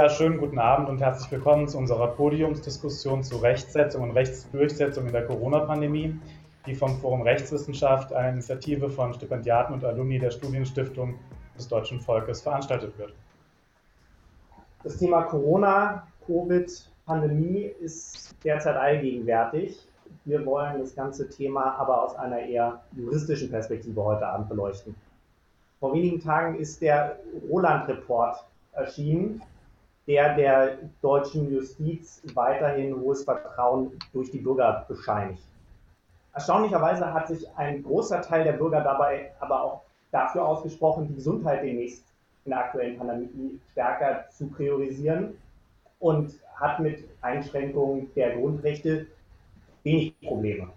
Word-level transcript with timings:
Ja, 0.00 0.08
schönen 0.08 0.38
guten 0.38 0.58
Abend 0.58 0.88
und 0.88 0.98
herzlich 1.02 1.30
willkommen 1.30 1.68
zu 1.68 1.76
unserer 1.76 2.06
Podiumsdiskussion 2.06 3.22
zu 3.22 3.36
Rechtsetzung 3.36 4.02
und 4.04 4.12
Rechtsdurchsetzung 4.12 5.04
in 5.04 5.12
der 5.12 5.26
Corona-Pandemie, 5.26 6.18
die 6.64 6.74
vom 6.74 6.96
Forum 7.00 7.20
Rechtswissenschaft, 7.20 8.10
einer 8.10 8.30
Initiative 8.30 8.88
von 8.88 9.12
Stipendiaten 9.12 9.74
und 9.74 9.84
Alumni 9.84 10.18
der 10.18 10.30
Studienstiftung 10.30 11.16
des 11.54 11.68
deutschen 11.68 12.00
Volkes, 12.00 12.40
veranstaltet 12.40 12.96
wird. 12.96 13.12
Das 14.84 14.96
Thema 14.96 15.24
Corona, 15.24 16.06
Covid-Pandemie 16.24 17.70
ist 17.82 18.34
derzeit 18.42 18.76
allgegenwärtig. 18.76 19.86
Wir 20.24 20.46
wollen 20.46 20.78
das 20.78 20.94
ganze 20.94 21.28
Thema 21.28 21.74
aber 21.78 22.04
aus 22.04 22.16
einer 22.16 22.40
eher 22.40 22.80
juristischen 22.96 23.50
Perspektive 23.50 24.02
heute 24.02 24.26
Abend 24.26 24.48
beleuchten. 24.48 24.94
Vor 25.78 25.92
wenigen 25.92 26.22
Tagen 26.22 26.58
ist 26.58 26.80
der 26.80 27.18
Roland-Report 27.50 28.46
erschienen, 28.72 29.42
der 30.10 30.34
der 30.34 30.78
deutschen 31.02 31.54
Justiz 31.54 32.20
weiterhin 32.34 33.00
hohes 33.00 33.22
Vertrauen 33.22 33.92
durch 34.12 34.28
die 34.32 34.40
Bürger 34.40 34.84
bescheinigt. 34.88 35.40
Erstaunlicherweise 36.34 37.14
hat 37.14 37.28
sich 37.28 37.46
ein 37.56 37.84
großer 37.84 38.20
Teil 38.20 38.42
der 38.42 38.54
Bürger 38.54 38.80
dabei 38.80 39.30
aber 39.38 39.62
auch 39.62 39.82
dafür 40.10 40.44
ausgesprochen, 40.44 41.06
die 41.06 41.14
Gesundheit 41.14 41.62
demnächst 41.62 42.02
in 42.44 42.50
der 42.50 42.58
aktuellen 42.58 42.98
Pandemie 42.98 43.60
stärker 43.70 44.24
zu 44.30 44.48
priorisieren 44.48 45.38
und 46.00 46.32
hat 46.56 46.80
mit 46.80 47.04
Einschränkungen 47.20 48.10
der 48.16 48.36
Grundrechte 48.36 49.06
wenig 49.84 50.20
Probleme. 50.22 50.70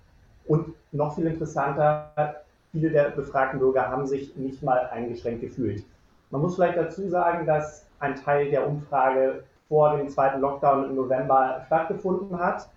Und 0.45 0.75
noch 0.91 1.15
viel 1.15 1.25
interessanter, 1.25 2.43
viele 2.71 2.91
der 2.91 3.09
befragten 3.09 3.59
Bürger 3.59 3.89
haben 3.89 4.05
sich 4.05 4.35
nicht 4.35 4.61
mal 4.61 4.89
eingeschränkt 4.91 5.41
gefühlt. 5.41 5.83
Man 6.29 6.41
muss 6.41 6.53
vielleicht 6.53 6.77
dazu 6.77 7.09
sagen, 7.09 7.47
dass 7.47 7.82
ein 8.03 8.15
Teil 8.15 8.51
der 8.51 8.67
Umfrage 8.67 9.43
vor 9.69 9.97
dem 9.97 10.09
zweiten 10.09 10.41
Lockdown 10.41 10.89
im 10.89 10.95
November 10.95 11.63
stattgefunden 11.65 12.37
hat. 12.37 12.69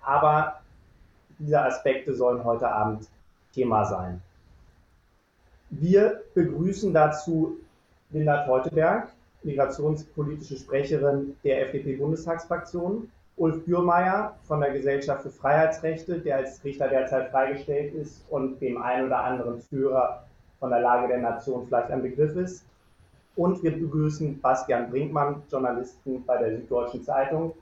Aber 0.00 0.60
diese 1.38 1.60
Aspekte 1.60 2.14
sollen 2.14 2.44
heute 2.44 2.70
Abend 2.70 3.08
Thema 3.52 3.84
sein. 3.84 4.22
Wir 5.70 6.22
begrüßen 6.34 6.94
dazu 6.94 7.56
Linda 8.10 8.46
Teuteberg, 8.46 9.08
migrationspolitische 9.42 10.56
Sprecherin 10.56 11.36
der 11.42 11.62
FDP-Bundestagsfraktion, 11.66 13.10
Ulf 13.36 13.64
Bürmeier 13.64 14.36
von 14.44 14.60
der 14.60 14.70
Gesellschaft 14.70 15.22
für 15.22 15.30
Freiheitsrechte, 15.30 16.20
der 16.20 16.36
als 16.36 16.62
Richter 16.62 16.88
derzeit 16.88 17.30
freigestellt 17.30 17.92
ist 17.94 18.24
und 18.30 18.60
dem 18.60 18.80
einen 18.80 19.06
oder 19.06 19.24
anderen 19.24 19.60
Führer 19.60 20.24
von 20.60 20.70
der 20.70 20.80
Lage 20.80 21.08
der 21.08 21.18
Nation 21.18 21.66
vielleicht 21.66 21.90
ein 21.90 22.02
Begriff 22.02 22.36
ist, 22.36 22.64
und 23.36 23.62
wir 23.62 23.72
begrüßen 23.72 24.40
Bastian 24.40 24.90
Brinkmann, 24.90 25.42
Journalisten 25.50 26.24
bei 26.24 26.38
der 26.38 26.56
Süddeutschen 26.56 27.02
Zeitung, 27.02 27.54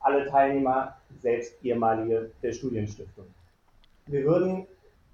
alle 0.00 0.26
Teilnehmer 0.26 0.96
selbst 1.20 1.54
ehemalige 1.64 2.30
der 2.42 2.52
Studienstiftung. 2.52 3.26
Wir 4.06 4.24
würden 4.24 4.66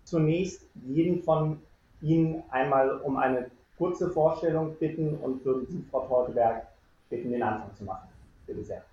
zunächst 0.05 0.67
jeden 0.87 1.23
von 1.23 1.61
Ihnen 2.03 2.43
einmal 2.51 2.99
um 3.01 3.17
eine 3.17 3.51
kurze 3.79 4.11
Vorstellung 4.11 4.77
bitten 4.77 5.17
und 5.17 5.45
würden 5.45 5.67
Sie, 5.67 5.85
Frau 5.91 6.07
Teuteberg, 6.07 6.67
bitten, 7.09 7.33
den 7.33 7.43
Anfang 7.43 7.75
zu 7.75 7.85
machen. 7.85 8.09
Bitte 8.47 8.63
sehr. 8.63 8.85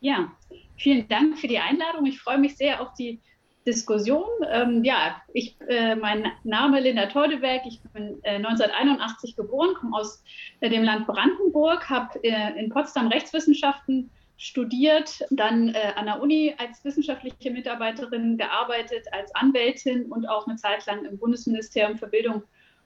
Ja, 0.00 0.32
vielen 0.76 1.06
Dank 1.08 1.38
für 1.38 1.46
die 1.46 1.58
Einladung. 1.58 2.06
Ich 2.06 2.20
freue 2.20 2.38
mich 2.38 2.56
sehr 2.56 2.80
auf 2.80 2.92
die 2.94 3.20
Diskussion. 3.66 4.24
Ähm, 4.50 4.84
ja, 4.84 5.20
ich, 5.32 5.56
äh, 5.68 5.94
mein 5.94 6.26
Name 6.44 6.80
Linda 6.80 7.06
Teudeberg, 7.06 7.62
ich 7.66 7.80
bin 7.92 8.18
äh, 8.22 8.36
1981 8.36 9.36
geboren, 9.36 9.74
komme 9.78 9.96
aus 9.96 10.22
äh, 10.60 10.70
dem 10.70 10.82
Land 10.82 11.06
Brandenburg, 11.06 11.88
habe 11.90 12.22
äh, 12.24 12.58
in 12.58 12.70
Potsdam 12.70 13.08
Rechtswissenschaften 13.08 14.10
studiert, 14.38 15.20
dann 15.30 15.74
äh, 15.74 15.92
an 15.96 16.06
der 16.06 16.22
Uni 16.22 16.54
als 16.56 16.82
wissenschaftliche 16.82 17.50
Mitarbeiterin 17.50 18.38
gearbeitet, 18.38 19.06
als 19.12 19.34
Anwältin 19.34 20.06
und 20.06 20.26
auch 20.26 20.46
eine 20.46 20.56
Zeit 20.56 20.86
lang 20.86 21.04
im 21.04 21.18
Bundesministerium 21.18 21.98
für 21.98 22.06
Bildung 22.06 22.42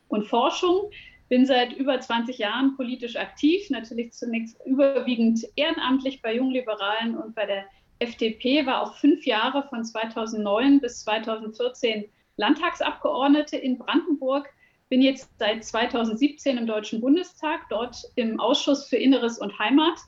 und 0.08 0.26
Forschung. 0.26 0.90
Bin 1.28 1.46
seit 1.46 1.72
über 1.72 2.00
20 2.00 2.38
Jahren 2.38 2.76
politisch 2.76 3.14
aktiv, 3.14 3.70
natürlich 3.70 4.12
zunächst 4.12 4.60
überwiegend 4.66 5.46
ehrenamtlich 5.54 6.20
bei 6.20 6.34
Jungliberalen 6.34 7.16
und 7.16 7.36
bei 7.36 7.46
der 7.46 7.64
FDP 7.98 8.66
war 8.66 8.82
auch 8.82 8.94
fünf 8.96 9.24
Jahre 9.26 9.66
von 9.68 9.84
2009 9.84 10.80
bis 10.80 11.04
2014 11.04 12.06
Landtagsabgeordnete 12.36 13.56
in 13.56 13.78
Brandenburg. 13.78 14.48
Bin 14.88 15.02
jetzt 15.02 15.30
seit 15.38 15.64
2017 15.64 16.58
im 16.58 16.66
Deutschen 16.66 17.00
Bundestag, 17.00 17.68
dort 17.70 17.96
im 18.16 18.38
Ausschuss 18.40 18.88
für 18.88 18.96
Inneres 18.96 19.38
und 19.38 19.58
Heimat. 19.58 19.98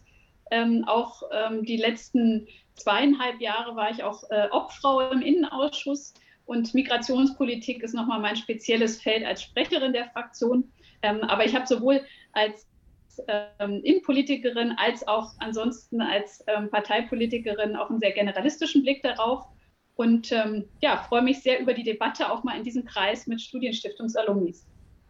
Ähm, 0.50 0.84
auch 0.86 1.22
ähm, 1.32 1.64
die 1.64 1.76
letzten 1.76 2.46
zweieinhalb 2.74 3.40
Jahre 3.40 3.74
war 3.74 3.90
ich 3.90 4.02
auch 4.02 4.22
äh, 4.30 4.48
Obfrau 4.50 5.10
im 5.10 5.22
Innenausschuss 5.22 6.14
und 6.44 6.74
Migrationspolitik 6.74 7.82
ist 7.82 7.94
nochmal 7.94 8.20
mein 8.20 8.36
spezielles 8.36 9.02
Feld 9.02 9.24
als 9.24 9.42
Sprecherin 9.42 9.92
der 9.92 10.10
Fraktion. 10.10 10.70
Ähm, 11.02 11.22
aber 11.22 11.44
ich 11.44 11.54
habe 11.54 11.66
sowohl 11.66 12.02
als 12.32 12.66
ähm, 13.28 13.80
Innenpolitikerin 13.82 14.74
als 14.78 15.06
auch 15.06 15.32
ansonsten 15.38 16.00
als 16.00 16.44
ähm, 16.46 16.70
Parteipolitikerin 16.70 17.76
auch 17.76 17.90
einen 17.90 18.00
sehr 18.00 18.12
generalistischen 18.12 18.82
Blick 18.82 19.02
darauf. 19.02 19.44
Und 19.94 20.30
ähm, 20.30 20.64
ja, 20.82 20.98
freue 20.98 21.22
mich 21.22 21.42
sehr 21.42 21.58
über 21.60 21.72
die 21.72 21.82
Debatte 21.82 22.30
auch 22.30 22.44
mal 22.44 22.56
in 22.56 22.64
diesem 22.64 22.84
Kreis 22.84 23.26
mit 23.26 23.40
Studienstiftungs-Alumnis. 23.40 24.66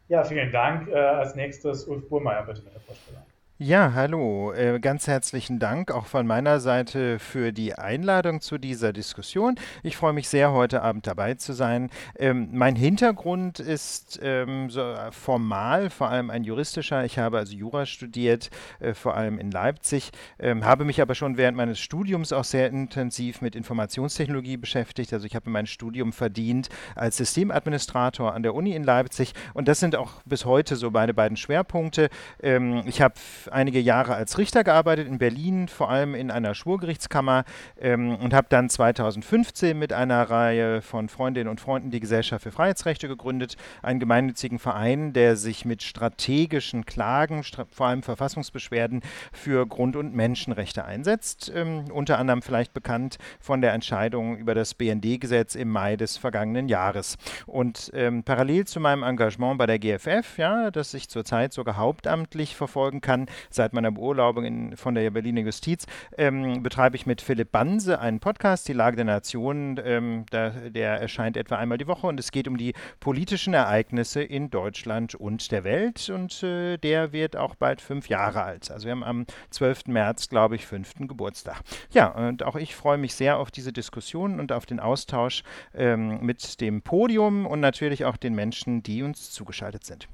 Ja, 0.08 0.22
vielen 0.22 0.52
Dank. 0.52 0.88
Äh, 0.88 0.94
als 0.94 1.34
nächstes 1.34 1.84
Ulf 1.88 2.08
Burmeier 2.08 2.44
bitte 2.44 2.62
mit 2.62 2.72
der 2.72 2.80
Vorstellung. 2.80 3.22
Ja, 3.58 3.94
hallo. 3.94 4.52
Äh, 4.52 4.80
ganz 4.80 5.06
herzlichen 5.06 5.58
Dank 5.58 5.90
auch 5.90 6.04
von 6.04 6.26
meiner 6.26 6.60
Seite 6.60 7.18
für 7.18 7.52
die 7.52 7.74
Einladung 7.74 8.42
zu 8.42 8.58
dieser 8.58 8.92
Diskussion. 8.92 9.54
Ich 9.82 9.96
freue 9.96 10.12
mich 10.12 10.28
sehr, 10.28 10.52
heute 10.52 10.82
Abend 10.82 11.06
dabei 11.06 11.36
zu 11.36 11.54
sein. 11.54 11.88
Ähm, 12.18 12.50
mein 12.52 12.76
Hintergrund 12.76 13.58
ist 13.58 14.20
ähm, 14.22 14.68
so 14.68 14.94
formal, 15.10 15.88
vor 15.88 16.10
allem 16.10 16.28
ein 16.28 16.44
juristischer. 16.44 17.06
Ich 17.06 17.18
habe 17.18 17.38
also 17.38 17.56
Jura 17.56 17.86
studiert, 17.86 18.50
äh, 18.78 18.92
vor 18.92 19.16
allem 19.16 19.38
in 19.38 19.50
Leipzig, 19.50 20.10
ähm, 20.38 20.66
habe 20.66 20.84
mich 20.84 21.00
aber 21.00 21.14
schon 21.14 21.38
während 21.38 21.56
meines 21.56 21.78
Studiums 21.78 22.34
auch 22.34 22.44
sehr 22.44 22.68
intensiv 22.68 23.40
mit 23.40 23.56
Informationstechnologie 23.56 24.58
beschäftigt. 24.58 25.14
Also 25.14 25.24
ich 25.24 25.34
habe 25.34 25.48
mein 25.48 25.66
Studium 25.66 26.12
verdient 26.12 26.68
als 26.94 27.16
Systemadministrator 27.16 28.34
an 28.34 28.42
der 28.42 28.54
Uni 28.54 28.72
in 28.72 28.84
Leipzig 28.84 29.32
und 29.54 29.66
das 29.66 29.80
sind 29.80 29.96
auch 29.96 30.20
bis 30.26 30.44
heute 30.44 30.76
so 30.76 30.90
meine 30.90 31.14
beiden 31.14 31.38
Schwerpunkte. 31.38 32.10
ich 32.42 33.00
habe 33.00 33.14
einige 33.52 33.80
Jahre 33.80 34.14
als 34.14 34.38
Richter 34.38 34.64
gearbeitet 34.64 35.08
in 35.08 35.18
Berlin, 35.18 35.68
vor 35.68 35.90
allem 35.90 36.14
in 36.14 36.30
einer 36.30 36.54
Schwurgerichtskammer 36.54 37.44
ähm, 37.80 38.16
und 38.16 38.34
habe 38.34 38.46
dann 38.48 38.68
2015 38.68 39.78
mit 39.78 39.92
einer 39.92 40.22
Reihe 40.30 40.82
von 40.82 41.08
Freundinnen 41.08 41.48
und 41.48 41.60
Freunden 41.60 41.90
die 41.90 42.00
Gesellschaft 42.00 42.42
für 42.42 42.52
Freiheitsrechte 42.52 43.08
gegründet, 43.08 43.56
einen 43.82 44.00
gemeinnützigen 44.00 44.58
Verein, 44.58 45.12
der 45.12 45.36
sich 45.36 45.64
mit 45.64 45.82
strategischen 45.82 46.84
Klagen, 46.86 47.42
stra 47.42 47.66
vor 47.70 47.86
allem 47.86 48.02
Verfassungsbeschwerden 48.02 49.02
für 49.32 49.66
Grund- 49.66 49.96
und 49.96 50.14
Menschenrechte 50.14 50.84
einsetzt. 50.84 51.52
Ähm, 51.54 51.84
unter 51.90 52.18
anderem 52.18 52.42
vielleicht 52.42 52.74
bekannt 52.74 53.18
von 53.40 53.60
der 53.60 53.72
Entscheidung 53.72 54.36
über 54.36 54.54
das 54.54 54.74
BND-Gesetz 54.74 55.54
im 55.54 55.70
Mai 55.70 55.96
des 55.96 56.16
vergangenen 56.16 56.68
Jahres. 56.68 57.16
Und 57.46 57.90
ähm, 57.94 58.22
parallel 58.22 58.66
zu 58.66 58.80
meinem 58.80 59.02
Engagement 59.02 59.58
bei 59.58 59.66
der 59.66 59.78
GFF, 59.78 60.38
ja, 60.38 60.70
das 60.70 60.94
ich 60.94 61.08
zurzeit 61.08 61.52
sogar 61.52 61.76
hauptamtlich 61.76 62.56
verfolgen 62.56 63.00
kann, 63.00 63.26
seit 63.50 63.72
meiner 63.72 63.90
Beurlaubung 63.90 64.44
in, 64.44 64.76
von 64.76 64.94
der 64.94 65.10
Berliner 65.10 65.42
Justiz, 65.42 65.86
ähm, 66.16 66.62
betreibe 66.62 66.96
ich 66.96 67.06
mit 67.06 67.20
Philipp 67.20 67.52
Banse 67.52 68.00
einen 68.00 68.20
Podcast, 68.20 68.68
die 68.68 68.72
Lage 68.72 68.96
der 68.96 69.04
Nation. 69.04 69.80
Ähm, 69.84 70.26
der, 70.32 70.70
der 70.70 71.00
erscheint 71.00 71.36
etwa 71.36 71.56
einmal 71.56 71.78
die 71.78 71.86
Woche 71.86 72.06
und 72.06 72.20
es 72.20 72.30
geht 72.30 72.48
um 72.48 72.56
die 72.56 72.74
politischen 73.00 73.54
Ereignisse 73.54 74.22
in 74.22 74.50
Deutschland 74.50 75.14
und 75.14 75.50
der 75.52 75.64
Welt 75.64 76.08
und 76.10 76.42
äh, 76.42 76.76
der 76.78 77.12
wird 77.12 77.36
auch 77.36 77.54
bald 77.54 77.80
fünf 77.80 78.08
Jahre 78.08 78.42
alt. 78.42 78.70
Also 78.70 78.86
wir 78.86 78.92
haben 78.92 79.04
am 79.04 79.26
12. 79.50 79.86
März, 79.86 80.28
glaube 80.28 80.56
ich, 80.56 80.66
fünften 80.66 81.08
Geburtstag. 81.08 81.60
Ja, 81.90 82.08
und 82.08 82.42
auch 82.42 82.56
ich 82.56 82.74
freue 82.74 82.98
mich 82.98 83.14
sehr 83.14 83.38
auf 83.38 83.50
diese 83.50 83.72
Diskussion 83.72 84.40
und 84.40 84.52
auf 84.52 84.66
den 84.66 84.80
Austausch 84.80 85.42
ähm, 85.74 86.20
mit 86.20 86.60
dem 86.60 86.82
Podium 86.82 87.46
und 87.46 87.60
natürlich 87.60 88.04
auch 88.04 88.16
den 88.16 88.34
Menschen, 88.34 88.82
die 88.82 89.02
uns 89.02 89.30
zugeschaltet 89.30 89.84
sind 89.84 90.08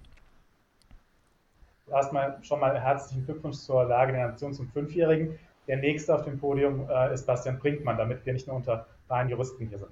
erstmal 1.93 2.39
schon 2.43 2.61
mal 2.61 2.79
herzlichen 2.79 3.25
Glückwunsch 3.25 3.57
zur 3.57 3.85
Lage 3.85 4.13
der 4.13 4.29
Nation 4.29 4.53
zum 4.53 4.69
Fünfjährigen. 4.69 5.39
Der 5.69 5.77
nächste 5.77 6.15
auf 6.15 6.25
dem 6.25 6.39
Podium 6.39 6.89
äh, 6.91 7.15
ist 7.15 7.27
Bastian 7.27 7.59
Brinkmann, 7.59 7.97
damit 7.97 8.25
wir 8.27 8.33
nicht 8.33 8.47
nur 8.47 8.57
unter 8.57 8.87
reinen 9.09 9.31
Juristen 9.31 9.69
hier 9.69 9.79
sind. 9.79 9.91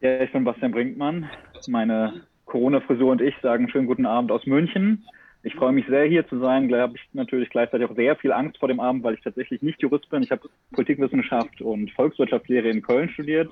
Ja, 0.00 0.20
ich 0.20 0.32
bin 0.32 0.44
Bastian 0.44 0.72
Brinkmann. 0.72 1.28
Meine 1.66 2.22
Corona-Frisur 2.46 3.10
und 3.10 3.20
ich 3.20 3.34
sagen 3.42 3.68
schönen 3.68 3.86
guten 3.86 4.06
Abend 4.06 4.30
aus 4.30 4.46
München. 4.46 5.04
Ich 5.42 5.54
freue 5.54 5.72
mich 5.72 5.86
sehr, 5.86 6.04
hier 6.04 6.26
zu 6.28 6.38
sein. 6.38 6.68
Da 6.68 6.80
habe 6.80 6.96
ich 6.96 7.02
natürlich 7.12 7.48
gleichzeitig 7.48 7.88
auch 7.88 7.96
sehr 7.96 8.14
viel 8.16 8.32
Angst 8.32 8.58
vor 8.58 8.68
dem 8.68 8.78
Abend, 8.78 9.02
weil 9.02 9.14
ich 9.14 9.22
tatsächlich 9.22 9.62
nicht 9.62 9.80
Jurist 9.80 10.08
bin. 10.10 10.22
Ich 10.22 10.30
habe 10.30 10.48
Politikwissenschaft 10.72 11.62
und 11.62 11.90
Volkswirtschaftslehre 11.92 12.68
in 12.68 12.82
Köln 12.82 13.08
studiert 13.08 13.50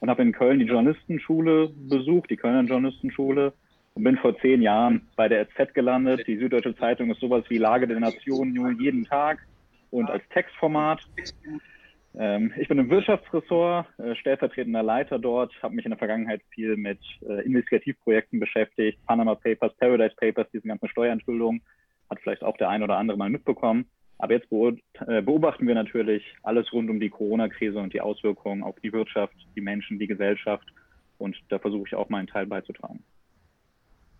und 0.00 0.10
habe 0.10 0.22
in 0.22 0.32
Köln 0.32 0.58
die 0.58 0.66
Journalistenschule 0.66 1.70
besucht, 1.88 2.30
die 2.30 2.36
Kölner 2.36 2.68
Journalistenschule 2.68 3.52
und 3.94 4.04
bin 4.04 4.16
vor 4.18 4.38
zehn 4.38 4.62
Jahren 4.62 5.08
bei 5.16 5.28
der 5.28 5.46
SZ 5.48 5.74
gelandet. 5.74 6.26
Die 6.26 6.36
Süddeutsche 6.36 6.76
Zeitung 6.76 7.10
ist 7.10 7.20
sowas 7.20 7.44
wie 7.48 7.58
Lage 7.58 7.86
der 7.86 8.00
Nation 8.00 8.52
nur 8.52 8.70
jeden 8.72 9.04
Tag 9.04 9.38
und 9.90 10.10
als 10.10 10.22
Textformat. 10.30 11.00
Ähm, 12.18 12.52
ich 12.56 12.68
bin 12.68 12.78
im 12.78 12.90
Wirtschaftsressort, 12.90 13.86
äh, 13.98 14.14
stellvertretender 14.16 14.82
Leiter 14.82 15.18
dort, 15.18 15.52
habe 15.62 15.74
mich 15.74 15.84
in 15.84 15.90
der 15.90 15.98
Vergangenheit 15.98 16.42
viel 16.50 16.76
mit 16.76 16.98
äh, 17.28 17.44
Investigativprojekten 17.44 18.40
beschäftigt, 18.40 18.98
Panama 19.06 19.36
Papers, 19.36 19.72
Paradise 19.76 20.14
Papers, 20.16 20.48
diese 20.52 20.66
ganzen 20.66 20.88
Steuerentschuldungen, 20.88 21.62
hat 22.08 22.20
vielleicht 22.20 22.42
auch 22.42 22.56
der 22.56 22.68
ein 22.68 22.82
oder 22.82 22.96
andere 22.96 23.16
mal 23.16 23.30
mitbekommen. 23.30 23.86
Aber 24.18 24.34
jetzt 24.34 24.52
äh, 24.52 25.22
beobachten 25.22 25.66
wir 25.66 25.74
natürlich 25.74 26.24
alles 26.42 26.70
rund 26.72 26.90
um 26.90 27.00
die 27.00 27.08
Corona-Krise 27.08 27.78
und 27.78 27.94
die 27.94 28.00
Auswirkungen 28.00 28.62
auf 28.62 28.78
die 28.80 28.92
Wirtschaft, 28.92 29.34
die 29.56 29.62
Menschen, 29.62 29.98
die 29.98 30.06
Gesellschaft. 30.06 30.66
Und 31.16 31.36
da 31.48 31.58
versuche 31.58 31.86
ich 31.86 31.94
auch 31.94 32.08
meinen 32.10 32.26
Teil 32.26 32.46
beizutragen. 32.46 33.02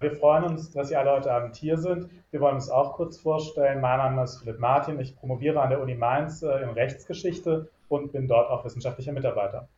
Wir 0.00 0.12
freuen 0.12 0.44
uns, 0.44 0.70
dass 0.70 0.88
Sie 0.88 0.96
alle 0.96 1.10
heute 1.12 1.30
Abend 1.30 1.56
hier 1.56 1.76
sind. 1.76 2.08
Wir 2.30 2.40
wollen 2.40 2.54
uns 2.54 2.70
auch 2.70 2.94
kurz 2.94 3.18
vorstellen. 3.18 3.82
Mein 3.82 3.98
Name 3.98 4.24
ist 4.24 4.38
Philipp 4.38 4.58
Martin. 4.58 4.98
Ich 4.98 5.14
promoviere 5.14 5.60
an 5.60 5.68
der 5.68 5.82
Uni 5.82 5.94
Mainz 5.94 6.42
äh, 6.42 6.62
in 6.62 6.70
Rechtsgeschichte 6.70 7.68
und 7.90 8.10
bin 8.10 8.26
dort 8.26 8.48
auch 8.48 8.64
wissenschaftlicher 8.64 9.12
Mitarbeiter. 9.12 9.68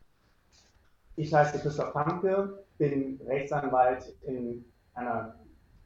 Ich 1.17 1.35
heiße 1.35 1.59
Christoph 1.59 1.93
Hanke, 1.97 2.65
bin 2.79 3.21
Rechtsanwalt 3.27 4.15
in 4.23 4.65
einer 4.95 5.35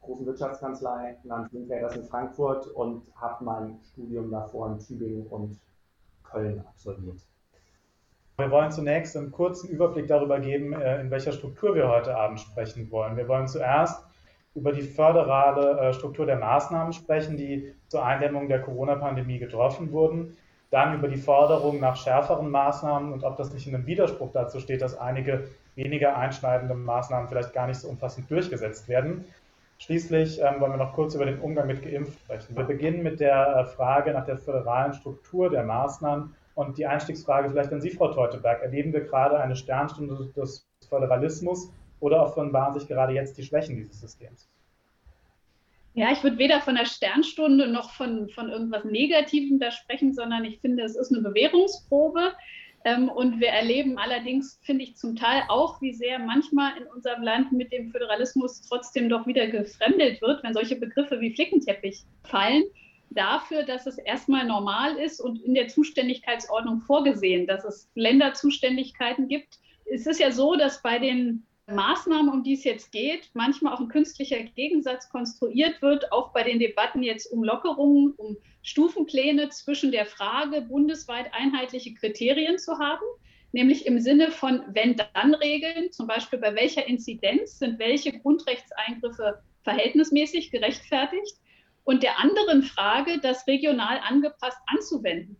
großen 0.02 0.26
Wirtschaftskanzlei 0.26 1.16
namens 1.24 1.52
Linklaters 1.52 1.96
in 1.96 2.04
Frankfurt 2.04 2.66
und 2.66 3.04
habe 3.16 3.42
mein 3.42 3.80
Studium 3.90 4.30
davor 4.30 4.70
in 4.70 4.78
Tübingen 4.78 5.26
und 5.28 5.58
Köln 6.24 6.62
absolviert. 6.68 7.26
Wir 8.36 8.50
wollen 8.50 8.70
zunächst 8.70 9.16
einen 9.16 9.32
kurzen 9.32 9.70
Überblick 9.70 10.08
darüber 10.08 10.38
geben, 10.40 10.74
äh, 10.74 11.00
in 11.00 11.10
welcher 11.10 11.32
Struktur 11.32 11.74
wir 11.74 11.88
heute 11.88 12.14
Abend 12.14 12.38
sprechen 12.38 12.90
wollen. 12.90 13.16
Wir 13.16 13.28
wollen 13.28 13.48
zuerst 13.48 14.05
über 14.56 14.72
die 14.72 14.82
föderale 14.82 15.78
äh, 15.78 15.92
Struktur 15.92 16.26
der 16.26 16.38
Maßnahmen 16.38 16.92
sprechen, 16.92 17.36
die 17.36 17.72
zur 17.88 18.04
Eindämmung 18.04 18.48
der 18.48 18.62
Corona-Pandemie 18.62 19.38
getroffen 19.38 19.92
wurden. 19.92 20.36
Dann 20.70 20.94
über 20.94 21.08
die 21.08 21.18
Forderung 21.18 21.78
nach 21.78 21.96
schärferen 21.96 22.50
Maßnahmen 22.50 23.12
und 23.12 23.22
ob 23.22 23.36
das 23.36 23.52
nicht 23.52 23.68
in 23.68 23.74
einem 23.74 23.86
Widerspruch 23.86 24.32
dazu 24.32 24.58
steht, 24.58 24.82
dass 24.82 24.98
einige 24.98 25.48
weniger 25.76 26.16
einschneidende 26.16 26.74
Maßnahmen 26.74 27.28
vielleicht 27.28 27.52
gar 27.52 27.66
nicht 27.68 27.78
so 27.78 27.88
umfassend 27.88 28.28
durchgesetzt 28.30 28.88
werden. 28.88 29.24
Schließlich 29.78 30.40
ähm, 30.40 30.60
wollen 30.60 30.72
wir 30.72 30.78
noch 30.78 30.94
kurz 30.94 31.14
über 31.14 31.26
den 31.26 31.38
Umgang 31.38 31.66
mit 31.66 31.82
Geimpften 31.82 32.16
sprechen. 32.24 32.56
Wir 32.56 32.64
beginnen 32.64 33.02
mit 33.02 33.20
der 33.20 33.56
äh, 33.56 33.64
Frage 33.66 34.12
nach 34.12 34.24
der 34.24 34.38
föderalen 34.38 34.94
Struktur 34.94 35.50
der 35.50 35.64
Maßnahmen 35.64 36.34
und 36.54 36.78
die 36.78 36.86
Einstiegsfrage 36.86 37.50
vielleicht 37.50 37.72
an 37.72 37.82
Sie, 37.82 37.90
Frau 37.90 38.08
Teuteberg. 38.08 38.62
Erleben 38.62 38.94
wir 38.94 39.02
gerade 39.02 39.38
eine 39.38 39.54
Sternstunde 39.54 40.32
des 40.34 40.66
Föderalismus 40.88 41.70
oder 42.00 42.22
offenbaren 42.22 42.78
sich 42.78 42.88
gerade 42.88 43.12
jetzt 43.12 43.38
die 43.38 43.42
Schwächen 43.42 43.76
dieses 43.76 44.00
Systems? 44.00 44.48
Ja, 45.94 46.12
ich 46.12 46.22
würde 46.22 46.36
weder 46.36 46.60
von 46.60 46.74
der 46.74 46.84
Sternstunde 46.84 47.68
noch 47.68 47.90
von, 47.90 48.28
von 48.28 48.50
irgendwas 48.50 48.84
Negativem 48.84 49.58
da 49.58 49.70
sprechen, 49.70 50.12
sondern 50.12 50.44
ich 50.44 50.60
finde, 50.60 50.82
es 50.82 50.94
ist 50.94 51.10
eine 51.10 51.22
Bewährungsprobe. 51.22 52.34
Ähm, 52.84 53.08
und 53.08 53.40
wir 53.40 53.48
erleben 53.48 53.96
allerdings, 53.98 54.60
finde 54.62 54.84
ich, 54.84 54.96
zum 54.96 55.16
Teil 55.16 55.42
auch, 55.48 55.80
wie 55.80 55.94
sehr 55.94 56.18
manchmal 56.18 56.76
in 56.76 56.86
unserem 56.86 57.22
Land 57.22 57.50
mit 57.50 57.72
dem 57.72 57.90
Föderalismus 57.90 58.60
trotzdem 58.68 59.08
doch 59.08 59.26
wieder 59.26 59.46
gefremdet 59.46 60.20
wird, 60.20 60.44
wenn 60.44 60.52
solche 60.52 60.76
Begriffe 60.76 61.18
wie 61.20 61.34
Flickenteppich 61.34 62.04
fallen, 62.24 62.64
dafür, 63.10 63.62
dass 63.62 63.86
es 63.86 63.96
erstmal 63.98 64.46
normal 64.46 64.98
ist 64.98 65.20
und 65.20 65.42
in 65.42 65.54
der 65.54 65.68
Zuständigkeitsordnung 65.68 66.82
vorgesehen, 66.82 67.46
dass 67.46 67.64
es 67.64 67.90
Länderzuständigkeiten 67.94 69.28
gibt. 69.28 69.58
Es 69.90 70.06
ist 70.06 70.20
ja 70.20 70.30
so, 70.30 70.56
dass 70.56 70.82
bei 70.82 70.98
den 70.98 71.44
Maßnahmen, 71.66 72.32
um 72.32 72.44
die 72.44 72.54
es 72.54 72.64
jetzt 72.64 72.92
geht, 72.92 73.30
manchmal 73.34 73.74
auch 73.74 73.80
ein 73.80 73.88
künstlicher 73.88 74.38
Gegensatz 74.40 75.08
konstruiert 75.08 75.82
wird, 75.82 76.12
auch 76.12 76.32
bei 76.32 76.44
den 76.44 76.60
Debatten 76.60 77.02
jetzt 77.02 77.26
um 77.26 77.42
Lockerungen, 77.42 78.12
um 78.16 78.36
Stufenpläne 78.62 79.48
zwischen 79.48 79.90
der 79.90 80.06
Frage, 80.06 80.60
bundesweit 80.62 81.32
einheitliche 81.34 81.94
Kriterien 81.94 82.58
zu 82.58 82.78
haben, 82.78 83.04
nämlich 83.52 83.86
im 83.86 84.00
Sinne 84.00 84.30
von 84.30 84.62
Wenn-Dann-Regeln, 84.68 85.90
zum 85.90 86.06
Beispiel 86.06 86.38
bei 86.38 86.54
welcher 86.54 86.86
Inzidenz 86.86 87.58
sind 87.58 87.78
welche 87.78 88.16
Grundrechtseingriffe 88.18 89.42
verhältnismäßig 89.64 90.52
gerechtfertigt, 90.52 91.36
und 91.86 92.02
der 92.02 92.18
anderen 92.18 92.64
Frage, 92.64 93.20
das 93.20 93.46
regional 93.46 94.00
angepasst 94.00 94.58
anzuwenden. 94.66 95.36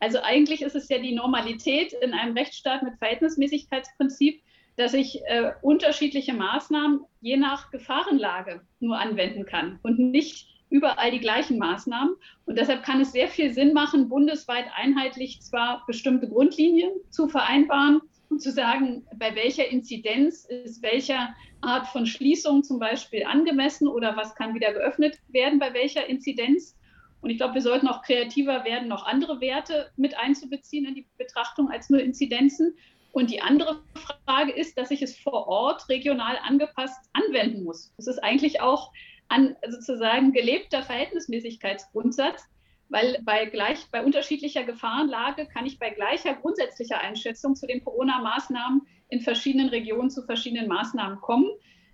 Also 0.00 0.18
eigentlich 0.22 0.62
ist 0.62 0.74
es 0.74 0.88
ja 0.88 0.98
die 0.98 1.14
Normalität 1.14 1.92
in 1.92 2.14
einem 2.14 2.36
Rechtsstaat 2.36 2.82
mit 2.82 2.96
Verhältnismäßigkeitsprinzip, 2.98 4.42
dass 4.76 4.94
ich 4.94 5.22
äh, 5.26 5.52
unterschiedliche 5.62 6.34
Maßnahmen 6.34 7.00
je 7.20 7.36
nach 7.36 7.70
Gefahrenlage 7.70 8.62
nur 8.80 8.98
anwenden 8.98 9.46
kann 9.46 9.78
und 9.82 9.98
nicht 9.98 10.48
überall 10.70 11.10
die 11.12 11.20
gleichen 11.20 11.58
Maßnahmen. 11.58 12.16
Und 12.46 12.58
deshalb 12.58 12.82
kann 12.82 13.00
es 13.00 13.12
sehr 13.12 13.28
viel 13.28 13.52
Sinn 13.52 13.72
machen, 13.72 14.08
bundesweit 14.08 14.66
einheitlich 14.74 15.40
zwar 15.40 15.84
bestimmte 15.86 16.28
Grundlinien 16.28 16.90
zu 17.10 17.28
vereinbaren 17.28 18.00
und 18.28 18.40
zu 18.40 18.50
sagen, 18.50 19.06
bei 19.16 19.36
welcher 19.36 19.68
Inzidenz 19.68 20.46
ist 20.46 20.82
welcher 20.82 21.34
Art 21.60 21.86
von 21.86 22.06
Schließung 22.06 22.64
zum 22.64 22.80
Beispiel 22.80 23.24
angemessen 23.24 23.86
oder 23.86 24.16
was 24.16 24.34
kann 24.34 24.54
wieder 24.54 24.72
geöffnet 24.72 25.18
werden 25.28 25.60
bei 25.60 25.72
welcher 25.72 26.06
Inzidenz. 26.06 26.76
Und 27.20 27.30
ich 27.30 27.38
glaube, 27.38 27.54
wir 27.54 27.62
sollten 27.62 27.88
auch 27.88 28.02
kreativer 28.02 28.64
werden, 28.64 28.88
noch 28.88 29.06
andere 29.06 29.40
Werte 29.40 29.90
mit 29.96 30.18
einzubeziehen 30.18 30.84
in 30.84 30.94
die 30.94 31.06
Betrachtung 31.16 31.70
als 31.70 31.88
nur 31.88 32.00
Inzidenzen. 32.00 32.74
Und 33.14 33.30
die 33.30 33.40
andere 33.40 33.80
Frage 34.26 34.50
ist, 34.50 34.76
dass 34.76 34.90
ich 34.90 35.00
es 35.00 35.16
vor 35.16 35.46
Ort 35.46 35.88
regional 35.88 36.36
angepasst 36.42 36.98
anwenden 37.12 37.62
muss. 37.62 37.94
Das 37.96 38.08
ist 38.08 38.18
eigentlich 38.18 38.60
auch 38.60 38.90
ein 39.28 39.56
sozusagen 39.68 40.32
gelebter 40.32 40.82
Verhältnismäßigkeitsgrundsatz, 40.82 42.42
weil 42.88 43.22
bei, 43.22 43.46
gleich, 43.46 43.78
bei 43.92 44.04
unterschiedlicher 44.04 44.64
Gefahrenlage 44.64 45.46
kann 45.46 45.64
ich 45.64 45.78
bei 45.78 45.90
gleicher 45.90 46.34
grundsätzlicher 46.34 46.98
Einschätzung 46.98 47.54
zu 47.54 47.68
den 47.68 47.84
Corona-Maßnahmen 47.84 48.82
in 49.10 49.20
verschiedenen 49.20 49.68
Regionen 49.68 50.10
zu 50.10 50.24
verschiedenen 50.24 50.66
Maßnahmen 50.66 51.20
kommen. 51.20 51.48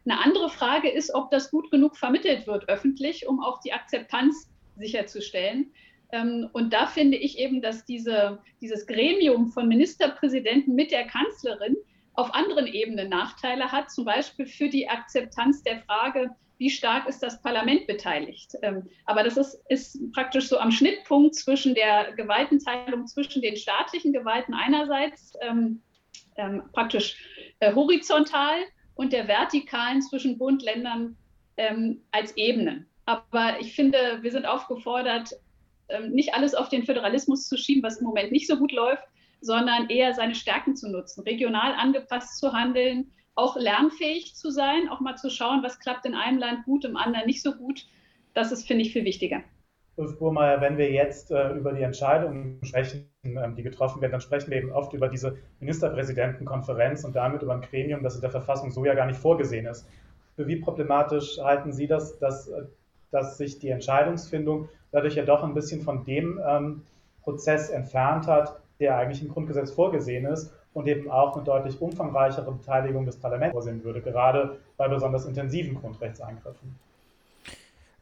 Eine 0.06 0.24
andere 0.24 0.48
Frage 0.48 0.88
ist, 0.88 1.14
ob 1.14 1.30
das 1.30 1.50
gut 1.50 1.70
genug 1.70 1.98
vermittelt 1.98 2.46
wird 2.46 2.66
öffentlich, 2.70 3.28
um 3.28 3.42
auch 3.42 3.60
die 3.60 3.74
Akzeptanz 3.74 4.48
sicherzustellen. 4.78 5.70
Ähm, 6.12 6.48
und 6.52 6.72
da 6.72 6.86
finde 6.86 7.16
ich 7.16 7.38
eben, 7.38 7.62
dass 7.62 7.84
diese, 7.84 8.38
dieses 8.60 8.86
Gremium 8.86 9.48
von 9.48 9.68
Ministerpräsidenten 9.68 10.74
mit 10.74 10.90
der 10.90 11.06
Kanzlerin 11.06 11.76
auf 12.14 12.34
anderen 12.34 12.66
Ebenen 12.66 13.08
Nachteile 13.08 13.70
hat, 13.70 13.90
zum 13.90 14.04
Beispiel 14.04 14.46
für 14.46 14.68
die 14.68 14.88
Akzeptanz 14.88 15.62
der 15.62 15.80
Frage, 15.82 16.30
wie 16.58 16.68
stark 16.68 17.08
ist 17.08 17.22
das 17.22 17.40
Parlament 17.40 17.86
beteiligt. 17.86 18.54
Ähm, 18.62 18.88
aber 19.06 19.22
das 19.22 19.36
ist, 19.36 19.62
ist 19.68 20.12
praktisch 20.12 20.48
so 20.48 20.58
am 20.58 20.70
Schnittpunkt 20.70 21.34
zwischen 21.34 21.74
der 21.74 22.12
Gewaltenteilung 22.12 23.06
zwischen 23.06 23.40
den 23.40 23.56
staatlichen 23.56 24.12
Gewalten 24.12 24.52
einerseits, 24.54 25.32
ähm, 25.40 25.80
praktisch 26.72 27.16
äh, 27.60 27.74
horizontal, 27.74 28.60
und 29.00 29.14
der 29.14 29.26
vertikalen 29.28 30.02
zwischen 30.02 30.36
Bund, 30.36 30.62
Ländern 30.62 31.16
als 32.10 32.36
Ebenen. 32.36 32.86
Aber 33.06 33.58
ich 33.60 33.74
finde, 33.74 34.18
wir 34.20 34.30
sind 34.30 34.46
aufgefordert, 34.46 35.32
ähm, 35.32 35.49
nicht 36.10 36.34
alles 36.34 36.54
auf 36.54 36.68
den 36.68 36.84
Föderalismus 36.84 37.48
zu 37.48 37.56
schieben, 37.56 37.82
was 37.82 37.98
im 37.98 38.06
Moment 38.06 38.32
nicht 38.32 38.46
so 38.46 38.56
gut 38.56 38.72
läuft, 38.72 39.02
sondern 39.40 39.88
eher 39.88 40.14
seine 40.14 40.34
Stärken 40.34 40.76
zu 40.76 40.90
nutzen, 40.90 41.22
regional 41.22 41.74
angepasst 41.74 42.38
zu 42.38 42.52
handeln, 42.52 43.10
auch 43.34 43.56
lernfähig 43.56 44.34
zu 44.34 44.50
sein, 44.50 44.88
auch 44.90 45.00
mal 45.00 45.16
zu 45.16 45.30
schauen, 45.30 45.62
was 45.62 45.78
klappt 45.78 46.04
in 46.04 46.14
einem 46.14 46.38
Land 46.38 46.64
gut, 46.64 46.84
im 46.84 46.96
anderen 46.96 47.26
nicht 47.26 47.42
so 47.42 47.54
gut. 47.54 47.86
Das 48.34 48.52
ist, 48.52 48.66
finde 48.66 48.82
ich, 48.82 48.92
viel 48.92 49.04
wichtiger. 49.04 49.42
Ulf 49.96 50.18
Burmeier, 50.18 50.60
wenn 50.60 50.78
wir 50.78 50.90
jetzt 50.90 51.30
äh, 51.30 51.52
über 51.52 51.72
die 51.72 51.82
Entscheidungen 51.82 52.58
sprechen, 52.62 53.10
ähm, 53.24 53.54
die 53.54 53.62
getroffen 53.62 54.00
werden, 54.00 54.12
dann 54.12 54.20
sprechen 54.20 54.50
wir 54.50 54.58
eben 54.58 54.72
oft 54.72 54.92
über 54.92 55.08
diese 55.08 55.36
Ministerpräsidentenkonferenz 55.60 57.04
und 57.04 57.16
damit 57.16 57.42
über 57.42 57.54
ein 57.54 57.60
Gremium, 57.60 58.02
das 58.02 58.14
in 58.14 58.20
der 58.20 58.30
Verfassung 58.30 58.70
so 58.70 58.84
ja 58.84 58.94
gar 58.94 59.06
nicht 59.06 59.18
vorgesehen 59.18 59.66
ist. 59.66 59.88
Für 60.36 60.46
wie 60.46 60.56
problematisch 60.56 61.38
halten 61.38 61.72
Sie 61.72 61.86
das, 61.86 62.18
dass, 62.18 62.48
äh, 62.48 62.62
dass 63.10 63.38
sich 63.38 63.58
die 63.58 63.70
Entscheidungsfindung 63.70 64.68
dadurch 64.92 65.14
ja 65.14 65.24
doch 65.24 65.42
ein 65.42 65.54
bisschen 65.54 65.82
von 65.82 66.04
dem 66.04 66.40
ähm, 66.46 66.82
Prozess 67.22 67.70
entfernt 67.70 68.26
hat, 68.26 68.60
der 68.78 68.96
eigentlich 68.96 69.22
im 69.22 69.28
Grundgesetz 69.28 69.70
vorgesehen 69.70 70.26
ist 70.26 70.52
und 70.72 70.86
eben 70.86 71.10
auch 71.10 71.36
eine 71.36 71.44
deutlich 71.44 71.80
umfangreichere 71.80 72.50
Beteiligung 72.52 73.04
des 73.04 73.16
Parlaments 73.16 73.52
vorsehen 73.52 73.84
würde, 73.84 74.00
gerade 74.00 74.58
bei 74.76 74.88
besonders 74.88 75.26
intensiven 75.26 75.74
Grundrechtseingriffen. 75.74 76.74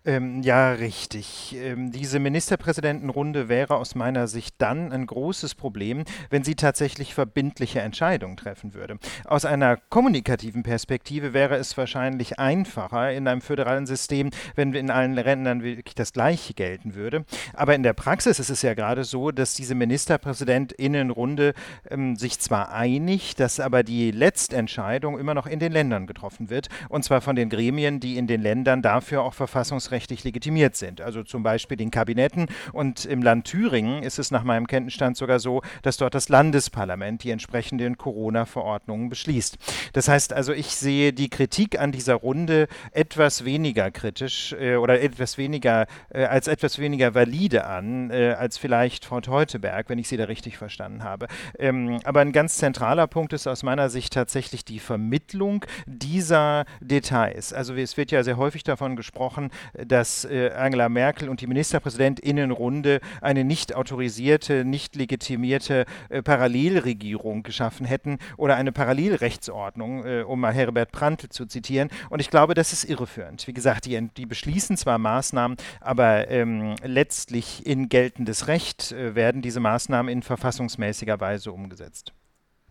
Ähm, 0.08 0.42
ja, 0.42 0.72
richtig. 0.72 1.54
Ähm, 1.62 1.92
diese 1.92 2.18
Ministerpräsidentenrunde 2.18 3.50
wäre 3.50 3.76
aus 3.76 3.94
meiner 3.94 4.26
Sicht 4.26 4.54
dann 4.56 4.90
ein 4.90 5.04
großes 5.04 5.54
Problem, 5.54 6.04
wenn 6.30 6.44
sie 6.44 6.54
tatsächlich 6.54 7.12
verbindliche 7.12 7.80
Entscheidungen 7.80 8.38
treffen 8.38 8.72
würde. 8.72 8.98
Aus 9.26 9.44
einer 9.44 9.76
kommunikativen 9.76 10.62
Perspektive 10.62 11.34
wäre 11.34 11.56
es 11.56 11.76
wahrscheinlich 11.76 12.38
einfacher 12.38 13.12
in 13.12 13.28
einem 13.28 13.42
föderalen 13.42 13.86
System, 13.86 14.30
wenn 14.54 14.72
in 14.72 14.90
allen 14.90 15.12
Ländern 15.12 15.62
wirklich 15.62 15.94
das 15.94 16.14
Gleiche 16.14 16.54
gelten 16.54 16.94
würde. 16.94 17.26
Aber 17.52 17.74
in 17.74 17.82
der 17.82 17.92
Praxis 17.92 18.38
ist 18.38 18.48
es 18.48 18.62
ja 18.62 18.72
gerade 18.72 19.04
so, 19.04 19.30
dass 19.30 19.52
diese 19.52 19.74
Ministerpräsidentinnenrunde 19.74 21.52
ähm, 21.90 22.16
sich 22.16 22.38
zwar 22.38 22.72
einigt, 22.72 23.40
dass 23.40 23.60
aber 23.60 23.82
die 23.82 24.10
Letztentscheidung 24.10 25.18
immer 25.18 25.34
noch 25.34 25.46
in 25.46 25.58
den 25.58 25.72
Ländern 25.72 26.06
getroffen 26.06 26.48
wird, 26.48 26.70
und 26.88 27.04
zwar 27.04 27.20
von 27.20 27.36
den 27.36 27.50
Gremien, 27.50 28.00
die 28.00 28.16
in 28.16 28.26
den 28.26 28.40
Ländern 28.40 28.80
dafür 28.80 29.22
auch 29.22 29.34
verfassungsrechtlich 29.34 29.97
legitimiert 30.06 30.76
sind, 30.76 31.00
also 31.00 31.22
zum 31.22 31.42
Beispiel 31.42 31.76
den 31.76 31.90
Kabinetten. 31.90 32.46
Und 32.72 33.04
im 33.04 33.22
Land 33.22 33.46
Thüringen 33.46 34.02
ist 34.02 34.18
es 34.18 34.30
nach 34.30 34.44
meinem 34.44 34.66
Kenntnisstand 34.66 35.16
sogar 35.16 35.40
so, 35.40 35.62
dass 35.82 35.96
dort 35.96 36.14
das 36.14 36.28
Landesparlament 36.28 37.24
die 37.24 37.30
entsprechenden 37.30 37.98
Corona-Verordnungen 37.98 39.08
beschließt. 39.08 39.58
Das 39.92 40.08
heißt 40.08 40.32
also, 40.32 40.52
ich 40.52 40.68
sehe 40.68 41.12
die 41.12 41.28
Kritik 41.28 41.78
an 41.78 41.92
dieser 41.92 42.14
Runde 42.14 42.68
etwas 42.92 43.44
weniger 43.44 43.90
kritisch 43.90 44.54
äh, 44.58 44.76
oder 44.76 45.00
etwas 45.00 45.38
weniger 45.38 45.86
äh, 46.10 46.24
als 46.24 46.48
etwas 46.48 46.78
weniger 46.78 47.14
valide 47.14 47.64
an, 47.66 48.10
äh, 48.10 48.34
als 48.38 48.58
vielleicht 48.58 49.04
Frau 49.04 49.20
Teuteberg, 49.20 49.88
wenn 49.88 49.98
ich 49.98 50.08
sie 50.08 50.16
da 50.16 50.24
richtig 50.24 50.58
verstanden 50.58 51.04
habe. 51.04 51.26
Ähm, 51.58 51.98
aber 52.04 52.20
ein 52.20 52.32
ganz 52.32 52.56
zentraler 52.56 53.06
Punkt 53.06 53.32
ist 53.32 53.46
aus 53.46 53.62
meiner 53.62 53.88
Sicht 53.88 54.12
tatsächlich 54.12 54.64
die 54.64 54.78
Vermittlung 54.78 55.64
dieser 55.86 56.64
Details. 56.80 57.52
Also 57.52 57.74
es 57.74 57.96
wird 57.96 58.10
ja 58.10 58.22
sehr 58.22 58.36
häufig 58.36 58.62
davon 58.62 58.96
gesprochen, 58.96 59.50
dass 59.86 60.24
äh, 60.24 60.50
Angela 60.50 60.88
Merkel 60.88 61.28
und 61.28 61.40
die 61.40 61.46
Ministerpräsidentinnenrunde 61.46 63.00
eine 63.20 63.44
nicht 63.44 63.74
autorisierte, 63.74 64.64
nicht 64.64 64.96
legitimierte 64.96 65.84
äh, 66.08 66.22
Parallelregierung 66.22 67.42
geschaffen 67.42 67.86
hätten 67.86 68.18
oder 68.36 68.56
eine 68.56 68.72
Parallelrechtsordnung, 68.72 70.04
äh, 70.04 70.22
um 70.22 70.40
mal 70.40 70.52
Herbert 70.52 70.92
Prantl 70.92 71.28
zu 71.28 71.46
zitieren. 71.46 71.88
Und 72.10 72.20
ich 72.20 72.30
glaube, 72.30 72.54
das 72.54 72.72
ist 72.72 72.84
irreführend. 72.84 73.46
Wie 73.46 73.52
gesagt, 73.52 73.86
die, 73.86 74.08
die 74.16 74.26
beschließen 74.26 74.76
zwar 74.76 74.98
Maßnahmen, 74.98 75.56
aber 75.80 76.28
ähm, 76.30 76.74
letztlich 76.82 77.66
in 77.66 77.88
geltendes 77.88 78.48
Recht 78.48 78.94
werden 78.96 79.42
diese 79.42 79.60
Maßnahmen 79.60 80.10
in 80.10 80.22
verfassungsmäßiger 80.22 81.20
Weise 81.20 81.52
umgesetzt. 81.52 82.12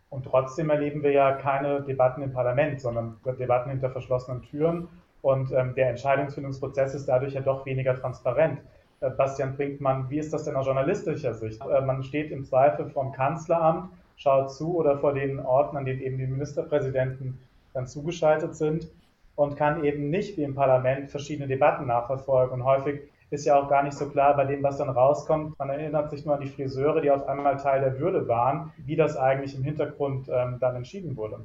Und 0.10 0.24
trotzdem 0.24 0.70
erleben 0.70 1.04
wir 1.04 1.12
ja 1.12 1.34
keine 1.34 1.82
Debatten 1.82 2.22
im 2.22 2.32
Parlament, 2.32 2.80
sondern 2.80 3.18
Debatten 3.40 3.70
hinter 3.70 3.90
verschlossenen 3.90 4.42
Türen. 4.44 4.88
Und 5.28 5.52
ähm, 5.52 5.76
der 5.76 5.90
Entscheidungsfindungsprozess 5.90 6.96
ist 6.96 7.06
dadurch 7.06 7.34
ja 7.34 7.42
doch 7.42 7.66
weniger 7.66 7.94
transparent. 8.00 8.62
Äh, 9.02 9.10
Bastian 9.10 9.58
Brinkmann, 9.58 10.10
wie 10.10 10.20
ist 10.20 10.32
das 10.32 10.46
denn 10.46 10.56
aus 10.56 10.68
journalistischer 10.68 11.34
Sicht? 11.34 11.62
Äh, 11.62 11.82
man 11.82 12.02
steht 12.02 12.32
im 12.32 12.46
Zweifel 12.46 12.86
vom 12.86 13.12
Kanzleramt, 13.12 13.90
schaut 14.16 14.54
zu 14.54 14.78
oder 14.78 14.98
vor 15.00 15.14
den 15.14 15.42
Orten, 15.42 15.76
an 15.76 15.84
denen 15.84 16.00
eben 16.00 16.18
die 16.18 16.28
Ministerpräsidenten 16.28 17.38
dann 17.74 17.88
zugeschaltet 17.88 18.56
sind 18.56 18.88
und 19.36 19.58
kann 19.58 19.84
eben 19.84 20.10
nicht 20.10 20.38
wie 20.38 20.44
im 20.44 20.56
Parlament 20.56 21.12
verschiedene 21.12 21.50
Debatten 21.50 21.88
nachverfolgen. 21.88 22.62
Und 22.62 22.64
häufig 22.64 23.02
ist 23.30 23.46
ja 23.46 23.60
auch 23.60 23.68
gar 23.68 23.84
nicht 23.84 23.98
so 23.98 24.08
klar 24.08 24.34
bei 24.34 24.46
dem, 24.46 24.64
was 24.64 24.78
dann 24.78 24.90
rauskommt. 24.90 25.60
Man 25.60 25.70
erinnert 25.70 26.10
sich 26.10 26.26
nur 26.26 26.36
an 26.36 26.42
die 26.42 26.48
Friseure, 26.48 27.02
die 27.02 27.12
auf 27.12 27.28
einmal 27.28 27.58
Teil 27.58 27.82
der 27.82 28.00
Würde 28.00 28.30
waren, 28.30 28.72
wie 28.86 28.96
das 28.96 29.18
eigentlich 29.18 29.56
im 29.56 29.64
Hintergrund 29.64 30.30
ähm, 30.32 30.56
dann 30.62 30.78
entschieden 30.78 31.18
wurde. 31.18 31.42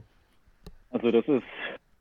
Also 0.92 1.10
das 1.10 1.26
ist 1.26 1.42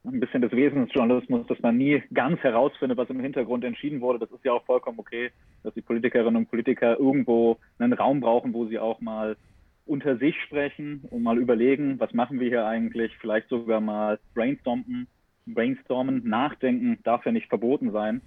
ein 0.04 0.20
bisschen 0.20 0.42
des 0.42 0.52
Wesens 0.52 0.88
des 0.88 0.96
Journalismus, 0.96 1.46
dass 1.48 1.60
man 1.60 1.78
nie 1.78 2.02
ganz 2.14 2.40
herausfindet, 2.42 2.98
was 2.98 3.10
im 3.10 3.20
Hintergrund 3.20 3.64
entschieden 3.64 4.02
wurde. 4.02 4.20
Das 4.20 4.32
ist 4.32 4.44
ja 4.44 4.54
auch 4.54 4.66
vollkommen 4.66 5.00
okay, 5.00 5.32
dass 5.64 5.74
die 5.74 5.82
Politikerinnen 5.82 6.36
und 6.36 6.50
Politiker 6.50 7.00
irgendwo 7.00 7.58
einen 7.78 7.94
Raum 7.94 8.20
brauchen, 8.20 8.54
wo 8.54 8.66
sie 8.66 8.80
auch 8.80 9.00
mal 9.00 9.38
unter 9.86 10.18
sich 10.18 10.36
sprechen 10.42 11.04
und 11.10 11.22
mal 11.22 11.38
überlegen, 11.38 12.00
was 12.00 12.14
machen 12.14 12.40
wir 12.40 12.48
hier 12.48 12.66
eigentlich, 12.66 13.16
vielleicht 13.18 13.50
sogar 13.50 13.82
mal 13.82 14.20
brainstormen, 14.34 15.08
brainstormen, 15.46 16.28
nachdenken 16.28 17.00
darf 17.04 17.26
ja 17.26 17.32
nicht 17.32 17.50
verboten 17.50 17.92
sein. 17.92 18.22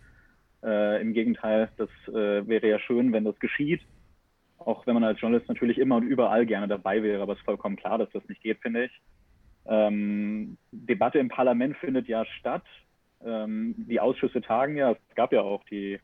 Äh, 0.63 1.01
Im 1.01 1.13
Gegenteil, 1.13 1.71
das 1.77 1.89
äh, 2.09 2.47
wäre 2.47 2.69
ja 2.69 2.79
schön, 2.79 3.13
wenn 3.13 3.25
das 3.25 3.39
geschieht. 3.39 3.81
Auch 4.59 4.87
wenn 4.87 4.95
man 4.95 5.05
als 5.05 5.21
Journalist 5.21 5.49
natürlich 5.49 5.79
immer 5.79 5.97
und 5.97 6.05
überall 6.07 6.47
gerne 6.47 6.69
dabei 6.69 7.03
wäre, 7.03 7.23
aber 7.23 7.33
es 7.33 7.39
ist 7.41 7.45
vollkommen 7.45 7.77
klar, 7.77 7.99
dass 7.99 8.11
das 8.11 8.27
nicht 8.29 8.43
geht, 8.43 8.59
finde 8.61 8.85
ich. 8.85 9.01
Ähm, 9.67 10.57
Debatte 10.73 11.19
im 11.19 11.29
Parlament 11.29 11.77
findet 11.79 12.09
ja 12.09 12.25
statt. 12.25 12.65
Ähm, 13.25 13.75
die 13.79 14.01
Ausschüsse 14.01 14.43
tagen 14.43 14.77
ja. 14.77 14.93
Es 14.93 15.15
gab 15.15 15.33
ja 15.33 15.43
auch 15.43 15.65
die, 15.65 15.95
äh, 15.95 16.01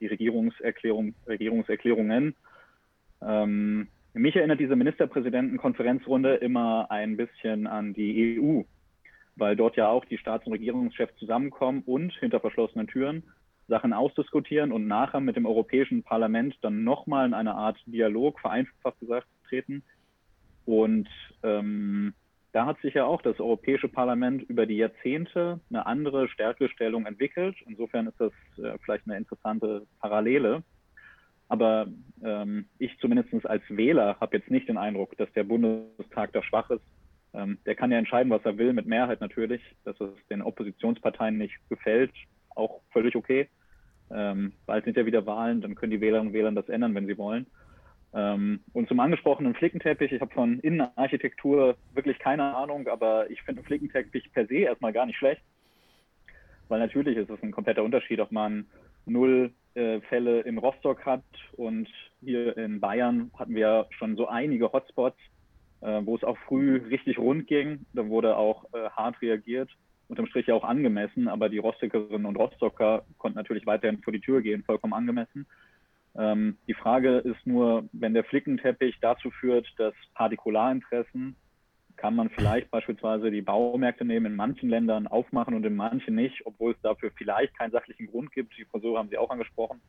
die 0.00 0.06
Regierungserklärung, 0.06 1.14
Regierungserklärungen. 1.26 2.34
Ähm, 3.22 3.88
mich 4.12 4.36
erinnert 4.36 4.60
diese 4.60 4.76
Ministerpräsidentenkonferenzrunde 4.76 6.36
immer 6.36 6.90
ein 6.90 7.16
bisschen 7.16 7.66
an 7.66 7.92
die 7.92 8.38
EU 8.40 8.62
weil 9.36 9.54
dort 9.54 9.76
ja 9.76 9.88
auch 9.88 10.04
die 10.06 10.18
Staats- 10.18 10.46
und 10.46 10.54
Regierungschefs 10.54 11.16
zusammenkommen 11.16 11.82
und 11.86 12.12
hinter 12.14 12.40
verschlossenen 12.40 12.86
Türen 12.86 13.22
Sachen 13.68 13.92
ausdiskutieren 13.92 14.72
und 14.72 14.86
nachher 14.86 15.20
mit 15.20 15.36
dem 15.36 15.46
Europäischen 15.46 16.02
Parlament 16.02 16.56
dann 16.62 16.84
nochmal 16.84 17.26
in 17.26 17.34
eine 17.34 17.54
Art 17.54 17.78
Dialog, 17.86 18.40
vereinfacht 18.40 18.98
gesagt, 19.00 19.26
treten. 19.48 19.82
Und 20.64 21.08
ähm, 21.42 22.14
da 22.56 22.64
hat 22.64 22.80
sich 22.80 22.94
ja 22.94 23.04
auch 23.04 23.20
das 23.20 23.38
Europäische 23.38 23.86
Parlament 23.86 24.42
über 24.44 24.64
die 24.64 24.78
Jahrzehnte 24.78 25.60
eine 25.68 25.84
andere 25.84 26.26
Stärkestellung 26.26 27.04
entwickelt. 27.04 27.54
Insofern 27.66 28.06
ist 28.06 28.18
das 28.18 28.32
äh, 28.56 28.78
vielleicht 28.82 29.06
eine 29.06 29.18
interessante 29.18 29.86
Parallele. 30.00 30.62
Aber 31.48 31.86
ähm, 32.24 32.64
ich 32.78 32.98
zumindest 32.98 33.44
als 33.44 33.62
Wähler 33.68 34.16
habe 34.22 34.38
jetzt 34.38 34.50
nicht 34.50 34.70
den 34.70 34.78
Eindruck, 34.78 35.18
dass 35.18 35.30
der 35.34 35.44
Bundestag 35.44 36.32
da 36.32 36.42
schwach 36.42 36.70
ist, 36.70 36.80
ähm, 37.34 37.58
der 37.66 37.74
kann 37.74 37.92
ja 37.92 37.98
entscheiden, 37.98 38.32
was 38.32 38.46
er 38.46 38.56
will, 38.56 38.72
mit 38.72 38.86
Mehrheit 38.86 39.20
natürlich, 39.20 39.60
dass 39.84 40.00
es 40.00 40.08
den 40.30 40.40
Oppositionsparteien 40.40 41.36
nicht 41.36 41.58
gefällt, 41.68 42.12
auch 42.54 42.80
völlig 42.90 43.16
okay. 43.16 43.50
Ähm, 44.10 44.54
bald 44.64 44.86
sind 44.86 44.96
ja 44.96 45.04
wieder 45.04 45.26
Wahlen, 45.26 45.60
dann 45.60 45.74
können 45.74 45.90
die 45.90 46.00
Wählerinnen 46.00 46.28
und 46.28 46.32
Wähler 46.32 46.52
das 46.52 46.70
ändern, 46.70 46.94
wenn 46.94 47.06
sie 47.06 47.18
wollen. 47.18 47.44
Ähm, 48.16 48.60
und 48.72 48.88
zum 48.88 48.98
angesprochenen 48.98 49.54
Flickenteppich, 49.54 50.10
ich 50.10 50.20
habe 50.22 50.32
von 50.32 50.58
Innenarchitektur 50.60 51.76
wirklich 51.92 52.18
keine 52.18 52.56
Ahnung, 52.56 52.88
aber 52.88 53.30
ich 53.30 53.42
finde 53.42 53.60
einen 53.60 53.66
Flickenteppich 53.66 54.32
per 54.32 54.46
se 54.46 54.54
erstmal 54.54 54.94
gar 54.94 55.04
nicht 55.04 55.18
schlecht, 55.18 55.42
weil 56.68 56.80
natürlich 56.80 57.18
ist 57.18 57.28
es 57.28 57.42
ein 57.42 57.50
kompletter 57.50 57.84
Unterschied, 57.84 58.18
ob 58.20 58.32
man 58.32 58.66
null 59.04 59.52
äh, 59.74 60.00
Fälle 60.08 60.40
in 60.40 60.56
Rostock 60.56 61.04
hat 61.04 61.24
und 61.56 61.88
hier 62.22 62.56
in 62.56 62.80
Bayern 62.80 63.30
hatten 63.38 63.54
wir 63.54 63.86
schon 63.90 64.16
so 64.16 64.28
einige 64.28 64.72
Hotspots, 64.72 65.18
äh, 65.82 66.00
wo 66.02 66.16
es 66.16 66.24
auch 66.24 66.38
früh 66.48 66.78
richtig 66.88 67.18
rund 67.18 67.46
ging. 67.46 67.84
Da 67.92 68.08
wurde 68.08 68.38
auch 68.38 68.64
äh, 68.72 68.88
hart 68.88 69.20
reagiert, 69.20 69.68
unterm 70.08 70.26
Strich 70.26 70.50
auch 70.50 70.64
angemessen, 70.64 71.28
aber 71.28 71.50
die 71.50 71.58
Rostockerinnen 71.58 72.24
und 72.24 72.36
Rostocker 72.36 73.04
konnten 73.18 73.36
natürlich 73.36 73.66
weiterhin 73.66 73.98
vor 73.98 74.14
die 74.14 74.20
Tür 74.20 74.40
gehen, 74.40 74.62
vollkommen 74.62 74.94
angemessen. 74.94 75.46
Ähm, 76.18 76.56
die 76.66 76.74
Frage 76.74 77.18
ist 77.18 77.46
nur, 77.46 77.88
wenn 77.92 78.14
der 78.14 78.24
Flickenteppich 78.24 78.98
dazu 79.00 79.30
führt, 79.30 79.66
dass 79.76 79.94
Partikularinteressen 80.14 81.36
kann 81.96 82.14
man 82.14 82.28
vielleicht 82.30 82.70
beispielsweise 82.70 83.30
die 83.30 83.42
Baumärkte 83.42 84.04
nehmen, 84.04 84.26
in 84.26 84.36
manchen 84.36 84.68
Ländern 84.68 85.06
aufmachen 85.06 85.54
und 85.54 85.64
in 85.64 85.76
manchen 85.76 86.14
nicht, 86.14 86.44
obwohl 86.44 86.72
es 86.72 86.80
dafür 86.82 87.10
vielleicht 87.16 87.56
keinen 87.58 87.70
sachlichen 87.70 88.06
Grund 88.06 88.32
gibt. 88.32 88.56
Die 88.58 88.66
Frisur 88.66 88.98
haben 88.98 89.08
Sie 89.08 89.18
auch 89.18 89.30
angesprochen. 89.30 89.80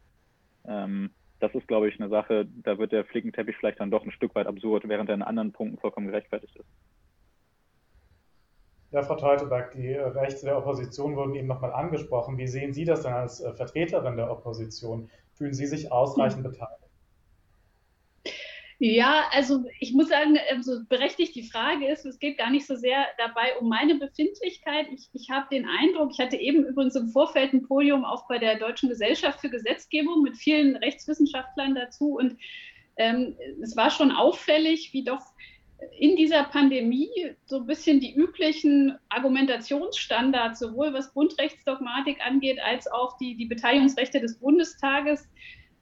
Ähm, 0.65 1.12
das 1.39 1.53
ist, 1.53 1.67
glaube 1.67 1.88
ich, 1.88 2.00
eine 2.00 2.10
Sache, 2.10 2.48
da 2.63 2.77
wird 2.77 2.91
der 2.91 3.05
Flickenteppich 3.05 3.57
vielleicht 3.57 3.79
dann 3.79 3.91
doch 3.91 4.03
ein 4.03 4.12
Stück 4.12 4.34
weit 4.36 4.48
absurd, 4.48 4.88
während 4.88 5.10
er 5.10 5.15
in 5.15 5.22
anderen 5.22 5.51
Punkten 5.51 5.77
vollkommen 5.77 6.07
gerechtfertigt 6.07 6.55
ist. 6.55 6.69
Ja, 8.91 9.03
Frau 9.03 9.15
Teuteberg, 9.15 9.72
die 9.72 9.93
Rechte 9.93 10.46
der 10.46 10.57
Opposition 10.57 11.15
wurden 11.17 11.36
eben 11.36 11.48
nochmal 11.48 11.74
angesprochen. 11.74 12.38
Wie 12.38 12.48
sehen 12.48 12.74
Sie 12.74 12.86
das 12.86 13.03
denn 13.03 13.13
als 13.13 13.41
äh, 13.41 13.53
Vertreterin 13.53 14.15
der 14.15 14.31
Opposition? 14.31 15.10
Fühlen 15.38 15.53
Sie 15.53 15.67
sich 15.67 15.91
ausreichend 15.91 16.44
beteiligt? 16.44 16.88
Ja, 18.79 19.24
also 19.32 19.65
ich 19.79 19.94
muss 19.94 20.10
sagen, 20.10 20.36
so 20.62 20.72
also 20.74 20.86
berechtigt 20.88 21.36
die 21.36 21.50
Frage 21.50 21.88
ist, 21.88 22.06
es 22.06 22.20
geht 22.20 22.38
gar 22.38 22.51
nicht 22.51 22.67
so 22.67 22.75
sehr 22.75 23.08
dabei 23.17 23.58
um 23.60 23.70
meine 23.70 23.96
Befindlichkeit. 23.96 24.88
Ich, 24.94 25.10
ich 25.13 25.32
habe 25.32 25.48
den 25.51 25.65
Eindruck, 25.65 26.12
ich 26.12 26.20
hatte 26.20 26.38
eben 26.38 26.63
übrigens 26.63 26.96
im 26.96 27.10
Vorfeld 27.10 27.53
ein 27.53 27.63
Podium 27.63 28.06
auch 28.06 28.27
bei 28.27 28.38
der 28.38 28.60
Deutschen 28.60 28.89
Gesellschaft 28.89 29.41
für 29.41 29.50
Gesetzgebung 29.50 30.22
mit 30.22 30.38
vielen 30.38 30.75
Rechtswissenschaftlern 30.75 31.74
dazu 31.74 32.17
und 32.17 32.38
ähm, 32.98 33.36
es 33.62 33.75
war 33.75 33.89
schon 33.89 34.12
auffällig, 34.12 34.94
wie 34.94 35.03
doch 35.03 35.22
in 36.00 36.15
dieser 36.15 36.43
Pandemie 36.46 37.10
so 37.46 37.57
ein 37.57 37.67
bisschen 37.67 38.00
die 38.00 38.13
üblichen 38.13 38.98
Argumentationsstandards, 39.10 40.60
sowohl 40.60 40.93
was 40.93 41.13
Grundrechtsdogmatik 41.13 42.17
angeht, 42.25 42.60
als 42.60 42.88
auch 42.91 43.17
die, 43.17 43.36
die 43.36 43.46
Beteiligungsrechte 43.46 44.19
des 44.19 44.39
Bundestages 44.39 45.29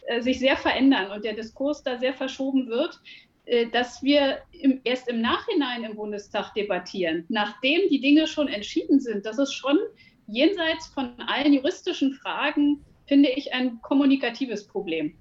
äh, 0.08 0.22
sich 0.22 0.40
sehr 0.40 0.58
verändern 0.58 1.12
und 1.12 1.24
der 1.24 1.34
Diskurs 1.34 1.84
da 1.84 1.98
sehr 1.98 2.14
verschoben 2.14 2.68
wird, 2.68 3.00
äh, 3.46 3.68
dass 3.68 4.04
wir 4.04 4.40
im, 4.52 4.82
erst 4.84 5.08
im 5.08 5.22
Nachhinein 5.22 5.84
im 5.84 5.96
Bundestag 5.96 6.54
debattieren, 6.54 7.26
nachdem 7.30 7.88
die 7.90 8.02
Dinge 8.02 8.28
schon 8.28 8.48
entschieden 8.48 9.00
sind. 9.00 9.26
Das 9.26 9.40
ist 9.40 9.54
schon 9.54 9.78
jenseits 10.28 10.88
von 10.88 11.14
allen 11.28 11.54
juristischen 11.54 12.14
Fragen, 12.14 12.84
finde 13.06 13.30
ich, 13.30 13.54
ein 13.54 13.82
kommunikatives 13.82 14.68
Problem. 14.68 15.16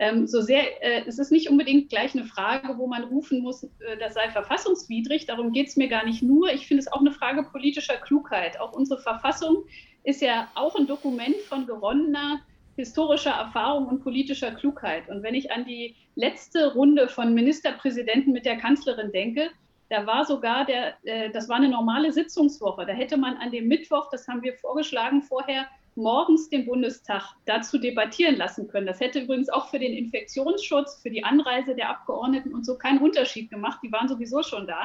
Ähm, 0.00 0.26
so 0.26 0.40
sehr, 0.40 0.82
äh, 0.82 1.04
es 1.06 1.18
ist 1.18 1.32
nicht 1.32 1.50
unbedingt 1.50 1.88
gleich 1.88 2.14
eine 2.14 2.24
Frage, 2.24 2.78
wo 2.78 2.86
man 2.86 3.04
rufen 3.04 3.40
muss, 3.40 3.64
äh, 3.64 3.96
das 3.98 4.14
sei 4.14 4.30
verfassungswidrig. 4.30 5.26
Darum 5.26 5.52
geht 5.52 5.68
es 5.68 5.76
mir 5.76 5.88
gar 5.88 6.04
nicht 6.04 6.22
nur. 6.22 6.52
Ich 6.52 6.66
finde 6.66 6.82
es 6.82 6.92
auch 6.92 7.00
eine 7.00 7.10
Frage 7.10 7.42
politischer 7.42 7.96
Klugheit. 7.96 8.60
Auch 8.60 8.72
unsere 8.72 9.00
Verfassung 9.00 9.64
ist 10.04 10.22
ja 10.22 10.48
auch 10.54 10.76
ein 10.76 10.86
Dokument 10.86 11.36
von 11.48 11.66
geronnener 11.66 12.40
historischer 12.76 13.32
Erfahrung 13.32 13.88
und 13.88 14.04
politischer 14.04 14.52
Klugheit. 14.52 15.08
Und 15.08 15.24
wenn 15.24 15.34
ich 15.34 15.50
an 15.50 15.64
die 15.64 15.96
letzte 16.14 16.74
Runde 16.74 17.08
von 17.08 17.34
Ministerpräsidenten 17.34 18.32
mit 18.32 18.46
der 18.46 18.56
Kanzlerin 18.56 19.10
denke, 19.10 19.50
da 19.90 20.06
war 20.06 20.24
sogar 20.24 20.64
der, 20.64 20.94
äh, 21.02 21.30
das 21.30 21.48
war 21.48 21.56
eine 21.56 21.68
normale 21.68 22.12
Sitzungswoche. 22.12 22.86
Da 22.86 22.92
hätte 22.92 23.16
man 23.16 23.36
an 23.38 23.50
dem 23.50 23.66
Mittwoch, 23.66 24.10
das 24.10 24.28
haben 24.28 24.42
wir 24.42 24.54
vorgeschlagen 24.54 25.22
vorher, 25.22 25.66
morgens 25.96 26.48
den 26.48 26.66
Bundestag 26.66 27.34
dazu 27.44 27.78
debattieren 27.78 28.36
lassen 28.36 28.68
können. 28.68 28.86
Das 28.86 29.00
hätte 29.00 29.20
übrigens 29.20 29.48
auch 29.48 29.68
für 29.68 29.78
den 29.78 29.92
Infektionsschutz, 29.92 31.00
für 31.02 31.10
die 31.10 31.24
Anreise 31.24 31.74
der 31.74 31.90
Abgeordneten 31.90 32.54
und 32.54 32.64
so 32.64 32.76
keinen 32.76 32.98
Unterschied 32.98 33.50
gemacht. 33.50 33.80
Die 33.82 33.92
waren 33.92 34.08
sowieso 34.08 34.42
schon 34.42 34.66
da. 34.66 34.82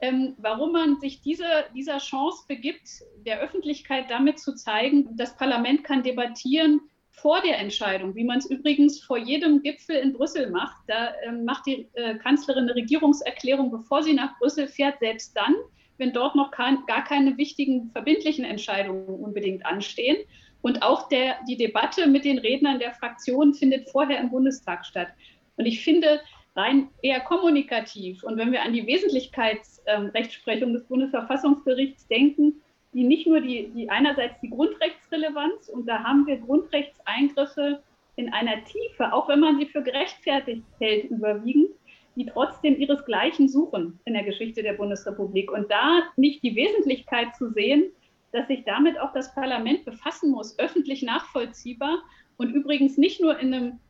Ähm, 0.00 0.34
warum 0.38 0.72
man 0.72 1.00
sich 1.00 1.22
diese, 1.22 1.46
dieser 1.74 1.98
Chance 1.98 2.44
begibt, 2.46 3.02
der 3.24 3.40
Öffentlichkeit 3.40 4.10
damit 4.10 4.38
zu 4.38 4.54
zeigen, 4.54 5.16
das 5.16 5.36
Parlament 5.36 5.84
kann 5.84 6.02
debattieren 6.02 6.80
vor 7.10 7.40
der 7.40 7.58
Entscheidung, 7.58 8.14
wie 8.14 8.24
man 8.24 8.38
es 8.38 8.50
übrigens 8.50 9.00
vor 9.00 9.16
jedem 9.16 9.62
Gipfel 9.62 9.96
in 9.96 10.12
Brüssel 10.12 10.50
macht. 10.50 10.76
Da 10.86 11.14
ähm, 11.24 11.46
macht 11.46 11.64
die 11.66 11.88
äh, 11.94 12.16
Kanzlerin 12.18 12.64
eine 12.64 12.74
Regierungserklärung, 12.74 13.70
bevor 13.70 14.02
sie 14.02 14.12
nach 14.12 14.38
Brüssel 14.38 14.68
fährt, 14.68 14.98
selbst 14.98 15.34
dann, 15.34 15.54
wenn 15.98 16.12
dort 16.12 16.34
noch 16.34 16.50
kein, 16.50 16.84
gar 16.86 17.04
keine 17.04 17.36
wichtigen 17.38 17.90
verbindlichen 17.92 18.44
Entscheidungen 18.44 19.06
unbedingt 19.06 19.64
anstehen. 19.64 20.16
Und 20.62 20.82
auch 20.82 21.08
der, 21.08 21.36
die 21.48 21.56
Debatte 21.56 22.06
mit 22.06 22.24
den 22.24 22.38
Rednern 22.38 22.78
der 22.78 22.92
Fraktionen 22.94 23.54
findet 23.54 23.88
vorher 23.90 24.18
im 24.20 24.30
Bundestag 24.30 24.84
statt. 24.84 25.08
Und 25.56 25.66
ich 25.66 25.82
finde, 25.82 26.20
rein 26.56 26.88
eher 27.02 27.20
kommunikativ 27.20 28.24
und 28.24 28.38
wenn 28.38 28.50
wir 28.50 28.62
an 28.62 28.72
die 28.72 28.86
Wesentlichkeitsrechtsprechung 28.86 30.68
ähm, 30.70 30.74
des 30.74 30.84
Bundesverfassungsgerichts 30.84 32.08
denken, 32.08 32.62
die 32.94 33.04
nicht 33.04 33.26
nur 33.26 33.40
die, 33.40 33.70
die 33.74 33.90
einerseits 33.90 34.40
die 34.40 34.48
Grundrechtsrelevanz 34.48 35.68
und 35.68 35.86
da 35.86 36.02
haben 36.02 36.26
wir 36.26 36.38
Grundrechtseingriffe 36.38 37.82
in 38.16 38.32
einer 38.32 38.64
Tiefe, 38.64 39.12
auch 39.12 39.28
wenn 39.28 39.40
man 39.40 39.58
sie 39.58 39.66
für 39.66 39.82
gerechtfertigt 39.82 40.64
hält, 40.80 41.10
überwiegend, 41.10 41.68
die 42.16 42.26
trotzdem 42.26 42.78
ihresgleichen 42.78 43.48
suchen 43.48 44.00
in 44.04 44.14
der 44.14 44.24
Geschichte 44.24 44.62
der 44.62 44.72
Bundesrepublik. 44.72 45.52
Und 45.52 45.70
da 45.70 46.02
nicht 46.16 46.42
die 46.42 46.56
Wesentlichkeit 46.56 47.36
zu 47.36 47.50
sehen, 47.50 47.92
dass 48.32 48.48
sich 48.48 48.64
damit 48.64 48.98
auch 48.98 49.12
das 49.12 49.34
Parlament 49.34 49.84
befassen 49.84 50.30
muss, 50.30 50.58
öffentlich 50.58 51.02
nachvollziehbar 51.02 52.02
und 52.36 52.52
übrigens 52.52 52.98
nicht 52.98 53.20
nur 53.20 53.38
in 53.38 53.54
einem 53.54 53.80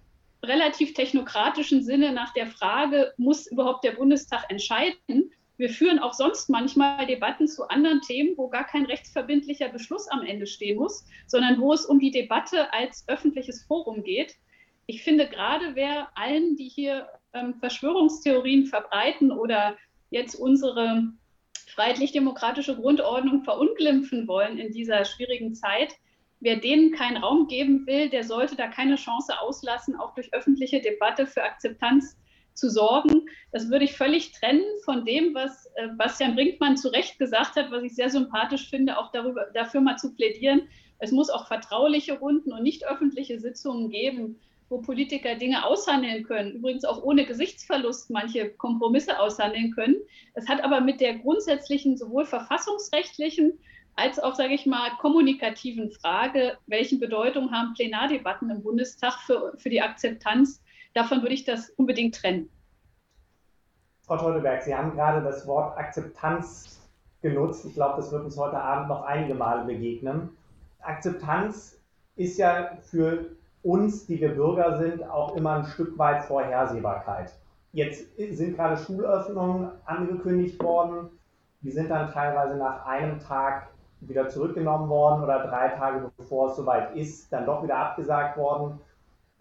relativ 0.44 0.94
technokratischen 0.94 1.82
Sinne 1.82 2.12
nach 2.12 2.32
der 2.34 2.46
Frage, 2.46 3.12
muss 3.16 3.46
überhaupt 3.46 3.84
der 3.84 3.92
Bundestag 3.92 4.44
entscheiden? 4.48 5.32
Wir 5.56 5.70
führen 5.70 5.98
auch 5.98 6.12
sonst 6.12 6.50
manchmal 6.50 7.06
Debatten 7.06 7.48
zu 7.48 7.66
anderen 7.68 8.02
Themen, 8.02 8.36
wo 8.36 8.48
gar 8.48 8.64
kein 8.64 8.84
rechtsverbindlicher 8.84 9.70
Beschluss 9.70 10.06
am 10.08 10.22
Ende 10.22 10.46
stehen 10.46 10.76
muss, 10.76 11.06
sondern 11.26 11.58
wo 11.60 11.72
es 11.72 11.86
um 11.86 11.98
die 11.98 12.10
Debatte 12.10 12.72
als 12.74 13.04
öffentliches 13.08 13.64
Forum 13.64 14.04
geht. 14.04 14.36
Ich 14.86 15.02
finde 15.02 15.28
gerade, 15.28 15.74
wer 15.74 16.08
allen, 16.14 16.56
die 16.56 16.68
hier 16.68 17.08
ähm, 17.32 17.54
Verschwörungstheorien 17.54 18.66
verbreiten 18.66 19.32
oder 19.32 19.76
jetzt 20.10 20.36
unsere 20.36 21.12
freiheitlich-demokratische 21.74 22.76
Grundordnung 22.76 23.42
verunglimpfen 23.42 24.28
wollen 24.28 24.58
in 24.58 24.72
dieser 24.72 25.04
schwierigen 25.04 25.54
Zeit, 25.54 25.94
wer 26.40 26.56
denen 26.56 26.92
keinen 26.92 27.16
Raum 27.16 27.48
geben 27.48 27.86
will, 27.86 28.08
der 28.08 28.22
sollte 28.22 28.56
da 28.56 28.68
keine 28.68 28.96
Chance 28.96 29.40
auslassen, 29.40 29.96
auch 29.96 30.14
durch 30.14 30.32
öffentliche 30.32 30.80
Debatte 30.80 31.26
für 31.26 31.42
Akzeptanz 31.42 32.16
zu 32.54 32.70
sorgen. 32.70 33.28
Das 33.52 33.68
würde 33.68 33.84
ich 33.84 33.96
völlig 33.96 34.32
trennen 34.32 34.64
von 34.84 35.04
dem, 35.04 35.34
was 35.34 35.66
äh, 35.74 35.88
Bastian 35.98 36.36
Brinkmann 36.36 36.76
zu 36.76 36.88
Recht 36.88 37.18
gesagt 37.18 37.56
hat, 37.56 37.70
was 37.70 37.82
ich 37.82 37.94
sehr 37.94 38.08
sympathisch 38.08 38.70
finde, 38.70 38.98
auch 38.98 39.10
darüber, 39.10 39.46
dafür 39.52 39.80
mal 39.80 39.96
zu 39.96 40.14
plädieren. 40.14 40.68
Es 40.98 41.12
muss 41.12 41.28
auch 41.28 41.46
vertrauliche 41.46 42.18
Runden 42.18 42.52
und 42.52 42.62
nicht 42.62 42.86
öffentliche 42.86 43.38
Sitzungen 43.38 43.90
geben, 43.90 44.40
wo 44.68 44.78
Politiker 44.78 45.36
Dinge 45.36 45.64
aushandeln 45.64 46.24
können, 46.24 46.52
übrigens 46.52 46.84
auch 46.84 47.02
ohne 47.02 47.24
Gesichtsverlust 47.24 48.10
manche 48.10 48.50
Kompromisse 48.50 49.18
aushandeln 49.18 49.72
können. 49.72 49.96
Es 50.34 50.48
hat 50.48 50.62
aber 50.62 50.80
mit 50.80 51.00
der 51.00 51.18
grundsätzlichen, 51.18 51.96
sowohl 51.96 52.24
verfassungsrechtlichen 52.24 53.58
als 53.94 54.18
auch, 54.18 54.34
sage 54.34 54.54
ich 54.54 54.66
mal, 54.66 54.90
kommunikativen 54.98 55.90
Frage, 55.90 56.58
welche 56.66 56.98
Bedeutung 56.98 57.50
haben 57.50 57.72
Plenardebatten 57.74 58.50
im 58.50 58.62
Bundestag 58.62 59.14
für, 59.20 59.54
für 59.56 59.70
die 59.70 59.80
Akzeptanz, 59.80 60.62
davon 60.94 61.22
würde 61.22 61.34
ich 61.34 61.44
das 61.44 61.70
unbedingt 61.70 62.14
trennen. 62.14 62.50
Frau 64.02 64.18
Teuteberg, 64.18 64.62
Sie 64.62 64.74
haben 64.74 64.92
gerade 64.92 65.24
das 65.24 65.46
Wort 65.46 65.76
Akzeptanz 65.78 66.80
genutzt. 67.22 67.64
Ich 67.64 67.74
glaube, 67.74 67.96
das 67.96 68.12
wird 68.12 68.24
uns 68.24 68.36
heute 68.36 68.58
Abend 68.58 68.88
noch 68.88 69.02
einige 69.02 69.34
Male 69.34 69.64
begegnen. 69.64 70.30
Akzeptanz 70.80 71.80
ist 72.14 72.38
ja 72.38 72.78
für 72.82 73.36
uns, 73.66 74.06
die 74.06 74.20
wir 74.20 74.34
Bürger 74.34 74.78
sind, 74.78 75.02
auch 75.10 75.36
immer 75.36 75.56
ein 75.56 75.64
Stück 75.64 75.98
weit 75.98 76.24
Vorhersehbarkeit. 76.24 77.32
Jetzt 77.72 78.16
sind 78.16 78.56
gerade 78.56 78.76
Schulöffnungen 78.76 79.70
angekündigt 79.84 80.62
worden. 80.62 81.10
Die 81.62 81.72
sind 81.72 81.90
dann 81.90 82.12
teilweise 82.12 82.56
nach 82.56 82.86
einem 82.86 83.18
Tag 83.18 83.68
wieder 84.00 84.28
zurückgenommen 84.28 84.88
worden 84.88 85.24
oder 85.24 85.46
drei 85.46 85.68
Tage 85.70 86.10
bevor 86.16 86.50
es 86.50 86.56
soweit 86.56 86.94
ist, 86.94 87.32
dann 87.32 87.44
doch 87.44 87.62
wieder 87.64 87.76
abgesagt 87.76 88.36
worden. 88.36 88.78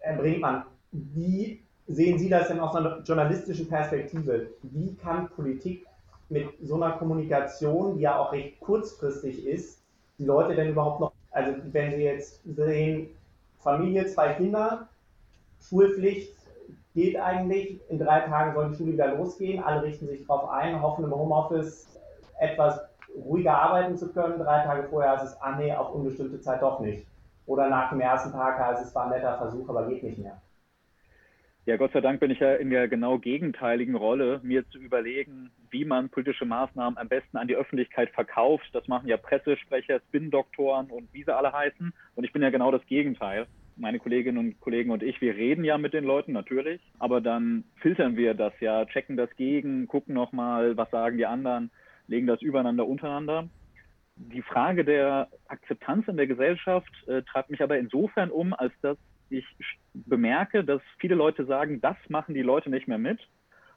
Herr 0.00 0.16
Brinkmann, 0.16 0.64
wie 0.90 1.62
sehen 1.86 2.18
Sie 2.18 2.28
das 2.28 2.48
denn 2.48 2.58
aus 2.58 2.74
einer 2.74 3.00
journalistischen 3.02 3.68
Perspektive? 3.68 4.48
Wie 4.62 4.96
kann 4.96 5.28
Politik 5.28 5.86
mit 6.28 6.48
so 6.62 6.74
einer 6.74 6.92
Kommunikation, 6.92 7.94
die 7.94 8.02
ja 8.02 8.18
auch 8.18 8.32
recht 8.32 8.58
kurzfristig 8.60 9.46
ist, 9.46 9.82
die 10.18 10.24
Leute 10.24 10.56
denn 10.56 10.70
überhaupt 10.70 11.00
noch, 11.00 11.12
also 11.30 11.52
wenn 11.70 11.92
Sie 11.92 12.02
jetzt 12.02 12.40
sehen, 12.44 13.10
Familie, 13.66 14.06
zwei 14.06 14.34
Kinder, 14.34 14.86
Schulpflicht 15.60 16.32
geht 16.94 17.18
eigentlich. 17.18 17.80
In 17.90 17.98
drei 17.98 18.20
Tagen 18.20 18.54
soll 18.54 18.70
die 18.70 18.76
Schule 18.76 18.92
wieder 18.92 19.16
losgehen. 19.16 19.60
Alle 19.62 19.82
richten 19.82 20.06
sich 20.06 20.24
darauf 20.24 20.48
ein, 20.50 20.80
hoffen 20.80 21.04
im 21.04 21.10
Homeoffice 21.10 21.88
etwas 22.38 22.78
ruhiger 23.16 23.60
arbeiten 23.60 23.96
zu 23.96 24.12
können. 24.12 24.38
Drei 24.38 24.62
Tage 24.62 24.84
vorher 24.88 25.12
heißt 25.12 25.24
es, 25.24 25.42
ah 25.42 25.56
nee, 25.56 25.74
auf 25.74 25.92
unbestimmte 25.92 26.40
Zeit 26.40 26.62
doch 26.62 26.78
nicht. 26.78 27.04
Oder 27.46 27.68
nach 27.68 27.90
dem 27.90 28.00
ersten 28.00 28.30
Tag 28.30 28.56
heißt 28.56 28.84
es, 28.84 28.94
war 28.94 29.06
ein 29.06 29.10
netter 29.10 29.36
Versuch, 29.36 29.68
aber 29.68 29.88
geht 29.88 30.04
nicht 30.04 30.18
mehr. 30.18 30.40
Ja, 31.66 31.76
Gott 31.76 31.92
sei 31.92 32.00
Dank 32.00 32.20
bin 32.20 32.30
ich 32.30 32.38
ja 32.38 32.54
in 32.54 32.70
der 32.70 32.86
genau 32.86 33.18
gegenteiligen 33.18 33.96
Rolle, 33.96 34.38
mir 34.44 34.64
zu 34.70 34.78
überlegen, 34.78 35.50
wie 35.70 35.84
man 35.84 36.08
politische 36.08 36.44
Maßnahmen 36.44 36.96
am 36.96 37.08
besten 37.08 37.36
an 37.38 37.48
die 37.48 37.56
Öffentlichkeit 37.56 38.10
verkauft. 38.10 38.68
Das 38.72 38.86
machen 38.86 39.08
ja 39.08 39.16
Pressesprecher, 39.16 39.98
Spin-Doktoren 39.98 40.86
und 40.90 41.12
wie 41.12 41.24
sie 41.24 41.34
alle 41.34 41.52
heißen. 41.52 41.92
Und 42.14 42.24
ich 42.24 42.32
bin 42.32 42.42
ja 42.42 42.50
genau 42.50 42.70
das 42.70 42.86
Gegenteil. 42.86 43.48
Meine 43.74 43.98
Kolleginnen 43.98 44.38
und 44.38 44.60
Kollegen 44.60 44.92
und 44.92 45.02
ich, 45.02 45.20
wir 45.20 45.34
reden 45.34 45.64
ja 45.64 45.76
mit 45.76 45.92
den 45.92 46.04
Leuten 46.04 46.30
natürlich, 46.30 46.80
aber 47.00 47.20
dann 47.20 47.64
filtern 47.82 48.16
wir 48.16 48.34
das 48.34 48.52
ja, 48.60 48.86
checken 48.86 49.16
das 49.16 49.34
gegen, 49.34 49.88
gucken 49.88 50.14
nochmal, 50.14 50.76
was 50.76 50.88
sagen 50.92 51.18
die 51.18 51.26
anderen, 51.26 51.72
legen 52.06 52.28
das 52.28 52.42
übereinander, 52.42 52.86
untereinander. 52.86 53.48
Die 54.14 54.42
Frage 54.42 54.84
der 54.84 55.28
Akzeptanz 55.48 56.06
in 56.06 56.16
der 56.16 56.28
Gesellschaft 56.28 56.92
äh, 57.08 57.22
treibt 57.22 57.50
mich 57.50 57.60
aber 57.60 57.76
insofern 57.76 58.30
um, 58.30 58.54
als 58.54 58.72
dass 58.82 58.96
ich 59.30 59.44
bemerke, 59.94 60.64
dass 60.64 60.80
viele 60.98 61.14
Leute 61.14 61.44
sagen, 61.46 61.80
das 61.80 61.96
machen 62.08 62.34
die 62.34 62.42
Leute 62.42 62.70
nicht 62.70 62.88
mehr 62.88 62.98
mit. 62.98 63.20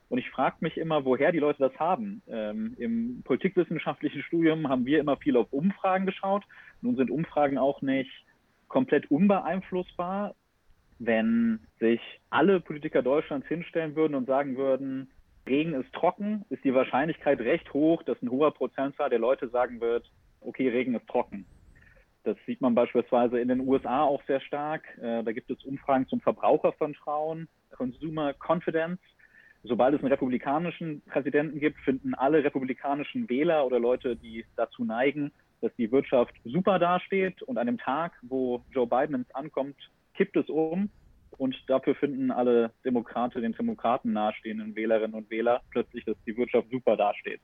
Und 0.09 0.17
ich 0.17 0.29
frage 0.31 0.57
mich 0.61 0.77
immer, 0.77 1.05
woher 1.05 1.31
die 1.31 1.39
Leute 1.39 1.59
das 1.59 1.79
haben. 1.79 2.23
Ähm, 2.27 2.75
Im 2.79 3.21
politikwissenschaftlichen 3.23 4.23
Studium 4.23 4.67
haben 4.67 4.85
wir 4.85 4.99
immer 4.99 5.17
viel 5.17 5.37
auf 5.37 5.53
Umfragen 5.53 6.07
geschaut. 6.07 6.43
Nun 6.81 6.95
sind 6.95 7.11
Umfragen 7.11 7.59
auch 7.59 7.81
nicht 7.83 8.11
komplett 8.67 9.09
unbeeinflussbar. 9.11 10.33
Wenn 10.97 11.59
sich 11.79 12.01
alle 12.29 12.59
Politiker 12.59 13.03
Deutschlands 13.03 13.47
hinstellen 13.47 13.95
würden 13.95 14.15
und 14.15 14.25
sagen 14.25 14.57
würden, 14.57 15.11
Regen 15.47 15.73
ist 15.73 15.93
trocken, 15.93 16.43
ist 16.49 16.63
die 16.63 16.73
Wahrscheinlichkeit 16.73 17.39
recht 17.39 17.73
hoch, 17.73 18.03
dass 18.03 18.21
ein 18.21 18.31
hoher 18.31 18.51
Prozentzahl 18.51 19.09
der 19.09 19.19
Leute 19.19 19.47
sagen 19.49 19.79
wird, 19.79 20.09
okay, 20.41 20.69
Regen 20.69 20.95
ist 20.95 21.07
trocken. 21.07 21.45
Das 22.23 22.37
sieht 22.45 22.61
man 22.61 22.75
beispielsweise 22.75 23.39
in 23.39 23.47
den 23.47 23.61
USA 23.61 24.03
auch 24.03 24.21
sehr 24.27 24.41
stark. 24.41 24.83
Äh, 25.01 25.23
da 25.23 25.31
gibt 25.31 25.49
es 25.49 25.63
Umfragen 25.63 26.07
zum 26.07 26.19
Verbrauchervertrauen, 26.19 27.47
Consumer 27.71 28.33
Confidence. 28.33 28.99
Sobald 29.63 29.93
es 29.93 30.01
einen 30.01 30.11
republikanischen 30.11 31.01
Präsidenten 31.01 31.59
gibt, 31.59 31.79
finden 31.79 32.13
alle 32.13 32.43
republikanischen 32.43 33.29
Wähler 33.29 33.65
oder 33.65 33.79
Leute, 33.79 34.15
die 34.15 34.45
dazu 34.55 34.85
neigen, 34.85 35.31
dass 35.61 35.75
die 35.75 35.91
Wirtschaft 35.91 36.33
super 36.45 36.79
dasteht. 36.79 37.41
Und 37.43 37.57
an 37.57 37.67
dem 37.67 37.77
Tag, 37.77 38.13
wo 38.21 38.63
Joe 38.71 38.87
Biden 38.87 39.25
ankommt, 39.33 39.75
kippt 40.13 40.37
es 40.37 40.49
um. 40.49 40.89
Und 41.37 41.55
dafür 41.67 41.95
finden 41.95 42.31
alle 42.31 42.71
Demokraten, 42.83 43.41
den 43.41 43.53
Demokraten 43.53 44.11
nahestehenden 44.11 44.75
Wählerinnen 44.75 45.15
und 45.15 45.29
Wähler 45.29 45.61
plötzlich, 45.71 46.03
dass 46.03 46.17
die 46.25 46.35
Wirtschaft 46.35 46.69
super 46.69 46.97
dasteht. 46.97 47.39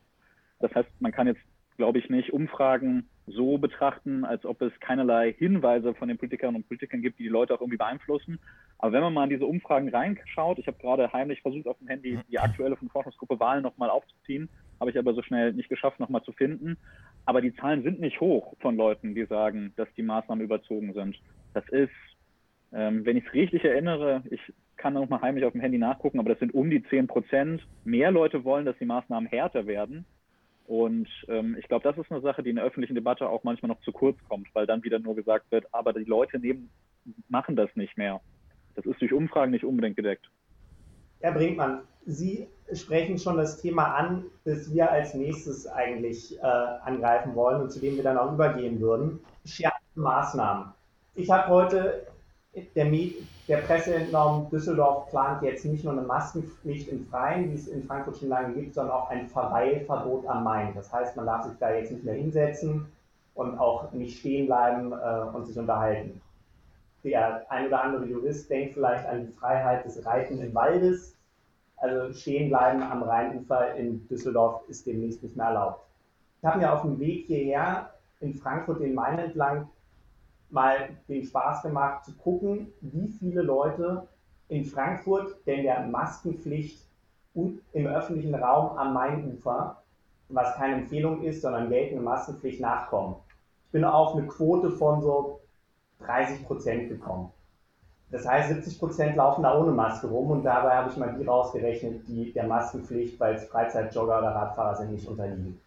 Das 0.60 0.74
heißt, 0.74 0.90
man 1.00 1.12
kann 1.12 1.28
jetzt 1.28 1.42
glaube 1.78 2.00
ich, 2.00 2.10
nicht 2.10 2.32
Umfragen 2.32 3.08
so 3.28 3.58
betrachten, 3.58 4.24
als 4.24 4.46
ob 4.46 4.62
es 4.62 4.72
keinerlei 4.80 5.34
Hinweise 5.34 5.94
von 5.96 6.08
den 6.08 6.18
Politikerinnen 6.18 6.62
und 6.62 6.68
Politikern 6.68 7.02
gibt, 7.02 7.20
die 7.20 7.24
die 7.24 7.30
Leute 7.30 7.54
auch 7.54 7.62
irgendwie 7.62 7.78
beeinflussen. 7.78 8.40
Aber 8.78 8.94
wenn 8.94 9.02
man 9.02 9.14
mal 9.14 9.24
in 9.24 9.32
diese 9.32 9.46
Umfragen 9.46 9.90
reinschaut, 9.90 10.60
ich 10.60 10.68
habe 10.68 10.78
gerade 10.78 11.12
heimlich 11.12 11.42
versucht, 11.42 11.68
auf 11.68 11.78
dem 11.80 11.88
Handy 11.88 12.20
die 12.30 12.40
aktuelle 12.40 12.76
von 12.76 12.90
Forschungsgruppe 12.90 13.40
Wahlen 13.40 13.64
nochmal 13.64 13.90
aufzuziehen, 13.90 14.50
habe 14.80 14.92
ich 14.92 14.98
aber 14.98 15.14
so 15.14 15.22
schnell 15.24 15.54
nicht 15.54 15.70
geschafft, 15.70 16.00
nochmal 16.00 16.24
zu 16.24 16.34
finden. 16.34 16.78
Aber 17.26 17.42
die 17.42 17.56
Zahlen 17.56 17.84
sind 17.84 18.00
nicht 18.00 18.20
hoch 18.22 18.54
von 18.60 18.76
Leuten, 18.76 19.16
die 19.16 19.26
sagen, 19.26 19.74
dass 19.76 19.88
die 19.96 20.04
Maßnahmen 20.04 20.44
überzogen 20.44 20.94
sind. 20.94 21.20
Das 21.54 21.68
ist, 21.70 21.92
ähm, 22.74 23.06
wenn 23.06 23.18
ich 23.18 23.26
es 23.26 23.34
richtig 23.34 23.66
erinnere, 23.66 24.22
ich 24.30 24.42
kann 24.78 24.94
noch 24.94 25.10
mal 25.10 25.22
heimlich 25.22 25.46
auf 25.46 25.54
dem 25.54 25.62
Handy 25.62 25.78
nachgucken, 25.78 26.20
aber 26.20 26.30
das 26.30 26.40
sind 26.40 26.54
um 26.54 26.70
die 26.70 26.84
10 26.84 27.08
Prozent. 27.08 27.66
Mehr 27.86 28.12
Leute 28.12 28.44
wollen, 28.44 28.66
dass 28.66 28.78
die 28.78 28.86
Maßnahmen 28.86 29.28
härter 29.28 29.66
werden. 29.66 30.06
Und 30.67 31.08
ähm, 31.28 31.56
ich 31.60 31.67
glaube, 31.67 31.84
das 31.84 31.97
ist 31.97 32.12
eine 32.12 32.21
Sache, 32.21 32.41
die 32.41 32.49
in 32.49 32.56
der 32.56 32.65
öffentlichen 32.65 32.95
Debatte 32.95 33.30
auch 33.30 33.43
manchmal 33.43 33.69
noch 33.69 33.82
zu 33.82 33.91
kurz 33.91 34.17
kommt, 34.28 34.47
weil 34.54 34.65
dann 34.65 34.84
wieder 34.84 34.99
nur 34.99 35.15
gesagt 35.15 35.51
wird, 35.51 35.65
aber 35.71 35.93
die 35.93 36.06
Leute 36.06 36.39
nehmen, 36.39 36.69
machen 37.30 37.56
das 37.56 37.69
nicht 37.75 37.97
mehr. 37.97 38.19
Das 38.75 38.86
ist 38.86 38.99
durch 38.99 39.13
Umfragen 39.13 39.51
nicht 39.51 39.63
unbedingt 39.63 39.95
gedeckt. 39.95 40.30
Herr 41.19 41.34
Brinkmann, 41.34 41.82
Sie 42.06 42.47
sprechen 42.73 43.17
schon 43.17 43.38
das 43.38 43.62
Thema 43.62 43.95
an, 43.95 44.25
das 44.43 44.73
wir 44.73 44.91
als 44.91 45.13
nächstes 45.13 45.67
eigentlich 45.67 46.38
äh, 46.39 46.41
angreifen 46.41 47.36
wollen 47.36 47.62
und 47.62 47.71
zu 47.71 47.80
dem 47.80 47.95
wir 47.95 48.04
dann 48.04 48.17
auch 48.17 48.34
übergehen 48.34 48.80
würden. 48.80 49.19
Schärfende 49.45 49.99
Maßnahmen. 49.99 50.73
Ich 51.15 51.30
habe 51.30 51.47
heute 51.47 52.08
der, 52.76 52.86
der, 53.48 53.58
Presse 53.58 53.96
entnommen, 53.96 54.50
Düsseldorf 54.50 55.10
plant 55.10 55.41
jetzt 55.44 55.65
nicht 55.65 55.84
nur 55.84 55.94
eine 55.94 56.04
Maskenpflicht 56.04 56.88
im 56.88 57.06
Freien, 57.08 57.52
wie 57.52 57.56
es 57.56 57.68
in 57.68 57.84
Frankfurt 57.84 58.18
schon 58.18 58.30
lange 58.30 58.54
gibt, 58.54 58.74
sondern 58.74 58.96
auch 58.96 59.10
ein 59.10 59.28
Verweilverbot 59.28 60.26
am 60.28 60.44
Main. 60.44 60.74
Das 60.74 60.91
heißt, 60.91 61.15
man 61.15 61.26
darf 61.26 61.46
sich 61.46 61.58
da 61.60 61.74
jetzt 61.74 61.91
nicht 61.91 62.06
mehr 62.06 62.15
hinsetzen 62.15 62.86
und 63.34 63.60
auch 63.60 63.91
nicht 63.91 64.20
stehen 64.20 64.48
bleiben 64.48 64.94
äh, 64.94 65.36
und 65.36 65.46
sich 65.46 65.58
unterhalten. 65.58 66.22
Der 67.04 67.46
ein 67.50 67.68
oder 67.68 67.84
andere 67.84 68.06
Jurist 68.06 68.50
denkt 68.50 68.74
vielleicht 68.74 69.06
an 69.06 69.28
die 69.28 69.34
Freiheit 69.34 69.86
des 69.86 70.06
Reiten 70.06 70.39
im 70.39 70.56
Waldes. 70.56 71.15
Also 71.78 72.13
stehen 72.13 72.50
bleiben 72.50 72.82
am 72.82 73.04
Rheinufer 73.04 73.76
in 73.76 74.08
Düsseldorf 74.08 74.62
ist 74.70 74.88
demnächst 74.88 75.22
nicht 75.22 75.36
mehr 75.36 75.48
erlaubt. 75.48 75.82
Ich 76.39 76.46
habe 76.48 76.60
mir 76.60 76.72
auf 76.72 76.82
dem 76.82 76.98
Weg 77.00 77.26
hierher 77.26 77.91
in 78.22 78.34
Frankfurt 78.34 78.80
den 78.80 78.96
Main 78.96 79.20
entlang 79.20 79.68
mal 80.56 80.89
den 81.08 81.24
Spaß 81.24 81.62
gemacht 81.62 82.06
zu 82.06 82.13
gucken, 82.13 82.74
wie 82.82 83.10
viele 83.10 83.44
Leute 83.44 84.08
in 84.48 84.65
Frankfurt 84.65 85.36
denn 85.46 85.63
der 85.63 85.86
Maskenpflicht 85.86 86.82
im 87.36 87.88
öffentlichen 87.88 88.34
Raum 88.34 88.78
am 88.78 88.94
Mainufer, 88.94 89.84
was 90.30 90.56
keine 90.56 90.76
Empfehlung 90.76 91.22
ist, 91.22 91.41
sondern 91.41 91.70
geltende 91.70 92.02
Maskenpflicht 92.02 92.62
nachkommen. 92.62 93.15
Ich 93.65 93.72
bin 93.72 93.84
auf 93.84 94.15
eine 94.15 94.26
Quote 94.26 94.72
von 94.72 95.02
so 95.02 95.41
30 96.00 96.46
Prozent 96.48 96.89
gekommen. 96.89 97.32
Das 98.12 98.26
heißt, 98.26 98.50
70 98.50 98.80
Prozent 98.80 99.15
laufen 99.18 99.44
da 99.44 99.60
ohne 99.60 99.72
Maske 99.72 100.08
rum 100.08 100.32
und 100.32 100.44
dabei 100.44 100.76
habe 100.76 100.89
ich 100.89 100.98
mal 100.98 101.13
die 101.20 101.26
rausgerechnet, 101.26 102.08
die 102.08 102.32
der 102.32 102.48
Maskenpflicht, 102.48 103.20
weil 103.20 103.36
es 103.36 103.46
Freizeitjogger 103.46 104.20
oder 104.20 104.30
Radfahrer 104.30 104.76
sind, 104.76 104.94
nicht 104.94 105.08
unterliegen. 105.08 105.60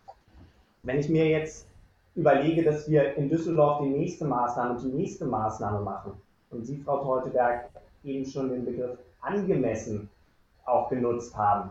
Wenn 0.82 0.98
ich 0.98 1.10
mir 1.10 1.26
jetzt 1.26 1.67
überlege, 2.14 2.64
dass 2.64 2.88
wir 2.88 3.14
in 3.14 3.28
Düsseldorf 3.28 3.80
die 3.82 3.90
nächste 3.90 4.24
Maßnahme 4.24 4.74
und 4.74 4.82
die 4.82 4.96
nächste 4.96 5.24
Maßnahme 5.24 5.80
machen. 5.80 6.12
Und 6.50 6.64
Sie, 6.64 6.78
Frau 6.78 7.02
Teuteberg, 7.04 7.68
eben 8.04 8.24
schon 8.24 8.50
den 8.50 8.64
Begriff 8.64 8.98
angemessen 9.20 10.08
auch 10.64 10.88
genutzt 10.88 11.36
haben 11.36 11.70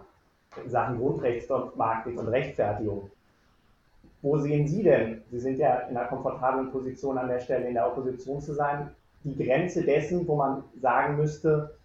in 0.63 0.69
Sachen 0.69 0.97
Grundrechtsdogmatik 0.99 2.17
und 2.17 2.27
Rechtfertigung. 2.29 3.11
Wo 4.21 4.37
sehen 4.37 4.67
Sie 4.67 4.83
denn, 4.83 5.21
Sie 5.29 5.39
sind 5.39 5.59
ja 5.59 5.79
in 5.81 5.95
einer 5.95 6.07
komfortablen 6.07 6.71
Position 6.71 7.17
an 7.17 7.27
der 7.27 7.39
Stelle 7.39 7.67
in 7.67 7.75
der 7.75 7.87
Opposition 7.87 8.41
zu 8.41 8.53
sein, 8.53 8.89
die 9.23 9.45
Grenze 9.45 9.83
dessen, 9.83 10.27
wo 10.27 10.35
man 10.35 10.63
sagen 10.81 11.17
müsste, 11.17 11.75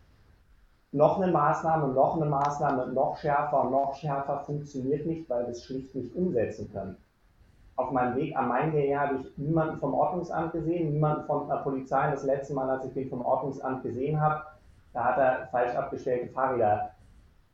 noch 0.93 1.21
eine 1.21 1.33
Maßnahme, 1.33 1.93
noch 1.93 2.17
eine 2.17 2.27
Maßnahme, 2.27 2.93
noch 2.93 3.17
schärfer 3.19 3.65
und 3.65 3.73
noch 3.73 3.95
schärfer 3.97 4.41
funktioniert 4.41 5.07
nicht, 5.07 5.29
weil 5.29 5.47
wir 5.47 5.51
es 5.51 5.65
schlicht 5.65 5.95
nicht 5.95 6.15
umsetzen 6.15 6.71
können 6.73 6.97
auf 7.77 7.91
meinem 7.91 8.17
Weg 8.17 8.37
am 8.37 8.49
Main 8.49 8.73
hierher 8.73 9.01
habe 9.01 9.21
ich 9.21 9.39
niemanden 9.39 9.79
vom 9.79 9.95
Ordnungsamt 9.95 10.53
gesehen, 10.53 10.93
niemanden 10.93 11.27
von 11.27 11.49
der 11.49 11.57
Polizei. 11.57 12.11
Das 12.11 12.25
letzte 12.25 12.55
Mal, 12.55 12.69
als 12.69 12.85
ich 12.85 12.93
den 12.93 13.09
vom 13.09 13.25
Ordnungsamt 13.25 13.83
gesehen 13.83 14.21
habe, 14.21 14.43
da 14.93 15.05
hat 15.05 15.19
er 15.19 15.49
falsch 15.51 15.75
abgestellte 15.75 16.33
Fahrräder 16.33 16.91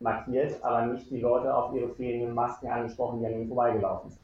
markiert, 0.01 0.63
aber 0.63 0.87
nicht 0.87 1.11
die 1.11 1.21
Leute 1.21 1.55
auf 1.55 1.75
ihre 1.75 1.89
fehlenden 1.95 2.35
Masken 2.35 2.69
angesprochen, 2.69 3.21
die 3.21 3.27
an 3.27 3.33
ihnen 3.33 3.49
vorbeigelaufen 3.49 4.11
sind. 4.11 4.21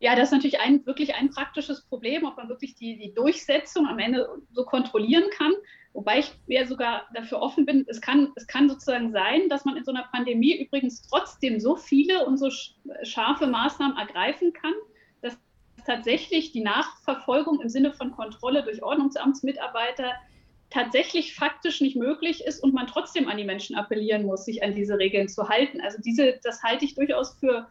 Ja, 0.00 0.16
das 0.16 0.24
ist 0.24 0.32
natürlich 0.32 0.60
ein, 0.60 0.84
wirklich 0.84 1.14
ein 1.14 1.30
praktisches 1.30 1.82
Problem, 1.82 2.24
ob 2.24 2.36
man 2.36 2.48
wirklich 2.48 2.74
die, 2.74 2.98
die 2.98 3.14
Durchsetzung 3.14 3.86
am 3.86 4.00
Ende 4.00 4.28
so 4.50 4.64
kontrollieren 4.64 5.24
kann. 5.36 5.52
Wobei 5.92 6.20
ich 6.20 6.32
ja 6.46 6.66
sogar 6.66 7.02
dafür 7.14 7.40
offen 7.40 7.66
bin, 7.66 7.84
es 7.86 8.00
kann, 8.00 8.32
es 8.34 8.46
kann 8.48 8.68
sozusagen 8.68 9.12
sein, 9.12 9.48
dass 9.48 9.64
man 9.64 9.76
in 9.76 9.84
so 9.84 9.92
einer 9.92 10.08
Pandemie 10.10 10.60
übrigens 10.60 11.02
trotzdem 11.02 11.60
so 11.60 11.76
viele 11.76 12.26
und 12.26 12.36
so 12.38 12.48
scharfe 13.04 13.46
Maßnahmen 13.46 13.96
ergreifen 13.96 14.52
kann, 14.52 14.72
tatsächlich 15.86 16.52
die 16.52 16.62
Nachverfolgung 16.62 17.60
im 17.60 17.68
Sinne 17.68 17.92
von 17.92 18.12
Kontrolle 18.12 18.62
durch 18.62 18.82
Ordnungsamtsmitarbeiter 18.82 20.12
tatsächlich 20.70 21.34
faktisch 21.34 21.80
nicht 21.80 21.96
möglich 21.96 22.44
ist 22.44 22.62
und 22.62 22.72
man 22.72 22.86
trotzdem 22.86 23.28
an 23.28 23.36
die 23.36 23.44
Menschen 23.44 23.76
appellieren 23.76 24.24
muss, 24.24 24.46
sich 24.46 24.62
an 24.62 24.74
diese 24.74 24.98
Regeln 24.98 25.28
zu 25.28 25.48
halten. 25.48 25.80
Also 25.82 25.98
diese, 26.00 26.40
das 26.42 26.62
halte 26.62 26.84
ich 26.84 26.94
durchaus 26.94 27.34
für 27.38 27.68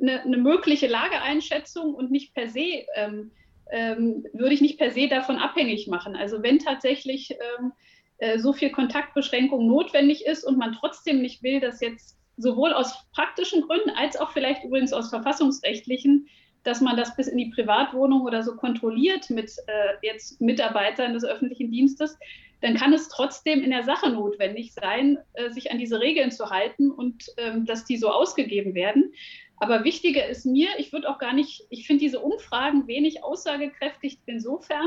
eine, 0.00 0.22
eine 0.22 0.36
mögliche 0.36 0.86
Lageeinschätzung 0.86 1.94
und 1.94 2.10
nicht 2.10 2.34
per 2.34 2.48
se, 2.48 2.84
ähm, 2.94 3.30
ähm, 3.70 4.26
würde 4.34 4.54
ich 4.54 4.60
nicht 4.60 4.78
per 4.78 4.90
se 4.90 5.08
davon 5.08 5.36
abhängig 5.36 5.88
machen. 5.88 6.14
Also 6.14 6.42
wenn 6.42 6.58
tatsächlich 6.58 7.30
ähm, 7.30 7.72
äh, 8.18 8.38
so 8.38 8.52
viel 8.52 8.70
Kontaktbeschränkung 8.70 9.66
notwendig 9.66 10.26
ist 10.26 10.44
und 10.44 10.58
man 10.58 10.74
trotzdem 10.74 11.22
nicht 11.22 11.42
will, 11.42 11.60
dass 11.60 11.80
jetzt 11.80 12.18
sowohl 12.36 12.72
aus 12.72 12.94
praktischen 13.12 13.62
Gründen 13.62 13.90
als 13.90 14.16
auch 14.16 14.32
vielleicht 14.32 14.64
übrigens 14.64 14.92
aus 14.92 15.10
verfassungsrechtlichen 15.10 16.28
dass 16.64 16.80
man 16.80 16.96
das 16.96 17.16
bis 17.16 17.28
in 17.28 17.38
die 17.38 17.50
Privatwohnung 17.50 18.22
oder 18.22 18.42
so 18.42 18.56
kontrolliert 18.56 19.30
mit 19.30 19.50
äh, 19.66 20.06
jetzt 20.06 20.40
Mitarbeitern 20.40 21.12
des 21.12 21.24
öffentlichen 21.24 21.70
Dienstes, 21.70 22.18
dann 22.60 22.76
kann 22.76 22.92
es 22.92 23.08
trotzdem 23.08 23.62
in 23.62 23.70
der 23.70 23.82
Sache 23.82 24.10
notwendig 24.10 24.72
sein, 24.72 25.18
äh, 25.34 25.50
sich 25.50 25.72
an 25.72 25.78
diese 25.78 26.00
Regeln 26.00 26.30
zu 26.30 26.50
halten 26.50 26.90
und 26.90 27.26
ähm, 27.36 27.66
dass 27.66 27.84
die 27.84 27.96
so 27.96 28.08
ausgegeben 28.08 28.74
werden. 28.74 29.12
Aber 29.56 29.84
wichtiger 29.84 30.26
ist 30.26 30.46
mir, 30.46 30.68
ich 30.78 30.92
würde 30.92 31.08
auch 31.08 31.18
gar 31.18 31.32
nicht, 31.32 31.64
ich 31.70 31.86
finde 31.86 32.00
diese 32.00 32.20
Umfragen 32.20 32.86
wenig 32.86 33.22
aussagekräftig 33.22 34.18
insofern, 34.26 34.86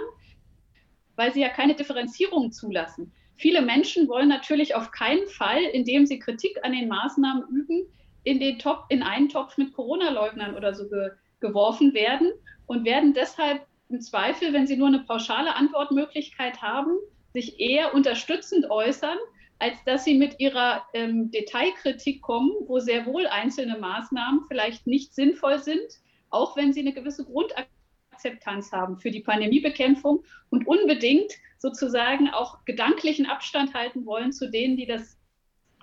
weil 1.15 1.33
sie 1.33 1.41
ja 1.41 1.49
keine 1.49 1.75
Differenzierung 1.75 2.51
zulassen. 2.51 3.13
Viele 3.37 3.61
Menschen 3.61 4.07
wollen 4.07 4.29
natürlich 4.29 4.75
auf 4.75 4.91
keinen 4.91 5.27
Fall, 5.27 5.61
indem 5.73 6.05
sie 6.05 6.19
Kritik 6.19 6.57
an 6.63 6.71
den 6.71 6.87
Maßnahmen 6.87 7.43
üben, 7.49 7.87
in 8.23 8.39
den 8.39 8.57
Top, 8.57 8.85
in 8.89 9.03
einen 9.03 9.29
Topf 9.29 9.57
mit 9.57 9.73
Corona-Leugnern 9.73 10.55
oder 10.55 10.73
so 10.73 10.89
ge, 10.89 11.11
geworfen 11.45 11.93
werden 11.93 12.31
und 12.65 12.85
werden 12.85 13.13
deshalb 13.13 13.65
im 13.89 14.01
Zweifel, 14.01 14.53
wenn 14.53 14.67
sie 14.67 14.77
nur 14.77 14.87
eine 14.87 14.99
pauschale 14.99 15.55
Antwortmöglichkeit 15.55 16.61
haben, 16.61 16.97
sich 17.33 17.59
eher 17.59 17.93
unterstützend 17.93 18.69
äußern, 18.69 19.17
als 19.59 19.83
dass 19.85 20.03
sie 20.03 20.17
mit 20.17 20.39
ihrer 20.39 20.85
ähm, 20.93 21.31
Detailkritik 21.31 22.21
kommen, 22.21 22.51
wo 22.67 22.79
sehr 22.79 23.05
wohl 23.05 23.27
einzelne 23.27 23.77
Maßnahmen 23.77 24.45
vielleicht 24.47 24.87
nicht 24.87 25.13
sinnvoll 25.13 25.59
sind, 25.59 25.85
auch 26.29 26.57
wenn 26.57 26.73
sie 26.73 26.81
eine 26.81 26.93
gewisse 26.93 27.25
Grundakzeptanz 27.25 28.71
haben 28.71 28.97
für 28.97 29.11
die 29.11 29.21
Pandemiebekämpfung 29.21 30.23
und 30.49 30.67
unbedingt 30.67 31.31
sozusagen 31.57 32.29
auch 32.29 32.65
gedanklichen 32.65 33.25
Abstand 33.25 33.73
halten 33.73 34.05
wollen 34.05 34.31
zu 34.31 34.49
denen, 34.49 34.77
die 34.77 34.85
das 34.85 35.17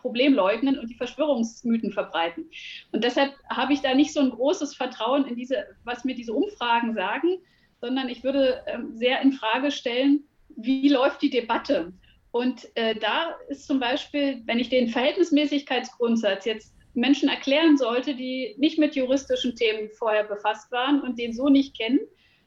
Problem 0.02 0.34
leugnen 0.34 0.78
und 0.78 0.90
die 0.90 0.96
Verschwörungsmythen 0.96 1.92
verbreiten. 1.92 2.50
Und 2.90 3.04
deshalb 3.04 3.32
habe 3.48 3.72
ich 3.72 3.80
da 3.80 3.94
nicht 3.94 4.12
so 4.12 4.20
ein 4.20 4.30
großes 4.30 4.74
Vertrauen 4.74 5.24
in 5.26 5.36
diese, 5.36 5.64
was 5.84 6.04
mir 6.04 6.14
diese 6.14 6.34
Umfragen 6.34 6.92
sagen, 6.92 7.38
sondern 7.80 8.08
ich 8.08 8.22
würde 8.22 8.62
ähm, 8.66 8.94
sehr 8.94 9.22
in 9.22 9.32
Frage 9.32 9.70
stellen, 9.70 10.24
wie 10.56 10.88
läuft 10.88 11.22
die 11.22 11.30
Debatte? 11.30 11.92
Und 12.32 12.68
äh, 12.76 12.94
da 12.94 13.36
ist 13.48 13.66
zum 13.66 13.80
Beispiel, 13.80 14.42
wenn 14.46 14.58
ich 14.58 14.68
den 14.68 14.88
Verhältnismäßigkeitsgrundsatz 14.88 16.44
jetzt 16.44 16.74
Menschen 16.94 17.28
erklären 17.28 17.76
sollte, 17.76 18.14
die 18.14 18.54
nicht 18.58 18.78
mit 18.78 18.94
juristischen 18.94 19.56
Themen 19.56 19.90
vorher 19.90 20.24
befasst 20.24 20.70
waren 20.72 21.00
und 21.00 21.18
den 21.18 21.32
so 21.32 21.48
nicht 21.48 21.76
kennen, 21.76 22.00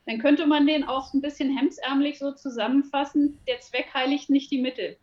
dann 0.06 0.20
könnte 0.20 0.46
man 0.46 0.68
den 0.68 0.84
auch 0.84 1.14
ein 1.14 1.22
bisschen 1.22 1.56
hemsärmlich 1.58 2.20
so 2.20 2.32
zusammenfassen, 2.32 3.40
der 3.48 3.60
Zweck 3.60 3.88
heiligt 3.94 4.30
nicht 4.30 4.52
die 4.52 4.62
Mittel 4.62 4.98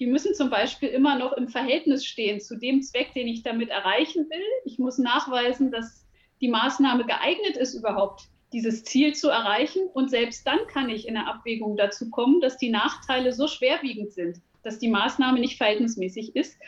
die 0.00 0.06
müssen 0.06 0.34
zum 0.34 0.50
Beispiel 0.50 0.88
immer 0.88 1.18
noch 1.18 1.32
im 1.34 1.48
Verhältnis 1.48 2.04
stehen 2.04 2.40
zu 2.40 2.56
dem 2.56 2.82
Zweck, 2.82 3.14
den 3.14 3.28
ich 3.28 3.42
damit 3.42 3.68
erreichen 3.68 4.28
will. 4.28 4.44
Ich 4.64 4.78
muss 4.78 4.98
nachweisen, 4.98 5.70
dass 5.70 6.04
die 6.40 6.48
Maßnahme 6.48 7.04
geeignet 7.04 7.56
ist, 7.56 7.74
überhaupt 7.74 8.28
dieses 8.52 8.84
Ziel 8.84 9.14
zu 9.14 9.28
erreichen. 9.28 9.86
Und 9.92 10.10
selbst 10.10 10.46
dann 10.46 10.58
kann 10.68 10.88
ich 10.88 11.06
in 11.06 11.14
der 11.14 11.28
Abwägung 11.28 11.76
dazu 11.76 12.10
kommen, 12.10 12.40
dass 12.40 12.56
die 12.56 12.70
Nachteile 12.70 13.32
so 13.32 13.46
schwerwiegend 13.46 14.12
sind, 14.12 14.40
dass 14.62 14.78
die 14.78 14.88
Maßnahme 14.88 15.38
nicht 15.38 15.58
verhältnismäßig 15.58 16.34
ist. 16.34 16.58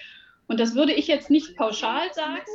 Und 0.48 0.60
das 0.60 0.76
würde 0.76 0.92
ich 0.92 1.08
jetzt 1.08 1.28
nicht 1.28 1.56
pauschal 1.56 2.12
sagen, 2.14 2.46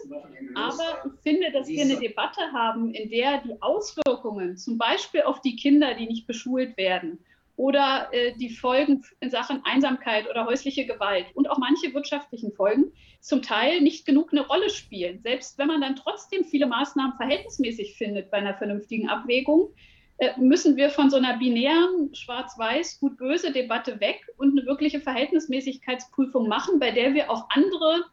aber 0.55 1.03
ich 1.05 1.21
finde, 1.23 1.51
dass 1.51 1.67
wir 1.67 1.81
eine 1.81 1.97
Debatte 1.97 2.41
haben, 2.53 2.93
in 2.93 3.09
der 3.09 3.41
die 3.41 3.61
Auswirkungen 3.61 4.55
zum 4.55 4.77
Beispiel 4.77 5.23
auf 5.23 5.41
die 5.41 5.57
Kinder, 5.57 5.93
die 5.93 6.07
nicht 6.07 6.25
beschult 6.25 6.77
werden, 6.77 7.19
oder 7.55 8.09
äh, 8.11 8.33
die 8.37 8.49
Folgen 8.49 9.03
in 9.19 9.29
Sachen 9.29 9.61
Einsamkeit 9.65 10.29
oder 10.29 10.45
häusliche 10.45 10.85
Gewalt 10.85 11.27
und 11.33 11.49
auch 11.49 11.57
manche 11.57 11.93
wirtschaftlichen 11.93 12.51
Folgen 12.53 12.91
zum 13.19 13.41
Teil 13.41 13.81
nicht 13.81 14.05
genug 14.05 14.31
eine 14.31 14.45
Rolle 14.45 14.69
spielen. 14.69 15.21
Selbst 15.21 15.57
wenn 15.57 15.67
man 15.67 15.81
dann 15.81 15.95
trotzdem 15.95 16.43
viele 16.43 16.67
Maßnahmen 16.67 17.17
verhältnismäßig 17.17 17.95
findet 17.95 18.31
bei 18.31 18.37
einer 18.37 18.55
vernünftigen 18.55 19.09
Abwägung, 19.09 19.73
äh, 20.17 20.39
müssen 20.39 20.77
wir 20.77 20.91
von 20.91 21.09
so 21.09 21.17
einer 21.17 21.37
binären 21.37 22.13
Schwarz-Weiß, 22.13 22.99
gut-böse 22.99 23.51
Debatte 23.51 23.99
weg 23.99 24.21
und 24.37 24.57
eine 24.57 24.67
wirkliche 24.67 25.01
Verhältnismäßigkeitsprüfung 25.01 26.47
machen, 26.47 26.79
bei 26.79 26.91
der 26.91 27.13
wir 27.13 27.31
auch 27.31 27.47
andere, 27.49 28.05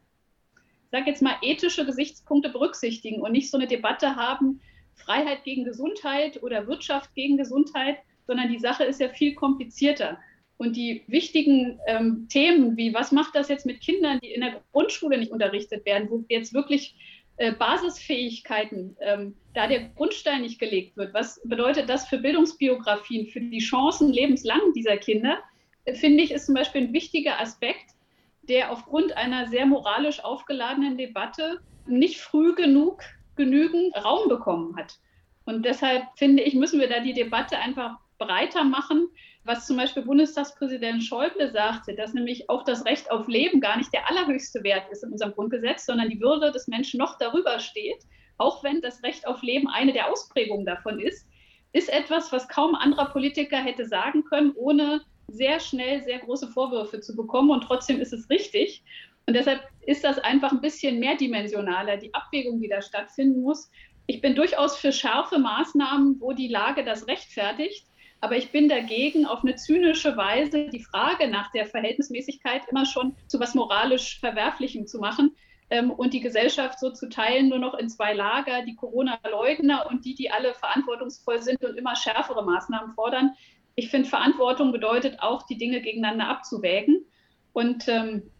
sage 0.90 1.11
jetzt 1.11 1.22
mal, 1.22 1.37
ethische 1.42 1.85
Gesichtspunkte 1.85 2.48
berücksichtigen 2.48 3.20
und 3.20 3.33
nicht 3.33 3.51
so 3.51 3.59
eine 3.59 3.66
Debatte 3.66 4.16
haben, 4.16 4.61
Freiheit 4.94 5.44
gegen 5.44 5.64
Gesundheit 5.64 6.42
oder 6.42 6.66
Wirtschaft 6.66 7.14
gegen 7.14 7.37
Gesundheit, 7.37 7.98
sondern 8.29 8.53
die 8.53 8.61
Sache 8.61 8.85
ist 8.85 9.01
ja 9.01 9.09
viel 9.09 9.35
komplizierter. 9.35 10.19
Und 10.59 10.77
die 10.77 11.03
wichtigen 11.07 11.81
ähm, 11.87 12.27
Themen 12.29 12.77
wie, 12.77 12.95
was 12.95 13.11
macht 13.11 13.35
das 13.35 13.49
jetzt 13.49 13.67
mit 13.67 13.81
Kindern, 13.81 14.21
die 14.23 14.33
in 14.33 14.43
der 14.43 14.61
Grundschule 14.73 15.19
nicht 15.19 15.33
unterrichtet 15.33 15.85
werden, 15.87 16.09
wo 16.11 16.25
jetzt 16.29 16.53
wirklich 16.53 16.95
äh, 17.38 17.53
Basisfähigkeiten, 17.53 18.97
ähm, 19.01 19.37
da 19.55 19.67
der 19.67 19.88
Grundstein 19.91 20.43
nicht 20.43 20.59
gelegt 20.59 20.97
wird. 20.97 21.14
Was 21.14 21.41
bedeutet 21.45 21.88
das 21.88 22.07
für 22.09 22.19
Bildungsbiografien, 22.19 23.29
für 23.29 23.41
die 23.41 23.61
Chancen 23.61 24.12
lebenslang 24.12 24.61
dieser 24.75 24.97
Kinder? 24.97 25.38
Äh, 25.85 25.95
finde 25.95 26.23
ich, 26.23 26.33
ist 26.33 26.47
zum 26.47 26.55
Beispiel 26.55 26.83
ein 26.83 26.93
wichtiger 26.93 27.41
Aspekt, 27.41 27.95
der 28.43 28.73
aufgrund 28.73 29.17
einer 29.17 29.47
sehr 29.47 29.67
moralisch 29.67 30.23
aufgeladenen 30.25 30.99
Debatte 30.99 31.61
nicht 31.87 32.19
früh 32.19 32.55
genug 32.55 33.03
genügend 33.37 33.95
Raum 33.97 34.29
bekommen 34.29 34.77
hat. 34.77 34.99
Und 35.47 35.64
deshalb 35.64 36.03
finde 36.17 36.43
ich, 36.43 36.53
müssen 36.53 36.79
wir 36.79 36.91
da 36.91 37.01
die 37.01 37.14
Debatte 37.14 37.57
einfach 37.59 37.97
breiter 38.18 38.64
machen, 38.64 39.09
was 39.44 39.66
zum 39.66 39.76
Beispiel 39.76 40.02
Bundestagspräsident 40.02 41.02
Schäuble 41.02 41.50
sagte, 41.50 41.94
dass 41.94 42.12
nämlich 42.12 42.50
auch 42.50 42.64
das 42.64 42.85
Recht 42.85 43.11
auf 43.11 43.28
Leben 43.28 43.61
gar 43.61 43.78
nicht 43.78 43.92
der 43.92 44.09
allerhöchste 44.11 44.62
Wert 44.62 44.90
ist 44.90 45.04
in 45.04 45.12
unserem 45.12 45.33
Grundgesetz, 45.33 45.87
sondern 45.87 46.11
die 46.11 46.20
Würde 46.20 46.52
des 46.52 46.68
Menschen 46.68 46.98
noch 46.98 47.16
darüber 47.18 47.59
steht, 47.59 48.04
auch 48.37 48.62
wenn 48.62 48.81
das 48.81 49.02
Recht 49.02 49.26
auf 49.26 49.42
Leben 49.42 49.68
eine 49.68 49.92
der 49.92 50.11
Ausprägungen 50.11 50.66
davon 50.66 51.00
ist, 51.00 51.26
ist 51.72 51.92
etwas, 51.92 52.33
was 52.33 52.48
kaum 52.48 52.74
anderer 52.74 53.07
Politiker 53.07 53.59
hätte 53.59 53.87
sagen 53.87 54.24
können, 54.24 54.52
ohne 54.54 55.02
sehr 55.28 55.61
schnell 55.61 56.02
sehr 56.02 56.18
große 56.20 56.48
Vorwürfe 56.48 57.00
zu 57.00 57.14
bekommen. 57.14 57.50
Und 57.50 57.62
trotzdem 57.62 58.00
ist 58.00 58.12
es 58.12 58.31
richtig. 58.31 58.83
Und 59.26 59.35
deshalb 59.35 59.61
ist 59.87 60.04
das 60.04 60.18
einfach 60.18 60.52
ein 60.52 60.62
bisschen 60.62 60.98
mehrdimensionaler, 60.98 61.98
die 61.98 62.14
Abwägung, 62.14 62.61
die 62.61 62.68
da 62.68 62.81
stattfinden 62.81 63.42
muss. 63.42 63.70
Ich 64.07 64.22
bin 64.22 64.35
durchaus 64.35 64.76
für 64.78 64.90
scharfe 64.90 65.38
Maßnahmen, 65.38 66.18
wo 66.20 66.33
die 66.33 66.48
Lage 66.48 66.83
das 66.83 67.07
rechtfertigt. 67.07 67.87
Aber 68.20 68.37
ich 68.37 68.50
bin 68.50 68.68
dagegen, 68.68 69.26
auf 69.26 69.42
eine 69.42 69.54
zynische 69.54 70.16
Weise 70.16 70.68
die 70.68 70.83
Frage 70.83 71.28
nach 71.28 71.52
der 71.52 71.66
Verhältnismäßigkeit 71.66 72.62
immer 72.70 72.85
schon 72.85 73.14
zu 73.28 73.38
was 73.38 73.54
moralisch 73.54 74.18
Verwerflichem 74.18 74.87
zu 74.87 74.98
machen 74.98 75.37
ähm, 75.70 75.90
und 75.90 76.14
die 76.14 76.20
Gesellschaft 76.20 76.81
so 76.81 76.90
zu 76.90 77.09
teilen, 77.09 77.48
nur 77.48 77.59
noch 77.59 77.74
in 77.74 77.88
zwei 77.88 78.14
Lager, 78.14 78.62
die 78.62 78.74
Corona-Leugner 78.74 79.87
und 79.88 80.04
die, 80.04 80.14
die 80.14 80.31
alle 80.31 80.54
verantwortungsvoll 80.54 81.42
sind 81.42 81.64
und 81.64 81.76
immer 81.76 81.94
schärfere 81.94 82.44
Maßnahmen 82.44 82.94
fordern. 82.94 83.35
Ich 83.76 83.90
finde, 83.90 84.09
Verantwortung 84.09 84.72
bedeutet 84.72 85.20
auch, 85.20 85.44
die 85.44 85.57
Dinge 85.57 85.81
gegeneinander 85.81 86.28
abzuwägen. 86.28 87.04
Und 87.52 87.87
ähm, 87.87 88.31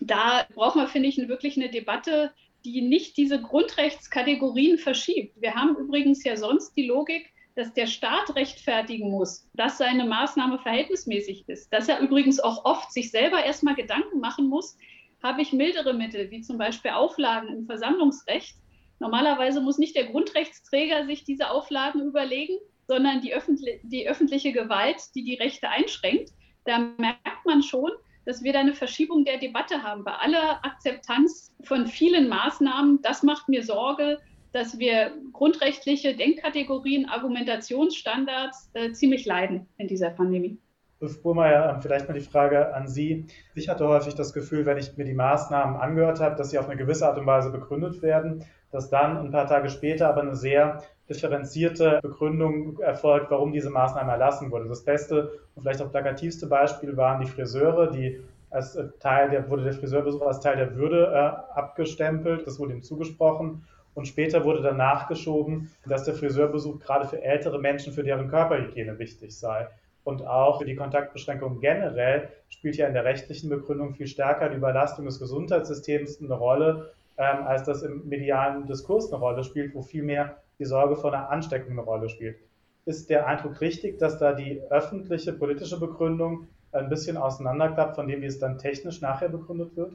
da 0.00 0.46
braucht 0.54 0.76
man, 0.76 0.88
finde 0.88 1.08
ich, 1.08 1.16
wirklich 1.28 1.56
eine 1.56 1.70
Debatte, 1.70 2.32
die 2.64 2.82
nicht 2.82 3.16
diese 3.16 3.40
Grundrechtskategorien 3.40 4.78
verschiebt. 4.78 5.40
Wir 5.40 5.54
haben 5.54 5.76
übrigens 5.76 6.24
ja 6.24 6.36
sonst 6.36 6.76
die 6.76 6.86
Logik, 6.86 7.30
dass 7.58 7.72
der 7.72 7.88
Staat 7.88 8.36
rechtfertigen 8.36 9.10
muss, 9.10 9.50
dass 9.52 9.78
seine 9.78 10.04
Maßnahme 10.04 10.60
verhältnismäßig 10.60 11.48
ist, 11.48 11.72
dass 11.72 11.88
er 11.88 11.98
übrigens 11.98 12.38
auch 12.38 12.64
oft 12.64 12.92
sich 12.92 13.10
selber 13.10 13.44
erstmal 13.44 13.74
Gedanken 13.74 14.20
machen 14.20 14.46
muss, 14.46 14.78
habe 15.24 15.42
ich 15.42 15.52
mildere 15.52 15.92
Mittel, 15.92 16.30
wie 16.30 16.40
zum 16.40 16.56
Beispiel 16.56 16.92
Auflagen 16.92 17.48
im 17.48 17.66
Versammlungsrecht. 17.66 18.54
Normalerweise 19.00 19.60
muss 19.60 19.76
nicht 19.76 19.96
der 19.96 20.06
Grundrechtsträger 20.06 21.06
sich 21.06 21.24
diese 21.24 21.50
Auflagen 21.50 22.00
überlegen, 22.02 22.58
sondern 22.86 23.22
die, 23.22 23.34
öffentlich, 23.34 23.80
die 23.82 24.08
öffentliche 24.08 24.52
Gewalt, 24.52 25.00
die 25.16 25.24
die 25.24 25.34
Rechte 25.34 25.68
einschränkt. 25.68 26.30
Da 26.64 26.78
merkt 26.78 27.44
man 27.44 27.64
schon, 27.64 27.90
dass 28.24 28.44
wir 28.44 28.52
da 28.52 28.60
eine 28.60 28.74
Verschiebung 28.74 29.24
der 29.24 29.38
Debatte 29.38 29.82
haben. 29.82 30.04
Bei 30.04 30.12
aller 30.12 30.64
Akzeptanz 30.64 31.52
von 31.64 31.88
vielen 31.88 32.28
Maßnahmen, 32.28 33.02
das 33.02 33.24
macht 33.24 33.48
mir 33.48 33.64
Sorge, 33.64 34.20
dass 34.58 34.78
wir 34.80 35.12
grundrechtliche 35.32 36.16
Denkkategorien, 36.16 37.08
Argumentationsstandards 37.08 38.70
äh, 38.74 38.90
ziemlich 38.90 39.24
leiden 39.24 39.68
in 39.76 39.86
dieser 39.86 40.10
Pandemie. 40.10 40.58
Ulf 40.98 41.22
Burmeier, 41.22 41.72
ähm, 41.72 41.80
vielleicht 41.80 42.08
mal 42.08 42.14
die 42.14 42.26
Frage 42.26 42.74
an 42.74 42.88
Sie. 42.88 43.26
Ich 43.54 43.68
hatte 43.68 43.86
häufig 43.86 44.16
das 44.16 44.32
Gefühl, 44.32 44.66
wenn 44.66 44.76
ich 44.76 44.96
mir 44.96 45.04
die 45.04 45.14
Maßnahmen 45.14 45.76
angehört 45.76 46.18
habe, 46.18 46.34
dass 46.34 46.50
sie 46.50 46.58
auf 46.58 46.68
eine 46.68 46.76
gewisse 46.76 47.06
Art 47.06 47.16
und 47.18 47.26
Weise 47.26 47.50
begründet 47.50 48.02
werden, 48.02 48.44
dass 48.72 48.90
dann 48.90 49.16
ein 49.16 49.30
paar 49.30 49.46
Tage 49.46 49.70
später 49.70 50.08
aber 50.08 50.22
eine 50.22 50.34
sehr 50.34 50.82
differenzierte 51.08 52.00
Begründung 52.02 52.80
erfolgt, 52.80 53.30
warum 53.30 53.52
diese 53.52 53.70
Maßnahme 53.70 54.10
erlassen 54.10 54.50
wurde. 54.50 54.68
Das 54.68 54.82
beste 54.82 55.38
und 55.54 55.62
vielleicht 55.62 55.80
auch 55.82 55.92
plakativste 55.92 56.48
Beispiel 56.48 56.96
waren 56.96 57.20
die 57.20 57.30
Friseure, 57.30 57.92
die 57.92 58.20
als 58.50 58.76
Teil 58.98 59.30
der, 59.30 59.48
wurde 59.48 59.62
der 59.62 59.74
Friseurbesuch 59.74 60.22
als 60.22 60.40
Teil 60.40 60.56
der 60.56 60.74
Würde 60.74 61.12
äh, 61.12 61.56
abgestempelt, 61.56 62.44
das 62.44 62.58
wurde 62.58 62.72
ihm 62.72 62.82
zugesprochen 62.82 63.62
und 63.98 64.06
später 64.06 64.44
wurde 64.44 64.62
dann 64.62 64.76
nachgeschoben, 64.76 65.72
dass 65.84 66.04
der 66.04 66.14
Friseurbesuch 66.14 66.78
gerade 66.78 67.08
für 67.08 67.20
ältere 67.20 67.58
Menschen, 67.58 67.92
für 67.92 68.04
deren 68.04 68.28
Körperhygiene 68.28 68.96
wichtig 69.00 69.36
sei. 69.36 69.66
Und 70.04 70.24
auch 70.24 70.60
für 70.60 70.64
die 70.64 70.76
Kontaktbeschränkung 70.76 71.58
generell 71.58 72.28
spielt 72.48 72.76
ja 72.76 72.86
in 72.86 72.94
der 72.94 73.04
rechtlichen 73.04 73.50
Begründung 73.50 73.94
viel 73.94 74.06
stärker 74.06 74.50
die 74.50 74.56
Überlastung 74.56 75.04
des 75.04 75.18
Gesundheitssystems 75.18 76.22
eine 76.22 76.32
Rolle, 76.32 76.92
ähm, 77.16 77.44
als 77.44 77.64
das 77.64 77.82
im 77.82 78.08
medialen 78.08 78.66
Diskurs 78.66 79.12
eine 79.12 79.20
Rolle 79.20 79.42
spielt, 79.42 79.74
wo 79.74 79.82
vielmehr 79.82 80.36
die 80.60 80.64
Sorge 80.64 80.94
vor 80.94 81.12
einer 81.12 81.28
Ansteckung 81.30 81.72
eine 81.72 81.82
Rolle 81.82 82.08
spielt. 82.08 82.36
Ist 82.84 83.10
der 83.10 83.26
Eindruck 83.26 83.60
richtig, 83.60 83.98
dass 83.98 84.20
da 84.20 84.32
die 84.32 84.62
öffentliche 84.70 85.32
politische 85.32 85.80
Begründung 85.80 86.46
ein 86.70 86.88
bisschen 86.88 87.16
auseinanderklappt 87.16 87.96
von 87.96 88.06
dem, 88.06 88.22
wie 88.22 88.26
es 88.26 88.38
dann 88.38 88.58
technisch 88.58 89.00
nachher 89.00 89.28
begründet 89.28 89.76
wird? 89.76 89.94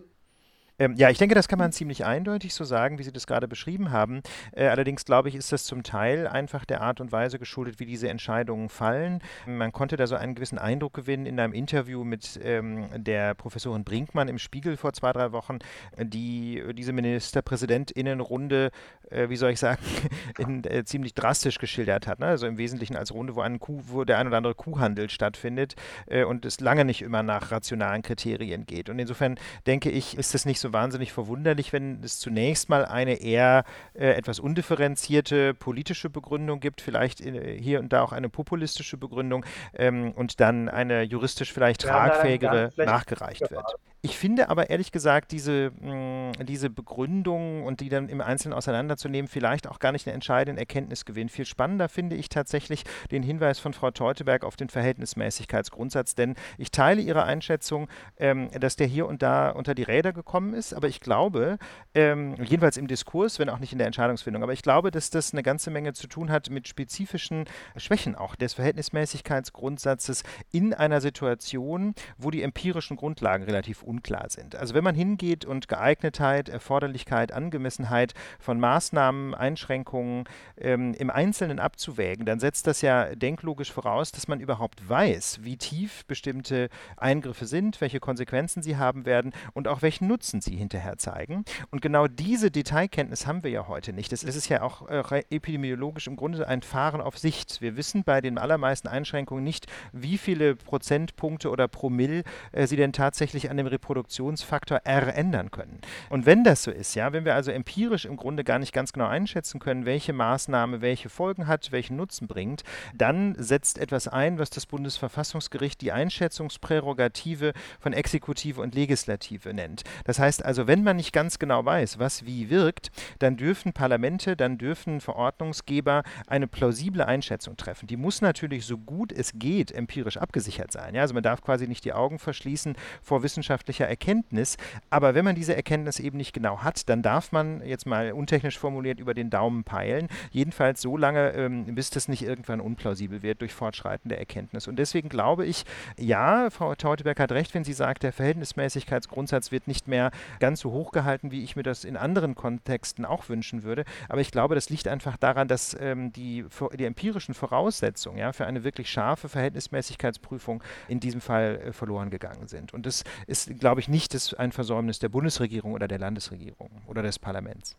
Ähm, 0.79 0.95
ja, 0.95 1.09
ich 1.09 1.17
denke, 1.17 1.35
das 1.35 1.47
kann 1.47 1.59
man 1.59 1.71
ziemlich 1.71 2.05
eindeutig 2.05 2.53
so 2.53 2.63
sagen, 2.63 2.97
wie 2.97 3.03
Sie 3.03 3.11
das 3.11 3.27
gerade 3.27 3.47
beschrieben 3.47 3.91
haben. 3.91 4.21
Äh, 4.53 4.67
allerdings 4.67 5.05
glaube 5.05 5.29
ich, 5.29 5.35
ist 5.35 5.51
das 5.51 5.65
zum 5.65 5.83
Teil 5.83 6.27
einfach 6.27 6.65
der 6.65 6.81
Art 6.81 6.99
und 6.99 7.11
Weise 7.11 7.37
geschuldet, 7.37 7.79
wie 7.79 7.85
diese 7.85 8.09
Entscheidungen 8.09 8.69
fallen. 8.69 9.21
Man 9.45 9.71
konnte 9.71 9.97
da 9.97 10.07
so 10.07 10.15
einen 10.15 10.35
gewissen 10.35 10.57
Eindruck 10.57 10.93
gewinnen 10.93 11.25
in 11.25 11.39
einem 11.39 11.53
Interview 11.53 12.03
mit 12.03 12.39
ähm, 12.43 12.89
der 12.95 13.35
Professorin 13.35 13.83
Brinkmann 13.83 14.27
im 14.27 14.39
Spiegel 14.39 14.77
vor 14.77 14.93
zwei, 14.93 15.13
drei 15.13 15.31
Wochen, 15.31 15.59
die 15.97 16.63
diese 16.73 16.93
Ministerpräsidentinnenrunde, 16.93 18.71
äh, 19.09 19.29
wie 19.29 19.35
soll 19.35 19.51
ich 19.51 19.59
sagen, 19.59 19.81
in, 20.39 20.63
äh, 20.63 20.83
ziemlich 20.85 21.13
drastisch 21.13 21.59
geschildert 21.59 22.07
hat. 22.07 22.19
Ne? 22.19 22.25
Also 22.25 22.47
im 22.47 22.57
Wesentlichen 22.57 22.95
als 22.95 23.13
Runde, 23.13 23.35
wo, 23.35 23.41
ein 23.41 23.59
Kuh, 23.59 23.81
wo 23.87 24.03
der 24.03 24.17
ein 24.17 24.27
oder 24.27 24.37
andere 24.37 24.55
Kuhhandel 24.55 25.09
stattfindet 25.09 25.75
äh, 26.07 26.23
und 26.23 26.45
es 26.45 26.59
lange 26.59 26.83
nicht 26.83 27.01
immer 27.01 27.21
nach 27.21 27.51
rationalen 27.51 28.01
Kriterien 28.01 28.65
geht. 28.65 28.89
Und 28.89 28.97
insofern 28.97 29.35
denke 29.67 29.91
ich, 29.91 30.17
ist 30.17 30.33
das 30.33 30.45
nicht 30.45 30.59
so 30.59 30.62
wahnsinnig 30.71 31.11
verwunderlich, 31.11 31.73
wenn 31.73 32.01
es 32.03 32.19
zunächst 32.19 32.69
mal 32.69 32.85
eine 32.85 33.15
eher 33.15 33.65
äh, 33.93 34.11
etwas 34.11 34.39
undifferenzierte 34.39 35.53
politische 35.53 36.09
Begründung 36.09 36.59
gibt, 36.61 36.79
vielleicht 36.79 37.19
äh, 37.19 37.59
hier 37.59 37.79
und 37.79 37.91
da 37.91 38.03
auch 38.03 38.13
eine 38.13 38.29
populistische 38.29 38.95
Begründung 38.95 39.45
ähm, 39.73 40.11
und 40.11 40.39
dann 40.39 40.69
eine 40.69 41.01
juristisch 41.01 41.51
vielleicht 41.51 41.81
tragfähigere 41.81 42.71
nachgereicht 42.77 43.51
wird. 43.51 43.65
Ich 44.05 44.17
finde 44.17 44.49
aber 44.49 44.69
ehrlich 44.69 44.91
gesagt, 44.91 45.31
diese, 45.31 45.71
mh, 45.79 46.31
mm, 46.37 46.45
diese 46.45 46.69
Begründung 46.69 47.63
und 47.63 47.79
die 47.79 47.87
dann 47.87 48.09
im 48.09 48.19
Einzelnen 48.19 48.53
auseinanderzunehmen, 48.53 49.29
vielleicht 49.29 49.65
auch 49.65 49.79
gar 49.79 49.93
nicht 49.93 50.05
eine 50.05 50.13
entscheidende 50.13 50.59
Erkenntnisgewinn. 50.59 51.29
Viel 51.29 51.45
spannender 51.45 51.87
finde 51.87 52.17
ich 52.17 52.27
tatsächlich 52.27 52.83
den 53.11 53.23
Hinweis 53.23 53.59
von 53.59 53.71
Frau 53.71 53.91
Teuteberg 53.91 54.43
auf 54.43 54.57
den 54.57 54.67
Verhältnismäßigkeitsgrundsatz, 54.67 56.15
denn 56.15 56.35
ich 56.57 56.69
teile 56.69 57.01
ihre 57.01 57.23
Einschätzung, 57.23 57.87
ähm, 58.17 58.49
dass 58.59 58.75
der 58.75 58.87
hier 58.87 59.07
und 59.07 59.21
da 59.21 59.51
unter 59.51 59.73
die 59.73 59.83
Räder 59.83 60.11
gekommen 60.11 60.52
ist, 60.53 60.73
aber 60.73 60.87
ich 60.87 60.99
glaube, 60.99 61.57
ähm, 61.95 62.35
jedenfalls 62.43 62.77
im 62.77 62.87
Diskurs, 62.87 63.39
wenn 63.39 63.49
auch 63.49 63.59
nicht 63.59 63.71
in 63.71 63.77
der 63.77 63.87
Entscheidungsfindung, 63.87 64.43
aber 64.43 64.53
ich 64.53 64.61
glaube, 64.61 64.91
dass 64.91 65.09
das 65.09 65.33
eine 65.33 65.43
ganze 65.43 65.71
Menge 65.71 65.93
zu 65.93 66.07
tun 66.07 66.31
hat 66.31 66.49
mit 66.49 66.67
spezifischen 66.67 67.45
Schwächen 67.77 68.15
auch 68.15 68.35
des 68.35 68.53
Verhältnismäßigkeitsgrundsatzes 68.53 70.23
in 70.51 70.73
einer 70.73 71.01
Situation, 71.01 71.95
wo 72.17 72.31
die 72.31 72.43
empirischen 72.43 72.97
Grundlagen 72.97 73.43
relativ 73.43 73.83
unklar 73.83 74.29
sind. 74.29 74.55
Also 74.55 74.73
wenn 74.73 74.83
man 74.83 74.95
hingeht 74.95 75.45
und 75.45 75.67
Geeignetheit, 75.67 76.49
Erforderlichkeit, 76.49 77.31
Angemessenheit 77.31 78.13
von 78.39 78.59
Maßnahmen, 78.59 79.33
Einschränkungen 79.35 80.25
ähm, 80.57 80.93
im 80.93 81.09
Einzelnen 81.09 81.59
abzuwägen, 81.59 82.25
dann 82.25 82.39
setzt 82.39 82.67
das 82.67 82.81
ja 82.81 83.15
denklogisch 83.15 83.71
voraus, 83.71 84.11
dass 84.11 84.27
man 84.27 84.39
überhaupt 84.39 84.87
weiß, 84.87 85.39
wie 85.43 85.57
tief 85.57 86.05
bestimmte 86.05 86.69
Eingriffe 86.97 87.45
sind, 87.45 87.81
welche 87.81 87.99
Konsequenzen 87.99 88.61
sie 88.61 88.77
haben 88.77 89.05
werden 89.05 89.33
und 89.53 89.67
auch 89.67 89.81
welchen 89.81 90.07
Nutzen 90.07 90.41
sie 90.43 90.55
hinterher 90.55 90.97
zeigen. 90.97 91.45
Und 91.71 91.81
genau 91.81 92.07
diese 92.07 92.51
Detailkenntnis 92.51 93.27
haben 93.27 93.43
wir 93.43 93.51
ja 93.51 93.67
heute 93.67 93.93
nicht. 93.93 94.13
Es 94.13 94.23
ist 94.23 94.49
ja 94.49 94.61
auch 94.61 94.87
äh, 94.89 95.23
epidemiologisch 95.29 96.07
im 96.07 96.15
Grunde 96.15 96.47
ein 96.47 96.61
Fahren 96.61 97.01
auf 97.01 97.17
Sicht. 97.17 97.61
Wir 97.61 97.77
wissen 97.77 98.03
bei 98.03 98.21
den 98.21 98.37
allermeisten 98.37 98.87
Einschränkungen 98.87 99.43
nicht, 99.43 99.67
wie 99.91 100.17
viele 100.17 100.55
Prozentpunkte 100.55 101.49
oder 101.49 101.67
Promille 101.67 102.23
äh, 102.51 102.67
sie 102.67 102.75
denn 102.75 102.93
tatsächlich 102.93 103.49
an 103.49 103.57
dem 103.57 103.67
Reproduktionsfaktor 103.67 104.81
R 104.83 105.15
ändern 105.15 105.51
können. 105.51 105.79
Und 106.09 106.25
wenn 106.25 106.43
das 106.43 106.63
so 106.63 106.71
ist, 106.71 106.95
ja, 106.95 107.13
wenn 107.13 107.25
wir 107.25 107.35
also 107.35 107.51
empirisch 107.51 108.05
im 108.05 108.17
Grunde 108.17 108.43
gar 108.43 108.59
nicht 108.59 108.73
ganz 108.73 108.93
genau 108.93 109.07
einschätzen 109.07 109.59
können, 109.59 109.85
welche 109.85 110.13
Maßnahme 110.13 110.81
welche 110.81 111.09
Folgen 111.09 111.47
hat, 111.47 111.71
welchen 111.71 111.97
Nutzen 111.97 112.27
bringt, 112.27 112.63
dann 112.93 113.35
setzt 113.37 113.77
etwas 113.77 114.07
ein, 114.07 114.39
was 114.39 114.49
das 114.49 114.65
Bundesverfassungsgericht 114.65 115.81
die 115.81 115.91
Einschätzungsprärogative 115.91 117.53
von 117.79 117.93
Exekutive 117.93 118.61
und 118.61 118.75
Legislative 118.75 119.53
nennt. 119.53 119.83
Das 120.05 120.19
heißt 120.19 120.32
also, 120.41 120.67
wenn 120.67 120.83
man 120.83 120.97
nicht 120.97 121.13
ganz 121.13 121.39
genau 121.39 121.65
weiß, 121.65 121.99
was 121.99 122.25
wie 122.25 122.49
wirkt, 122.49 122.91
dann 123.19 123.37
dürfen 123.37 123.73
Parlamente, 123.73 124.35
dann 124.35 124.57
dürfen 124.57 125.01
Verordnungsgeber 125.01 126.03
eine 126.27 126.47
plausible 126.47 127.05
Einschätzung 127.05 127.57
treffen. 127.57 127.87
Die 127.87 127.97
muss 127.97 128.21
natürlich 128.21 128.65
so 128.65 128.77
gut 128.77 129.11
es 129.11 129.33
geht 129.35 129.71
empirisch 129.71 130.17
abgesichert 130.17 130.71
sein. 130.71 130.95
Ja? 130.95 131.01
Also 131.01 131.13
man 131.13 131.23
darf 131.23 131.41
quasi 131.41 131.67
nicht 131.67 131.85
die 131.85 131.93
Augen 131.93 132.19
verschließen 132.19 132.75
vor 133.01 133.23
wissenschaftlicher 133.23 133.87
Erkenntnis. 133.87 134.57
Aber 134.89 135.15
wenn 135.15 135.25
man 135.25 135.35
diese 135.35 135.55
Erkenntnis 135.55 135.99
eben 135.99 136.17
nicht 136.17 136.33
genau 136.33 136.59
hat, 136.59 136.89
dann 136.89 137.01
darf 137.01 137.31
man 137.31 137.65
jetzt 137.65 137.85
mal 137.85 138.11
untechnisch 138.11 138.57
formuliert 138.57 138.99
über 138.99 139.13
den 139.13 139.29
Daumen 139.29 139.63
peilen. 139.63 140.07
Jedenfalls 140.31 140.81
so 140.81 140.97
lange, 140.97 141.31
ähm, 141.31 141.75
bis 141.75 141.89
das 141.89 142.07
nicht 142.07 142.23
irgendwann 142.23 142.59
unplausibel 142.59 143.21
wird 143.21 143.41
durch 143.41 143.53
fortschreitende 143.53 144.17
Erkenntnis. 144.17 144.67
Und 144.67 144.77
deswegen 144.77 145.09
glaube 145.09 145.45
ich, 145.45 145.63
ja, 145.97 146.49
Frau 146.49 146.75
Teuteberg 146.75 147.19
hat 147.19 147.31
recht, 147.31 147.53
wenn 147.53 147.63
sie 147.63 147.73
sagt, 147.73 148.03
der 148.03 148.13
Verhältnismäßigkeitsgrundsatz 148.13 149.51
wird 149.51 149.67
nicht 149.67 149.87
mehr 149.87 150.11
ganz 150.39 150.59
so 150.59 150.71
hoch 150.71 150.91
gehalten, 150.91 151.31
wie 151.31 151.43
ich 151.43 151.55
mir 151.55 151.63
das 151.63 151.83
in 151.83 151.97
anderen 151.97 152.35
Kontexten 152.35 153.05
auch 153.05 153.29
wünschen 153.29 153.63
würde. 153.63 153.85
Aber 154.09 154.21
ich 154.21 154.31
glaube, 154.31 154.55
das 154.55 154.69
liegt 154.69 154.87
einfach 154.87 155.17
daran, 155.17 155.47
dass 155.47 155.75
ähm, 155.79 156.11
die, 156.11 156.45
die 156.77 156.85
empirischen 156.85 157.33
Voraussetzungen 157.33 158.17
ja, 158.17 158.33
für 158.33 158.45
eine 158.45 158.63
wirklich 158.63 158.89
scharfe 158.89 159.29
Verhältnismäßigkeitsprüfung 159.29 160.63
in 160.87 160.99
diesem 160.99 161.21
Fall 161.21 161.59
äh, 161.63 161.73
verloren 161.73 162.09
gegangen 162.09 162.47
sind. 162.47 162.73
Und 162.73 162.85
das 162.85 163.03
ist, 163.27 163.59
glaube 163.59 163.81
ich, 163.81 163.87
nicht 163.87 164.13
das, 164.13 164.33
ein 164.33 164.51
Versäumnis 164.51 164.99
der 164.99 165.09
Bundesregierung 165.09 165.73
oder 165.73 165.87
der 165.87 165.99
Landesregierung 165.99 166.69
oder 166.87 167.01
des 167.01 167.19
Parlaments. 167.19 167.77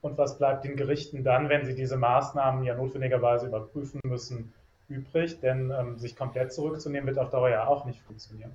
Und 0.00 0.18
was 0.18 0.36
bleibt 0.36 0.64
den 0.64 0.76
Gerichten 0.76 1.22
dann, 1.22 1.48
wenn 1.48 1.64
sie 1.64 1.74
diese 1.74 1.96
Maßnahmen 1.96 2.64
ja 2.64 2.74
notwendigerweise 2.74 3.46
überprüfen 3.46 4.00
müssen, 4.04 4.52
übrig? 4.88 5.38
Denn 5.40 5.70
ähm, 5.70 5.98
sich 5.98 6.16
komplett 6.16 6.52
zurückzunehmen 6.52 7.06
wird 7.06 7.18
auf 7.18 7.30
Dauer 7.30 7.50
ja 7.50 7.66
auch 7.66 7.84
nicht 7.84 8.00
funktionieren 8.00 8.52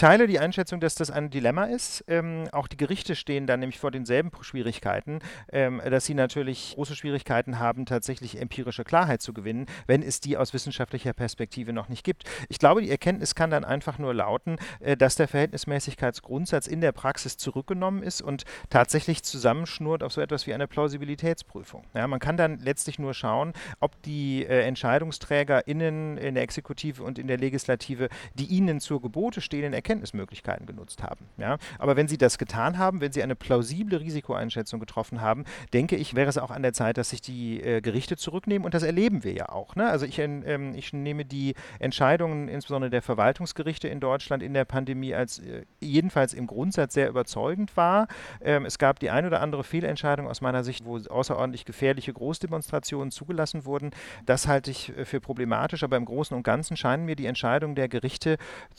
teile 0.00 0.26
die 0.26 0.38
Einschätzung, 0.38 0.80
dass 0.80 0.94
das 0.94 1.10
ein 1.10 1.28
Dilemma 1.28 1.64
ist. 1.64 2.02
Ähm, 2.08 2.48
auch 2.52 2.68
die 2.68 2.78
Gerichte 2.78 3.14
stehen 3.14 3.46
dann 3.46 3.60
nämlich 3.60 3.78
vor 3.78 3.90
denselben 3.90 4.30
Schwierigkeiten, 4.40 5.18
ähm, 5.52 5.82
dass 5.84 6.06
sie 6.06 6.14
natürlich 6.14 6.72
große 6.74 6.96
Schwierigkeiten 6.96 7.58
haben, 7.58 7.84
tatsächlich 7.84 8.40
empirische 8.40 8.82
Klarheit 8.82 9.20
zu 9.20 9.34
gewinnen, 9.34 9.66
wenn 9.86 10.02
es 10.02 10.20
die 10.20 10.38
aus 10.38 10.54
wissenschaftlicher 10.54 11.12
Perspektive 11.12 11.74
noch 11.74 11.90
nicht 11.90 12.02
gibt. 12.02 12.24
Ich 12.48 12.58
glaube, 12.58 12.80
die 12.80 12.90
Erkenntnis 12.90 13.34
kann 13.34 13.50
dann 13.50 13.62
einfach 13.62 13.98
nur 13.98 14.14
lauten, 14.14 14.56
äh, 14.80 14.96
dass 14.96 15.16
der 15.16 15.28
Verhältnismäßigkeitsgrundsatz 15.28 16.66
in 16.66 16.80
der 16.80 16.92
Praxis 16.92 17.36
zurückgenommen 17.36 18.02
ist 18.02 18.22
und 18.22 18.44
tatsächlich 18.70 19.22
zusammenschnurrt 19.22 20.02
auf 20.02 20.14
so 20.14 20.22
etwas 20.22 20.46
wie 20.46 20.54
eine 20.54 20.66
Plausibilitätsprüfung. 20.66 21.84
Ja, 21.92 22.06
man 22.06 22.20
kann 22.20 22.38
dann 22.38 22.58
letztlich 22.60 22.98
nur 22.98 23.12
schauen, 23.12 23.52
ob 23.80 24.00
die 24.00 24.46
äh, 24.46 24.62
EntscheidungsträgerInnen 24.62 26.16
in 26.16 26.36
der 26.36 26.42
Exekutive 26.42 27.02
und 27.02 27.18
in 27.18 27.26
der 27.26 27.36
Legislative, 27.36 28.08
die 28.32 28.46
ihnen 28.46 28.80
zur 28.80 29.02
Gebote 29.02 29.42
stehenden 29.42 29.74
Erkenntnisse 29.74 29.89
Erkenntnismöglichkeiten 29.90 30.66
genutzt 30.66 31.02
haben. 31.02 31.26
Ja? 31.36 31.58
Aber 31.78 31.96
wenn 31.96 32.06
Sie 32.06 32.16
das 32.16 32.38
getan 32.38 32.78
haben, 32.78 33.00
wenn 33.00 33.10
Sie 33.10 33.22
eine 33.22 33.34
plausible 33.34 34.00
Risikoeinschätzung 34.00 34.78
getroffen 34.78 35.20
haben, 35.20 35.44
denke 35.72 35.96
ich, 35.96 36.14
wäre 36.14 36.28
es 36.28 36.38
auch 36.38 36.52
an 36.52 36.62
der 36.62 36.72
Zeit, 36.72 36.96
dass 36.96 37.10
sich 37.10 37.20
die 37.20 37.60
äh, 37.60 37.80
Gerichte 37.80 38.16
zurücknehmen 38.16 38.64
und 38.64 38.74
das 38.74 38.84
erleben 38.84 39.24
wir 39.24 39.32
ja 39.32 39.48
auch. 39.48 39.74
Ne? 39.74 39.88
Also 39.88 40.06
ich, 40.06 40.20
ähm, 40.20 40.74
ich 40.76 40.92
nehme 40.92 41.24
die 41.24 41.54
Entscheidungen 41.80 42.48
insbesondere 42.48 42.90
der 42.90 43.02
Verwaltungsgerichte 43.02 43.88
in 43.88 43.98
Deutschland 43.98 44.44
in 44.44 44.54
der 44.54 44.64
Pandemie 44.64 45.12
als 45.12 45.40
äh, 45.40 45.64
jedenfalls 45.80 46.34
im 46.34 46.46
Grundsatz 46.46 46.94
sehr 46.94 47.08
überzeugend 47.08 47.76
wahr. 47.76 48.06
Ähm, 48.40 48.64
es 48.64 48.78
gab 48.78 49.00
die 49.00 49.10
ein 49.10 49.26
oder 49.26 49.40
andere 49.40 49.64
Fehlentscheidung 49.64 50.28
aus 50.28 50.40
meiner 50.40 50.62
Sicht, 50.62 50.84
wo 50.84 50.98
außerordentlich 50.98 51.64
gefährliche 51.64 52.12
Großdemonstrationen 52.12 53.10
zugelassen 53.10 53.64
wurden. 53.64 53.90
Das 54.24 54.46
halte 54.46 54.70
ich 54.70 54.96
äh, 54.96 55.04
für 55.04 55.20
problematisch, 55.20 55.82
aber 55.82 55.96
im 55.96 56.04
Großen 56.04 56.36
und 56.36 56.44
Ganzen 56.44 56.76
scheinen 56.76 57.06
mir 57.06 57.16
die 57.16 57.26
Entscheidungen 57.26 57.74
der 57.74 57.88
Gerichte 57.88 58.36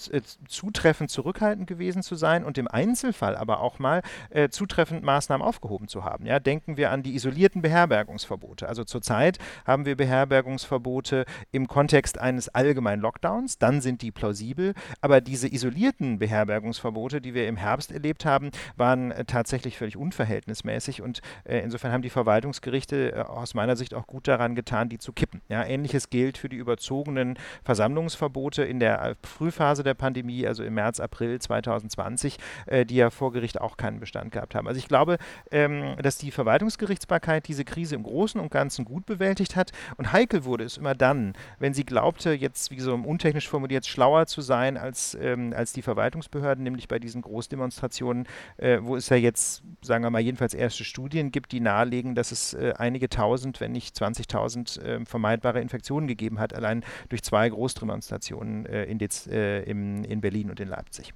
äh, 0.10 0.22
zutreffend 0.48 0.91
zutreffend 0.92 1.10
zurückhaltend 1.10 1.68
gewesen 1.68 2.04
zu 2.04 2.16
sein 2.16 2.44
und 2.44 2.58
im 2.58 2.68
Einzelfall 2.68 3.38
aber 3.38 3.62
auch 3.62 3.80
mal 3.80 4.02
äh, 4.30 4.50
zutreffend 4.50 5.04
Maßnahmen 5.04 5.46
aufgehoben 5.46 5.88
zu 5.88 6.04
haben. 6.04 6.26
Ja, 6.26 6.40
denken 6.40 6.76
wir 6.76 6.92
an 6.92 7.02
die 7.02 7.16
isolierten 7.16 7.62
Beherbergungsverbote. 7.62 8.68
Also 8.68 8.84
zurzeit 8.84 9.38
haben 9.66 9.86
wir 9.86 9.96
Beherbergungsverbote 9.96 11.24
im 11.52 11.68
Kontext 11.68 12.18
eines 12.18 12.50
allgemeinen 12.50 13.02
Lockdowns, 13.02 13.58
dann 13.58 13.80
sind 13.80 14.02
die 14.02 14.12
plausibel, 14.12 14.74
aber 15.00 15.22
diese 15.22 15.48
isolierten 15.48 16.20
Beherbergungsverbote, 16.20 17.22
die 17.22 17.34
wir 17.34 17.48
im 17.48 17.56
Herbst 17.56 17.94
erlebt 17.94 18.26
haben, 18.26 18.52
waren 18.76 19.12
äh, 19.12 19.24
tatsächlich 19.24 19.78
völlig 19.78 19.96
unverhältnismäßig 19.96 21.02
und 21.02 21.22
äh, 21.46 21.60
insofern 21.60 21.94
haben 21.94 22.02
die 22.02 22.10
Verwaltungsgerichte 22.10 23.14
äh, 23.14 23.20
aus 23.22 23.54
meiner 23.54 23.78
Sicht 23.78 23.94
auch 23.94 24.08
gut 24.08 24.28
daran 24.28 24.56
getan, 24.56 24.90
die 24.90 24.98
zu 24.98 25.14
kippen. 25.14 25.40
Ja, 25.48 25.64
ähnliches 25.64 26.10
gilt 26.10 26.38
für 26.38 26.50
die 26.50 26.58
überzogenen 26.58 27.38
Versammlungsverbote 27.64 28.64
in 28.64 28.82
der 28.82 29.02
äh, 29.02 29.16
Frühphase 29.24 29.84
der 29.84 29.94
Pandemie, 29.94 30.46
also 30.46 30.64
im 30.64 30.81
März 30.82 31.00
April 31.00 31.40
2020, 31.40 32.38
äh, 32.66 32.86
die 32.86 32.96
ja 32.96 33.12
vor 33.12 33.32
Gericht 33.32 33.62
auch 33.62 33.78
keinen 33.78 34.00
Bestand 34.00 34.32
gehabt 34.32 34.56
haben. 34.56 34.68
Also 34.68 34.80
ich 34.80 34.88
glaube, 34.88 35.18
ähm, 35.52 35.96
dass 36.02 36.18
die 36.18 36.32
Verwaltungsgerichtsbarkeit 36.32 37.48
diese 37.48 37.64
Krise 37.66 37.94
im 37.96 38.04
Großen 38.04 38.42
und 38.42 38.50
Ganzen 38.50 38.84
gut 38.84 39.06
bewältigt 39.06 39.56
hat. 39.56 39.72
Und 39.98 40.12
heikel 40.12 40.44
wurde 40.44 40.64
es 40.64 40.78
immer 40.78 40.96
dann, 40.96 41.34
wenn 41.60 41.76
sie 41.76 41.86
glaubte, 41.86 42.34
jetzt, 42.34 42.72
wie 42.72 42.80
so 42.80 42.96
untechnisch 42.96 43.48
formuliert, 43.48 43.86
schlauer 43.86 44.26
zu 44.26 44.42
sein 44.42 44.76
als, 44.76 45.16
ähm, 45.22 45.54
als 45.56 45.72
die 45.72 45.84
Verwaltungsbehörden, 45.84 46.64
nämlich 46.64 46.88
bei 46.88 46.98
diesen 46.98 47.22
Großdemonstrationen, 47.22 48.28
äh, 48.58 48.80
wo 48.82 48.96
es 48.96 49.10
ja 49.10 49.18
jetzt, 49.18 49.64
sagen 49.82 50.04
wir 50.04 50.10
mal, 50.10 50.22
jedenfalls 50.22 50.56
erste 50.56 50.84
Studien 50.84 51.32
gibt, 51.32 51.52
die 51.52 51.60
nahelegen, 51.60 52.16
dass 52.16 52.32
es 52.32 52.56
äh, 52.56 52.74
einige 52.76 53.08
tausend, 53.08 53.60
wenn 53.60 53.72
nicht 53.72 53.96
20.000 53.96 54.82
äh, 54.82 55.06
vermeidbare 55.06 55.62
Infektionen 55.62 56.08
gegeben 56.08 56.40
hat, 56.40 56.56
allein 56.56 56.84
durch 57.10 57.22
zwei 57.22 57.48
Großdemonstrationen 57.50 58.66
äh, 58.66 58.86
in, 58.86 59.00
äh, 59.00 59.62
im, 59.64 60.04
in 60.04 60.22
Berlin 60.22 60.50
und 60.50 60.60
in 60.60 60.71
Leipzig. 60.72 61.14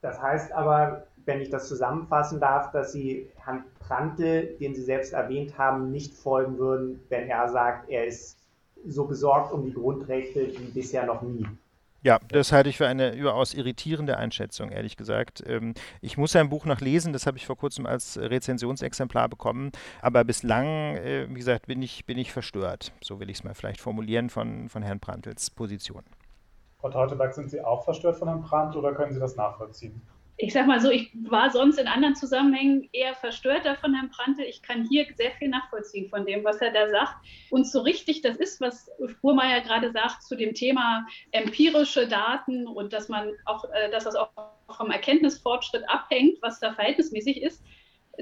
Das 0.00 0.20
heißt 0.20 0.52
aber, 0.52 1.06
wenn 1.24 1.40
ich 1.40 1.50
das 1.50 1.68
zusammenfassen 1.68 2.40
darf, 2.40 2.72
dass 2.72 2.92
Sie 2.92 3.28
Herrn 3.44 3.64
Prantl, 3.80 4.56
den 4.60 4.74
Sie 4.74 4.82
selbst 4.82 5.12
erwähnt 5.12 5.58
haben, 5.58 5.90
nicht 5.90 6.14
folgen 6.14 6.58
würden, 6.58 7.00
wenn 7.08 7.28
er 7.28 7.48
sagt, 7.48 7.88
er 7.88 8.06
ist 8.06 8.38
so 8.86 9.04
besorgt 9.04 9.52
um 9.52 9.64
die 9.64 9.72
Grundrechte 9.72 10.48
wie 10.48 10.70
bisher 10.70 11.04
noch 11.04 11.22
nie. 11.22 11.46
Ja, 12.04 12.20
das 12.28 12.52
halte 12.52 12.70
ich 12.70 12.76
für 12.76 12.86
eine 12.86 13.12
überaus 13.12 13.54
irritierende 13.54 14.16
Einschätzung, 14.16 14.70
ehrlich 14.70 14.96
gesagt. 14.96 15.42
Ähm, 15.44 15.74
ich 16.00 16.16
muss 16.16 16.30
sein 16.30 16.48
Buch 16.48 16.64
noch 16.64 16.80
lesen, 16.80 17.12
das 17.12 17.26
habe 17.26 17.38
ich 17.38 17.44
vor 17.46 17.56
kurzem 17.56 17.86
als 17.86 18.16
Rezensionsexemplar 18.16 19.28
bekommen, 19.28 19.72
aber 20.00 20.22
bislang, 20.22 20.96
äh, 20.96 21.26
wie 21.28 21.34
gesagt, 21.34 21.66
bin 21.66 21.82
ich, 21.82 22.06
bin 22.06 22.16
ich 22.16 22.32
verstört, 22.32 22.92
so 23.02 23.18
will 23.18 23.30
ich 23.30 23.38
es 23.38 23.44
mal 23.44 23.54
vielleicht 23.54 23.80
formulieren, 23.80 24.30
von, 24.30 24.68
von 24.68 24.82
Herrn 24.82 25.00
Prantls 25.00 25.50
Position. 25.50 26.04
Frau 26.80 26.90
Teuteberg, 26.90 27.34
sind 27.34 27.50
Sie 27.50 27.60
auch 27.60 27.84
verstört 27.84 28.16
von 28.16 28.28
Herrn 28.28 28.42
Brandt 28.42 28.76
oder 28.76 28.94
können 28.94 29.12
Sie 29.12 29.20
das 29.20 29.36
nachvollziehen? 29.36 30.00
Ich 30.40 30.52
sag 30.52 30.68
mal 30.68 30.80
so, 30.80 30.88
ich 30.88 31.10
war 31.28 31.50
sonst 31.50 31.80
in 31.80 31.88
anderen 31.88 32.14
Zusammenhängen 32.14 32.88
eher 32.92 33.16
verstörter 33.16 33.74
von 33.74 33.92
Herrn 33.92 34.10
Prantl. 34.10 34.42
Ich 34.42 34.62
kann 34.62 34.86
hier 34.88 35.04
sehr 35.16 35.32
viel 35.32 35.48
nachvollziehen 35.48 36.08
von 36.08 36.24
dem, 36.24 36.44
was 36.44 36.58
er 36.58 36.72
da 36.72 36.88
sagt. 36.88 37.16
Und 37.50 37.66
so 37.66 37.80
richtig 37.80 38.22
das 38.22 38.36
ist, 38.36 38.60
was 38.60 38.88
Spurmeier 39.08 39.60
gerade 39.62 39.90
sagt 39.90 40.22
zu 40.22 40.36
dem 40.36 40.54
Thema 40.54 41.04
empirische 41.32 42.06
Daten 42.06 42.68
und 42.68 42.92
dass 42.92 43.08
man 43.08 43.32
auch, 43.46 43.64
äh, 43.72 43.90
dass 43.90 44.04
das 44.04 44.14
auch 44.14 44.30
vom 44.76 44.92
Erkenntnisfortschritt 44.92 45.82
abhängt, 45.88 46.38
was 46.40 46.60
da 46.60 46.72
verhältnismäßig 46.72 47.42
ist. 47.42 47.64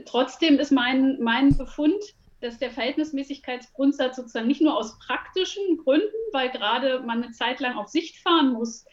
Trotzdem 0.07 0.59
ist 0.59 0.73
mein, 0.73 1.19
mein 1.21 1.55
Befund, 1.55 2.03
dass 2.41 2.59
der 2.59 2.71
Verhältnismäßigkeitsgrundsatz 2.71 4.17
sozusagen 4.17 4.47
nicht 4.47 4.61
nur 4.61 4.77
aus 4.77 4.99
praktischen 4.99 5.79
Gründen, 5.79 6.07
weil 6.33 6.51
gerade 6.51 7.01
man 7.01 7.23
eine 7.23 7.33
Zeit 7.33 7.61
lang 7.61 7.77
auf 7.77 7.89
Sicht 7.89 8.17
fahren 8.19 8.53
muss, 8.53 8.85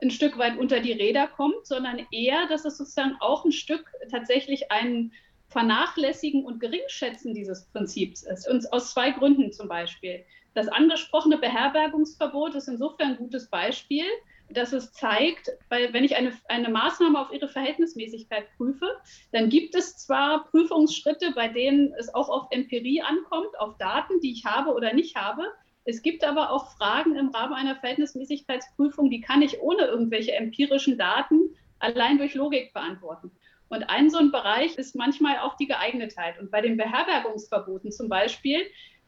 ein 0.00 0.10
Stück 0.10 0.38
weit 0.38 0.58
unter 0.58 0.80
die 0.80 0.92
Räder 0.92 1.26
kommt, 1.26 1.66
sondern 1.66 2.06
eher, 2.12 2.46
dass 2.48 2.64
es 2.64 2.78
sozusagen 2.78 3.16
auch 3.20 3.44
ein 3.44 3.52
Stück 3.52 3.90
tatsächlich 4.10 4.70
ein 4.70 5.12
Vernachlässigen 5.48 6.44
und 6.44 6.60
Geringschätzen 6.60 7.34
dieses 7.34 7.66
Prinzips 7.66 8.22
ist. 8.22 8.48
Und 8.48 8.70
aus 8.72 8.92
zwei 8.92 9.10
Gründen 9.10 9.52
zum 9.52 9.68
Beispiel. 9.68 10.24
Das 10.54 10.68
angesprochene 10.68 11.38
Beherbergungsverbot 11.38 12.54
ist 12.54 12.68
insofern 12.68 13.12
ein 13.12 13.16
gutes 13.16 13.48
Beispiel, 13.48 14.04
dass 14.50 14.72
es 14.72 14.92
zeigt, 14.92 15.50
weil 15.68 15.92
wenn 15.92 16.04
ich 16.04 16.16
eine, 16.16 16.32
eine 16.48 16.68
Maßnahme 16.68 17.20
auf 17.20 17.32
ihre 17.32 17.48
Verhältnismäßigkeit 17.48 18.44
prüfe, 18.56 18.88
dann 19.32 19.48
gibt 19.48 19.74
es 19.74 19.96
zwar 19.96 20.46
Prüfungsschritte, 20.46 21.32
bei 21.34 21.48
denen 21.48 21.92
es 21.98 22.12
auch 22.14 22.28
auf 22.28 22.46
Empirie 22.50 23.02
ankommt, 23.02 23.58
auf 23.58 23.76
Daten, 23.78 24.20
die 24.20 24.32
ich 24.32 24.44
habe 24.44 24.72
oder 24.72 24.94
nicht 24.94 25.16
habe. 25.16 25.42
Es 25.84 26.02
gibt 26.02 26.24
aber 26.24 26.50
auch 26.50 26.76
Fragen 26.76 27.16
im 27.16 27.28
Rahmen 27.28 27.54
einer 27.54 27.76
Verhältnismäßigkeitsprüfung, 27.76 29.10
die 29.10 29.20
kann 29.20 29.42
ich 29.42 29.60
ohne 29.60 29.86
irgendwelche 29.86 30.32
empirischen 30.32 30.98
Daten 30.98 31.54
allein 31.78 32.18
durch 32.18 32.34
Logik 32.34 32.72
beantworten. 32.72 33.30
Und 33.68 33.84
ein 33.90 34.10
so 34.10 34.18
ein 34.18 34.32
Bereich 34.32 34.76
ist 34.76 34.96
manchmal 34.96 35.38
auch 35.40 35.56
die 35.56 35.66
Geeignetheit. 35.66 36.38
Und 36.38 36.50
bei 36.50 36.60
den 36.62 36.76
Beherbergungsverboten 36.76 37.92
zum 37.92 38.08
Beispiel 38.08 38.62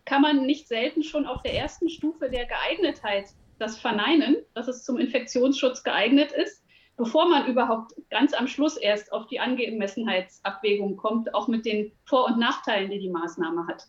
kann 0.04 0.22
man 0.22 0.44
nicht 0.44 0.68
selten 0.68 1.02
schon 1.02 1.26
auf 1.26 1.42
der 1.42 1.54
ersten 1.54 1.88
Stufe 1.88 2.30
der 2.30 2.46
Geeignetheit 2.46 3.26
das 3.60 3.78
verneinen, 3.78 4.36
dass 4.54 4.68
es 4.68 4.84
zum 4.84 4.98
Infektionsschutz 4.98 5.82
geeignet 5.82 6.32
ist, 6.32 6.64
bevor 6.96 7.28
man 7.28 7.46
überhaupt 7.46 7.92
ganz 8.10 8.34
am 8.34 8.46
Schluss 8.46 8.76
erst 8.76 9.12
auf 9.12 9.26
die 9.26 9.40
Angemessenheitsabwägung 9.40 10.96
kommt, 10.96 11.34
auch 11.34 11.48
mit 11.48 11.64
den 11.64 11.92
Vor- 12.04 12.26
und 12.26 12.38
Nachteilen, 12.38 12.90
die 12.90 12.98
die 12.98 13.10
Maßnahme 13.10 13.66
hat. 13.66 13.84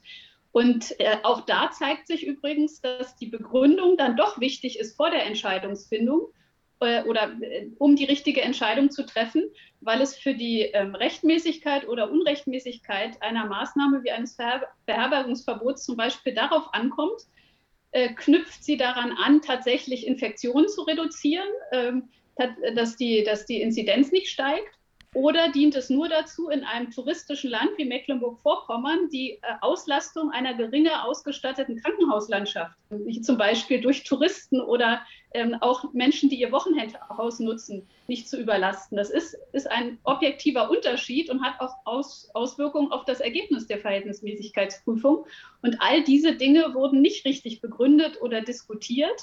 Und 0.51 0.99
äh, 0.99 1.17
auch 1.24 1.41
da 1.41 1.72
zeigt 1.72 2.07
sich 2.07 2.26
übrigens, 2.26 2.82
dass 2.82 3.15
die 3.15 3.28
Begründung 3.28 3.97
dann 3.97 4.17
doch 4.17 4.39
wichtig 4.39 4.80
ist 4.80 4.97
vor 4.97 5.09
der 5.09 5.26
Entscheidungsfindung 5.26 6.28
äh, 6.82 7.03
oder 7.03 7.32
äh, 7.41 7.69
um 7.78 7.95
die 7.95 8.05
richtige 8.05 8.41
Entscheidung 8.41 8.91
zu 8.91 9.05
treffen, 9.05 9.49
weil 9.80 10.01
es 10.01 10.15
für 10.17 10.34
die 10.34 10.61
ähm, 10.61 10.93
Rechtmäßigkeit 10.93 11.88
oder 11.88 12.11
Unrechtmäßigkeit 12.11 13.22
einer 13.22 13.45
Maßnahme 13.45 14.03
wie 14.03 14.11
eines 14.11 14.36
Verher 14.36 14.67
Beherbergungsverbots 14.86 15.86
zum 15.86 15.95
Beispiel 15.95 16.34
darauf 16.34 16.74
ankommt, 16.74 17.22
knüpft 18.15 18.63
sie 18.63 18.77
daran 18.77 19.11
an, 19.11 19.41
tatsächlich 19.41 20.07
Infektionen 20.07 20.69
zu 20.69 20.83
reduzieren, 20.83 21.47
ähm, 21.71 22.09
dass, 22.75 22.95
die, 22.95 23.23
dass 23.23 23.45
die 23.45 23.61
Inzidenz 23.61 24.11
nicht 24.11 24.29
steigt 24.29 24.80
oder 25.14 25.49
dient 25.49 25.76
es 25.76 25.89
nur 25.89 26.07
dazu, 26.07 26.47
in 26.47 26.64
einem 26.64 26.89
touristischen 26.89 27.49
Land 27.49 27.72
wie 27.76 27.84
Mecklenburg-Vorpommern 27.84 29.09
die 29.09 29.32
äh, 29.32 29.39
Auslastung 29.59 30.32
einer 30.32 30.53
geringer 30.53 31.05
ausgestatteten 31.05 31.82
Krankenhauslandschaft, 31.82 32.78
wie 32.89 33.20
zum 33.20 33.38
Beispiel 33.38 33.82
durch 33.82 34.03
Touristen 34.03 34.62
oder 34.62 35.01
ähm, 35.34 35.57
auch 35.59 35.91
Menschen, 35.91 36.30
die 36.30 36.39
ihr 36.39 36.53
Wochenendhaus 36.53 37.39
nutzen, 37.39 37.86
nicht 38.07 38.30
zu 38.30 38.39
überlasten? 38.39 38.95
Das 38.95 39.09
ist, 39.09 39.38
ist 39.51 39.70
ein 39.70 39.99
objektiver 40.03 40.70
Unterschied 40.70 41.30
und 41.30 41.43
hat 41.43 41.59
auch 41.59 41.74
Aus, 41.84 42.30
Auswirkungen 42.34 42.93
auf 42.93 43.03
das 43.03 43.20
Ergebnis 43.20 43.68
der 43.68 43.80
Verhältnismäßigkeitsprüfung. 43.80 45.26
Und 45.62 45.76
all 45.82 46.03
diese 46.03 46.36
Dinge 46.36 46.74
wurden 46.74 47.01
nicht 47.01 47.26
richtig 47.26 47.59
begründet 47.59 48.22
oder 48.22 48.39
diskutiert. 48.39 49.20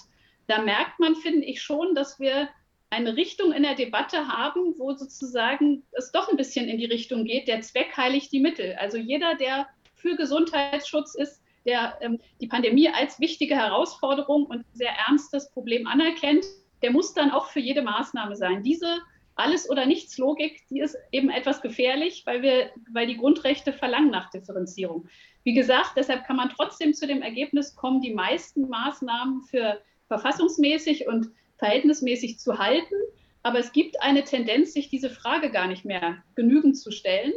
Da 0.49 0.61
merkt 0.61 1.01
man, 1.01 1.16
finde 1.16 1.47
ich 1.47 1.62
schon, 1.62 1.95
dass 1.95 2.20
wir 2.20 2.51
eine 2.91 3.16
Richtung 3.16 3.53
in 3.53 3.62
der 3.62 3.74
Debatte 3.74 4.28
haben, 4.28 4.74
wo 4.78 4.95
sozusagen 4.95 5.82
es 5.93 6.11
doch 6.12 6.28
ein 6.28 6.36
bisschen 6.36 6.68
in 6.68 6.78
die 6.78 6.86
Richtung 6.86 7.24
geht, 7.24 7.49
der 7.49 7.61
Zweck 7.61 7.97
heiligt 7.97 8.32
die 8.32 8.41
Mittel. 8.41 8.76
Also 8.78 8.97
jeder, 8.97 9.34
der 9.34 9.68
für 9.95 10.16
Gesundheitsschutz 10.16 11.14
ist, 11.14 11.43
der 11.66 11.99
ähm, 12.01 12.18
die 12.41 12.47
Pandemie 12.47 12.89
als 12.89 13.20
wichtige 13.20 13.57
Herausforderung 13.57 14.47
und 14.47 14.64
sehr 14.72 14.93
ernstes 15.07 15.51
Problem 15.51 15.86
anerkennt, 15.86 16.47
der 16.82 16.93
muss 16.93 17.12
dann 17.12 17.30
auch 17.30 17.49
für 17.49 17.61
jede 17.61 17.82
Maßnahme 17.82 18.36
sein. 18.36 18.62
Diese 18.62 19.01
alles 19.34 19.68
oder 19.70 19.86
nichts 19.86 20.18
Logik, 20.18 20.62
die 20.68 20.80
ist 20.80 20.97
eben 21.12 21.30
etwas 21.30 21.61
gefährlich, 21.61 22.22
weil 22.26 22.43
wir, 22.43 22.70
weil 22.93 23.07
die 23.07 23.16
Grundrechte 23.16 23.72
verlangen 23.72 24.11
nach 24.11 24.30
Differenzierung. 24.30 25.07
Wie 25.45 25.55
gesagt, 25.55 25.93
deshalb 25.97 26.24
kann 26.24 26.36
man 26.36 26.51
trotzdem 26.51 26.93
zu 26.93 27.07
dem 27.07 27.22
Ergebnis 27.22 27.76
kommen, 27.76 28.01
die 28.01 28.14
meisten 28.14 28.68
Maßnahmen 28.68 29.43
für 29.43 29.80
verfassungsmäßig 30.09 31.07
und 31.07 31.28
verhältnismäßig 31.59 32.38
zu 32.38 32.59
halten. 32.59 32.94
Aber 33.42 33.59
es 33.59 33.72
gibt 33.72 34.02
eine 34.02 34.24
Tendenz, 34.24 34.72
sich 34.72 34.88
diese 34.88 35.11
Frage 35.11 35.50
gar 35.50 35.68
nicht 35.68 35.84
mehr 35.84 36.16
genügend 36.34 36.76
zu 36.76 36.90
stellen. 36.90 37.32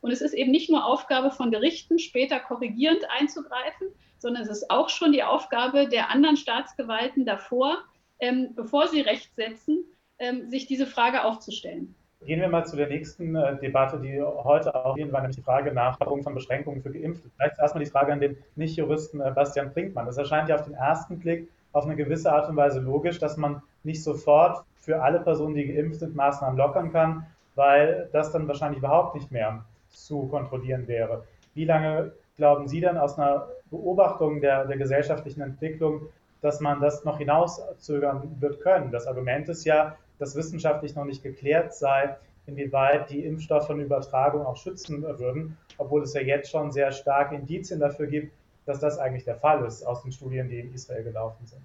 Und 0.00 0.10
es 0.10 0.20
ist 0.20 0.32
eben 0.32 0.50
nicht 0.50 0.70
nur 0.70 0.84
Aufgabe 0.84 1.30
von 1.30 1.50
Gerichten, 1.50 1.98
später 1.98 2.38
korrigierend 2.40 3.04
einzugreifen, 3.18 3.88
sondern 4.18 4.42
es 4.42 4.48
ist 4.48 4.70
auch 4.70 4.88
schon 4.88 5.12
die 5.12 5.22
Aufgabe 5.22 5.88
der 5.88 6.10
anderen 6.10 6.36
Staatsgewalten 6.36 7.24
davor, 7.24 7.78
ähm, 8.20 8.54
bevor 8.54 8.88
sie 8.88 9.00
Recht 9.00 9.34
setzen, 9.36 9.84
ähm, 10.18 10.48
sich 10.48 10.66
diese 10.66 10.86
Frage 10.86 11.24
auch 11.24 11.38
zu 11.38 11.52
stellen. 11.52 11.94
Gehen 12.20 12.40
wir 12.40 12.48
mal 12.48 12.64
zu 12.64 12.74
der 12.74 12.88
nächsten 12.88 13.36
äh, 13.36 13.56
Debatte, 13.60 14.00
die 14.00 14.20
heute 14.20 14.74
auch 14.74 14.96
gehen 14.96 15.12
war, 15.12 15.20
nämlich 15.20 15.36
die 15.36 15.42
Frage 15.42 15.72
nach 15.72 15.98
von 15.98 16.34
Beschränkungen 16.34 16.82
für 16.82 16.90
Geimpfte. 16.90 17.30
Vielleicht 17.36 17.58
erstmal 17.60 17.84
die 17.84 17.90
Frage 17.90 18.12
an 18.12 18.20
den 18.20 18.36
Nicht-Juristen 18.56 19.20
äh, 19.20 19.30
Bastian 19.30 19.72
Brinkmann. 19.72 20.06
Das 20.06 20.18
erscheint 20.18 20.48
ja 20.48 20.56
auf 20.56 20.64
den 20.64 20.74
ersten 20.74 21.20
Blick 21.20 21.48
auf 21.78 21.84
eine 21.84 21.96
gewisse 21.96 22.32
Art 22.32 22.48
und 22.48 22.56
Weise 22.56 22.80
logisch, 22.80 23.18
dass 23.18 23.36
man 23.36 23.62
nicht 23.84 24.02
sofort 24.02 24.64
für 24.76 25.00
alle 25.00 25.20
Personen, 25.20 25.54
die 25.54 25.72
geimpft 25.72 26.00
sind, 26.00 26.16
Maßnahmen 26.16 26.58
lockern 26.58 26.92
kann, 26.92 27.26
weil 27.54 28.08
das 28.12 28.32
dann 28.32 28.48
wahrscheinlich 28.48 28.78
überhaupt 28.78 29.14
nicht 29.14 29.30
mehr 29.30 29.64
zu 29.90 30.26
kontrollieren 30.26 30.88
wäre. 30.88 31.24
Wie 31.54 31.64
lange 31.64 32.12
glauben 32.36 32.68
Sie 32.68 32.80
dann 32.80 32.98
aus 32.98 33.18
einer 33.18 33.48
Beobachtung 33.70 34.40
der, 34.40 34.64
der 34.66 34.76
gesellschaftlichen 34.76 35.40
Entwicklung, 35.40 36.02
dass 36.40 36.60
man 36.60 36.80
das 36.80 37.04
noch 37.04 37.18
hinauszögern 37.18 38.36
wird 38.40 38.60
können? 38.60 38.90
Das 38.90 39.06
Argument 39.06 39.48
ist 39.48 39.64
ja, 39.64 39.96
dass 40.18 40.36
wissenschaftlich 40.36 40.94
noch 40.96 41.04
nicht 41.04 41.22
geklärt 41.22 41.74
sei, 41.74 42.16
inwieweit 42.46 43.10
die 43.10 43.24
Impfstoffe 43.24 43.66
von 43.66 43.80
Übertragung 43.80 44.44
auch 44.46 44.56
schützen 44.56 45.02
würden, 45.02 45.56
obwohl 45.76 46.02
es 46.02 46.14
ja 46.14 46.22
jetzt 46.22 46.50
schon 46.50 46.72
sehr 46.72 46.90
starke 46.92 47.34
Indizien 47.34 47.78
dafür 47.78 48.06
gibt, 48.06 48.32
dass 48.68 48.80
das 48.80 48.98
eigentlich 48.98 49.24
der 49.24 49.36
Fall 49.36 49.64
ist 49.64 49.82
aus 49.82 50.02
den 50.02 50.12
Studien, 50.12 50.48
die 50.48 50.60
in 50.60 50.74
Israel 50.74 51.02
gelaufen 51.02 51.46
sind. 51.46 51.62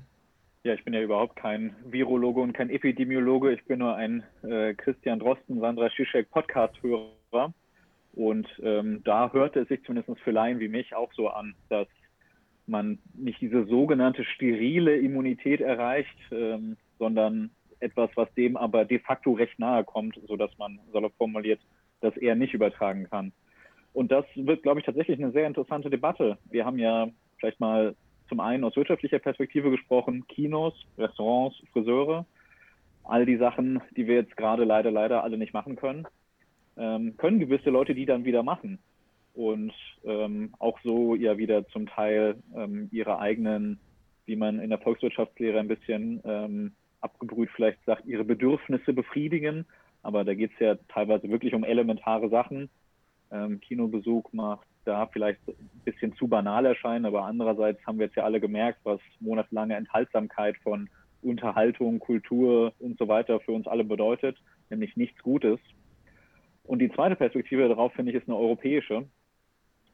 Ja, 0.63 0.73
ich 0.73 0.85
bin 0.85 0.93
ja 0.93 1.01
überhaupt 1.01 1.35
kein 1.35 1.75
Virologe 1.83 2.39
und 2.39 2.53
kein 2.53 2.69
Epidemiologe. 2.69 3.51
Ich 3.51 3.65
bin 3.65 3.79
nur 3.79 3.95
ein 3.95 4.23
äh, 4.43 4.73
Christian 4.73 5.19
Drosten, 5.19 5.59
Sandra 5.59 5.89
Schischek 5.89 6.31
Podcast-Hörer. 6.31 7.53
Und 8.13 8.47
ähm, 8.63 9.01
da 9.03 9.33
hörte 9.33 9.61
es 9.61 9.67
sich 9.67 9.83
zumindest 9.83 10.17
für 10.21 10.31
Laien 10.31 10.59
wie 10.61 10.69
mich 10.69 10.95
auch 10.95 11.11
so 11.13 11.27
an, 11.27 11.55
dass 11.67 11.87
man 12.65 12.99
nicht 13.13 13.41
diese 13.41 13.65
sogenannte 13.65 14.23
sterile 14.23 14.95
Immunität 14.95 15.59
erreicht, 15.59 16.15
ähm, 16.31 16.77
sondern 16.99 17.51
etwas, 17.81 18.09
was 18.15 18.33
dem 18.35 18.55
aber 18.55 18.85
de 18.85 18.99
facto 18.99 19.33
recht 19.33 19.59
nahe 19.59 19.83
kommt, 19.83 20.17
sodass 20.27 20.57
man, 20.57 20.79
salopp 20.93 21.13
formuliert, 21.17 21.59
das 21.99 22.15
eher 22.15 22.35
nicht 22.35 22.53
übertragen 22.53 23.09
kann. 23.09 23.33
Und 23.93 24.11
das 24.11 24.25
wird, 24.35 24.63
glaube 24.63 24.79
ich, 24.79 24.85
tatsächlich 24.85 25.19
eine 25.19 25.31
sehr 25.31 25.47
interessante 25.47 25.89
Debatte. 25.89 26.37
Wir 26.49 26.65
haben 26.65 26.79
ja 26.79 27.07
vielleicht 27.37 27.59
mal 27.59 27.95
zum 28.27 28.39
einen 28.39 28.63
aus 28.63 28.75
wirtschaftlicher 28.75 29.19
Perspektive 29.19 29.69
gesprochen, 29.69 30.25
Kinos, 30.27 30.73
Restaurants, 30.97 31.61
Friseure, 31.71 32.25
all 33.03 33.25
die 33.25 33.37
Sachen, 33.37 33.81
die 33.95 34.07
wir 34.07 34.15
jetzt 34.15 34.35
gerade 34.35 34.63
leider, 34.63 34.91
leider 34.91 35.23
alle 35.23 35.37
nicht 35.37 35.53
machen 35.53 35.75
können, 35.75 36.07
ähm, 36.77 37.15
können 37.17 37.39
gewisse 37.39 37.69
Leute 37.69 37.93
die 37.93 38.05
dann 38.05 38.25
wieder 38.25 38.41
machen 38.41 38.79
und 39.33 39.73
ähm, 40.03 40.53
auch 40.59 40.79
so 40.83 41.15
ja 41.15 41.37
wieder 41.37 41.67
zum 41.67 41.87
Teil 41.87 42.35
ähm, 42.55 42.87
ihre 42.91 43.19
eigenen, 43.19 43.79
wie 44.25 44.35
man 44.35 44.59
in 44.59 44.69
der 44.69 44.79
Volkswirtschaftslehre 44.79 45.59
ein 45.59 45.67
bisschen 45.67 46.21
ähm, 46.23 46.71
abgebrüht 47.01 47.49
vielleicht 47.55 47.83
sagt, 47.85 48.05
ihre 48.05 48.23
Bedürfnisse 48.23 48.93
befriedigen. 48.93 49.65
Aber 50.01 50.23
da 50.23 50.33
geht 50.33 50.51
es 50.53 50.59
ja 50.59 50.75
teilweise 50.89 51.29
wirklich 51.29 51.53
um 51.53 51.63
elementare 51.63 52.29
Sachen, 52.29 52.69
ähm, 53.33 53.59
Kinobesuch 53.59 54.31
macht, 54.31 54.67
da 54.85 55.07
vielleicht 55.07 55.39
ein 55.47 55.55
bisschen 55.85 56.13
zu 56.15 56.27
banal 56.27 56.65
erscheinen, 56.65 57.05
aber 57.05 57.23
andererseits 57.23 57.85
haben 57.85 57.99
wir 57.99 58.05
jetzt 58.05 58.15
ja 58.15 58.23
alle 58.23 58.39
gemerkt, 58.39 58.79
was 58.83 58.99
monatelange 59.19 59.75
Enthaltsamkeit 59.75 60.57
von 60.57 60.89
Unterhaltung, 61.21 61.99
Kultur 61.99 62.73
und 62.79 62.97
so 62.97 63.07
weiter 63.07 63.39
für 63.39 63.53
uns 63.53 63.67
alle 63.67 63.83
bedeutet, 63.83 64.37
nämlich 64.69 64.95
nichts 64.97 65.21
Gutes. 65.23 65.59
Und 66.63 66.79
die 66.79 66.91
zweite 66.91 67.15
Perspektive 67.15 67.67
darauf, 67.67 67.93
finde 67.93 68.11
ich, 68.11 68.17
ist 68.17 68.27
eine 68.27 68.37
europäische. 68.37 69.07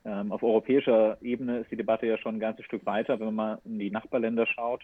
Ähm, 0.05 0.31
auf 0.31 0.43
europäischer 0.43 1.17
Ebene 1.21 1.59
ist 1.59 1.71
die 1.71 1.77
Debatte 1.77 2.07
ja 2.07 2.17
schon 2.17 2.35
ein 2.35 2.39
ganzes 2.39 2.65
Stück 2.65 2.85
weiter, 2.85 3.19
wenn 3.19 3.35
man 3.35 3.59
in 3.65 3.79
die 3.79 3.91
Nachbarländer 3.91 4.45
schaut 4.47 4.83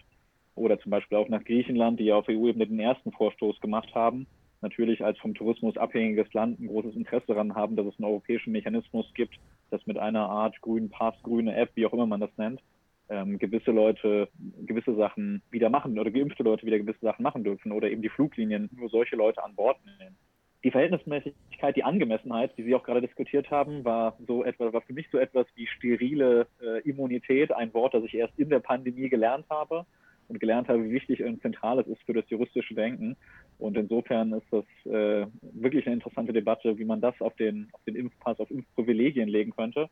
oder 0.54 0.78
zum 0.78 0.90
Beispiel 0.90 1.18
auch 1.18 1.28
nach 1.28 1.44
Griechenland, 1.44 2.00
die 2.00 2.04
ja 2.04 2.16
auf 2.16 2.28
EU-Ebene 2.28 2.66
den 2.66 2.80
ersten 2.80 3.12
Vorstoß 3.12 3.60
gemacht 3.60 3.94
haben 3.94 4.26
natürlich 4.60 5.04
als 5.04 5.18
vom 5.18 5.34
Tourismus 5.34 5.76
abhängiges 5.76 6.32
Land 6.32 6.60
ein 6.60 6.68
großes 6.68 6.96
Interesse 6.96 7.26
daran 7.28 7.54
haben, 7.54 7.76
dass 7.76 7.86
es 7.86 7.98
einen 7.98 8.08
europäischen 8.08 8.52
Mechanismus 8.52 9.06
gibt, 9.14 9.36
dass 9.70 9.86
mit 9.86 9.98
einer 9.98 10.28
Art 10.28 10.60
grünen 10.60 10.90
Pass, 10.90 11.14
grüne 11.22 11.54
App, 11.56 11.70
wie 11.74 11.86
auch 11.86 11.92
immer 11.92 12.06
man 12.06 12.20
das 12.20 12.30
nennt, 12.36 12.60
ähm, 13.08 13.38
gewisse 13.38 13.70
Leute 13.70 14.28
gewisse 14.64 14.94
Sachen 14.96 15.42
wieder 15.50 15.70
machen 15.70 15.98
oder 15.98 16.10
geimpfte 16.10 16.42
Leute 16.42 16.66
wieder 16.66 16.78
gewisse 16.78 17.00
Sachen 17.00 17.22
machen 17.22 17.44
dürfen 17.44 17.72
oder 17.72 17.90
eben 17.90 18.02
die 18.02 18.08
Fluglinien 18.08 18.68
nur 18.76 18.88
solche 18.88 19.16
Leute 19.16 19.42
an 19.44 19.54
Bord 19.54 19.78
nehmen. 19.84 20.16
Die 20.64 20.70
Verhältnismäßigkeit, 20.72 21.76
die 21.76 21.84
Angemessenheit, 21.84 22.56
die 22.56 22.64
Sie 22.64 22.74
auch 22.74 22.82
gerade 22.82 23.02
diskutiert 23.02 23.50
haben, 23.50 23.84
war 23.84 24.16
so 24.26 24.42
etwas, 24.42 24.72
war 24.72 24.80
für 24.80 24.94
mich 24.94 25.06
so 25.12 25.18
etwas 25.18 25.46
wie 25.54 25.66
sterile 25.66 26.48
äh, 26.60 26.80
Immunität, 26.88 27.52
ein 27.52 27.72
Wort, 27.72 27.94
das 27.94 28.02
ich 28.04 28.14
erst 28.14 28.36
in 28.38 28.48
der 28.48 28.58
Pandemie 28.58 29.08
gelernt 29.08 29.46
habe 29.48 29.86
und 30.28 30.40
gelernt 30.40 30.68
habe, 30.68 30.84
wie 30.84 30.92
wichtig 30.92 31.22
und 31.22 31.40
zentral 31.40 31.78
es 31.78 31.86
ist 31.86 32.02
für 32.02 32.12
das 32.12 32.28
juristische 32.28 32.74
Denken. 32.74 33.16
Und 33.58 33.76
insofern 33.76 34.32
ist 34.32 34.46
das 34.50 34.64
äh, 34.84 35.26
wirklich 35.40 35.86
eine 35.86 35.94
interessante 35.94 36.32
Debatte, 36.32 36.78
wie 36.78 36.84
man 36.84 37.00
das 37.00 37.14
auf 37.20 37.34
den, 37.36 37.68
auf 37.72 37.82
den 37.84 37.96
Impfpass, 37.96 38.40
auf 38.40 38.50
Impfprivilegien 38.50 39.28
legen 39.28 39.52
könnte. 39.54 39.88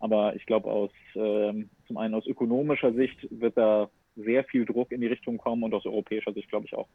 Aber 0.00 0.36
ich 0.36 0.46
glaube, 0.46 0.70
aus 0.70 0.90
äh, 1.14 1.64
zum 1.86 1.96
einen 1.96 2.14
aus 2.14 2.26
ökonomischer 2.26 2.92
Sicht 2.92 3.26
wird 3.30 3.56
da 3.56 3.88
sehr 4.16 4.44
viel 4.44 4.64
Druck 4.64 4.92
in 4.92 5.00
die 5.00 5.06
Richtung 5.06 5.38
kommen 5.38 5.62
und 5.64 5.74
aus 5.74 5.86
europäischer 5.86 6.32
Sicht 6.32 6.48
glaube 6.48 6.66
ich 6.66 6.74
auch. 6.74 6.88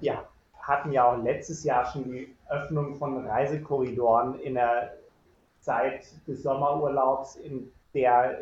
Ja, 0.00 0.28
hatten 0.60 0.92
ja 0.92 1.04
auch 1.04 1.22
letztes 1.22 1.64
Jahr 1.64 1.84
schon 1.84 2.04
die 2.04 2.28
Öffnung 2.48 2.96
von 2.96 3.26
Reisekorridoren 3.26 4.40
in 4.40 4.54
der 4.54 4.94
Zeit 5.60 6.04
des 6.26 6.42
Sommerurlaubs, 6.42 7.36
in 7.36 7.70
der 7.94 8.38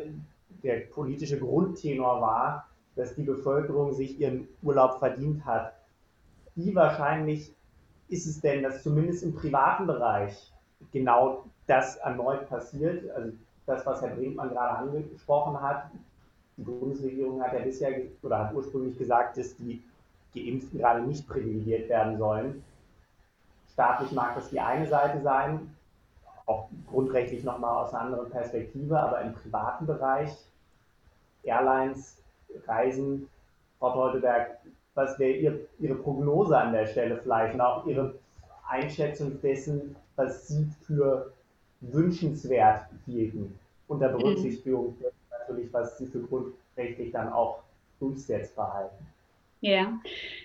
der 0.63 0.81
politische 0.91 1.39
Grundtenor 1.39 2.21
war, 2.21 2.68
dass 2.95 3.15
die 3.15 3.23
Bevölkerung 3.23 3.93
sich 3.93 4.19
ihren 4.19 4.47
Urlaub 4.61 4.99
verdient 4.99 5.45
hat. 5.45 5.73
Wie 6.55 6.75
wahrscheinlich 6.75 7.53
ist 8.09 8.25
es 8.25 8.41
denn, 8.41 8.63
dass 8.63 8.83
zumindest 8.83 9.23
im 9.23 9.33
privaten 9.33 9.87
Bereich 9.87 10.51
genau 10.91 11.45
das 11.67 11.97
erneut 11.97 12.49
passiert? 12.49 13.09
Also 13.11 13.31
das, 13.65 13.85
was 13.85 14.01
Herr 14.01 14.09
Brinkmann 14.09 14.49
gerade 14.49 14.77
angesprochen 14.79 15.61
hat. 15.61 15.91
Die 16.57 16.63
Bundesregierung 16.63 17.41
hat 17.41 17.53
ja 17.53 17.59
bisher 17.59 18.01
oder 18.21 18.39
hat 18.39 18.53
ursprünglich 18.53 18.97
gesagt, 18.97 19.37
dass 19.37 19.55
die 19.55 19.81
Geimpften 20.33 20.79
gerade 20.79 21.01
nicht 21.01 21.27
privilegiert 21.27 21.87
werden 21.87 22.17
sollen. 22.17 22.63
Staatlich 23.71 24.11
mag 24.11 24.35
das 24.35 24.49
die 24.49 24.59
eine 24.59 24.87
Seite 24.87 25.21
sein, 25.21 25.73
auch 26.45 26.67
grundrechtlich 26.89 27.43
nochmal 27.43 27.85
aus 27.85 27.93
einer 27.93 28.05
anderen 28.05 28.29
Perspektive, 28.29 28.99
aber 28.99 29.21
im 29.21 29.33
privaten 29.33 29.85
Bereich, 29.85 30.31
Airlines, 31.43 32.17
Reisen, 32.67 33.29
Frau 33.79 33.93
Teuteberg, 33.93 34.57
was 34.95 35.17
wäre 35.19 35.31
ihr, 35.31 35.59
Ihre 35.79 35.95
Prognose 35.95 36.57
an 36.57 36.73
der 36.73 36.87
Stelle 36.87 37.19
vielleicht 37.21 37.53
und 37.53 37.61
auch 37.61 37.85
Ihre 37.85 38.15
Einschätzung 38.67 39.39
dessen, 39.41 39.95
was 40.15 40.47
Sie 40.47 40.67
für 40.85 41.31
wünschenswert 41.81 42.85
hielten, 43.05 43.57
unter 43.87 44.09
mhm. 44.09 44.17
Berücksichtigung 44.17 44.95
mhm. 44.99 45.05
natürlich, 45.31 45.73
was 45.73 45.97
Sie 45.97 46.07
für 46.07 46.21
grundrechtlich 46.21 47.11
dann 47.11 47.31
auch 47.31 47.59
durchsetzbar 47.99 48.73
halten? 48.73 49.05
Ja, 49.61 49.99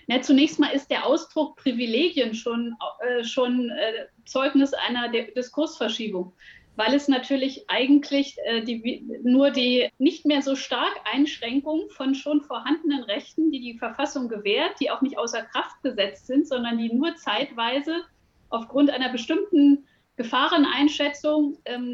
Na, 0.07 0.21
zunächst 0.21 0.59
mal 0.59 0.73
ist 0.73 0.89
der 0.89 1.05
Ausdruck 1.05 1.55
Privilegien 1.55 2.35
schon, 2.35 2.75
äh, 2.99 3.23
schon 3.23 3.69
äh, 3.69 4.07
Zeugnis 4.25 4.73
einer 4.73 5.09
De 5.09 5.33
Diskursverschiebung, 5.33 6.33
weil 6.75 6.93
es 6.93 7.07
natürlich 7.07 7.69
eigentlich 7.69 8.37
äh, 8.45 8.61
die, 8.61 9.05
nur 9.23 9.51
die 9.51 9.89
nicht 9.97 10.25
mehr 10.25 10.41
so 10.41 10.55
stark 10.55 10.93
Einschränkung 11.11 11.89
von 11.89 12.15
schon 12.15 12.41
vorhandenen 12.41 13.03
Rechten, 13.03 13.51
die 13.51 13.61
die 13.61 13.77
Verfassung 13.77 14.27
gewährt, 14.27 14.79
die 14.79 14.91
auch 14.91 15.01
nicht 15.01 15.17
außer 15.17 15.43
Kraft 15.43 15.81
gesetzt 15.83 16.27
sind, 16.27 16.47
sondern 16.47 16.77
die 16.77 16.93
nur 16.93 17.15
zeitweise 17.15 18.01
aufgrund 18.49 18.89
einer 18.89 19.09
bestimmten 19.09 19.85
Gefahreneinschätzung 20.17 21.57
ähm, 21.65 21.91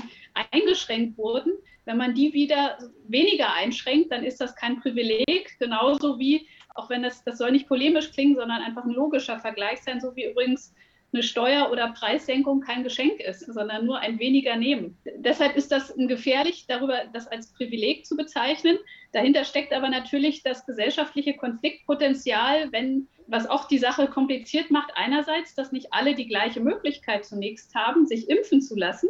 eingeschränkt 0.52 1.18
wurden. 1.18 1.54
Wenn 1.86 1.98
man 1.98 2.14
die 2.14 2.34
wieder 2.34 2.78
weniger 3.08 3.54
einschränkt, 3.54 4.12
dann 4.12 4.24
ist 4.24 4.40
das 4.40 4.56
kein 4.56 4.80
Privileg, 4.80 5.58
genauso 5.60 6.20
wie 6.20 6.48
auch 6.76 6.90
wenn 6.90 7.04
das, 7.04 7.24
das 7.24 7.38
soll 7.38 7.52
nicht 7.52 7.68
polemisch 7.68 8.12
klingen, 8.12 8.36
sondern 8.36 8.62
einfach 8.62 8.86
ein 8.86 8.92
logischer 8.92 9.40
Vergleich 9.40 9.82
sein, 9.82 10.00
so 10.00 10.16
wie 10.16 10.30
übrigens 10.30 10.74
eine 11.14 11.24
Steuer- 11.24 11.72
oder 11.72 11.90
Preissenkung 11.90 12.62
kein 12.62 12.84
Geschenk 12.84 13.20
ist, 13.20 13.42
sondern 13.42 13.86
nur 13.86 14.00
ein 14.00 14.20
weniger 14.20 14.56
nehmen. 14.56 14.98
Deshalb 15.18 15.56
ist 15.56 15.72
das 15.72 15.94
gefährlich, 15.98 16.66
darüber 16.68 17.02
das 17.12 17.28
als 17.28 17.52
Privileg 17.54 18.06
zu 18.06 18.16
bezeichnen. 18.16 18.78
Dahinter 19.12 19.44
steckt 19.44 19.74
aber 19.74 19.90
natürlich 19.90 20.44
das 20.44 20.66
gesellschaftliche 20.66 21.36
Konfliktpotenzial, 21.36 22.72
wenn 22.72 23.08
was 23.28 23.48
auch 23.48 23.68
die 23.68 23.78
Sache 23.78 24.08
kompliziert 24.08 24.72
macht, 24.72 24.92
einerseits, 24.96 25.56
dass 25.56 25.72
nicht 25.72 25.88
alle 25.92 26.16
die 26.16 26.28
gleiche 26.28 26.60
Möglichkeit 26.60 27.26
zunächst 27.26 27.76
haben, 27.76 28.06
sich 28.06 28.30
impfen 28.30 28.62
zu 28.62 28.76
lassen. 28.76 29.10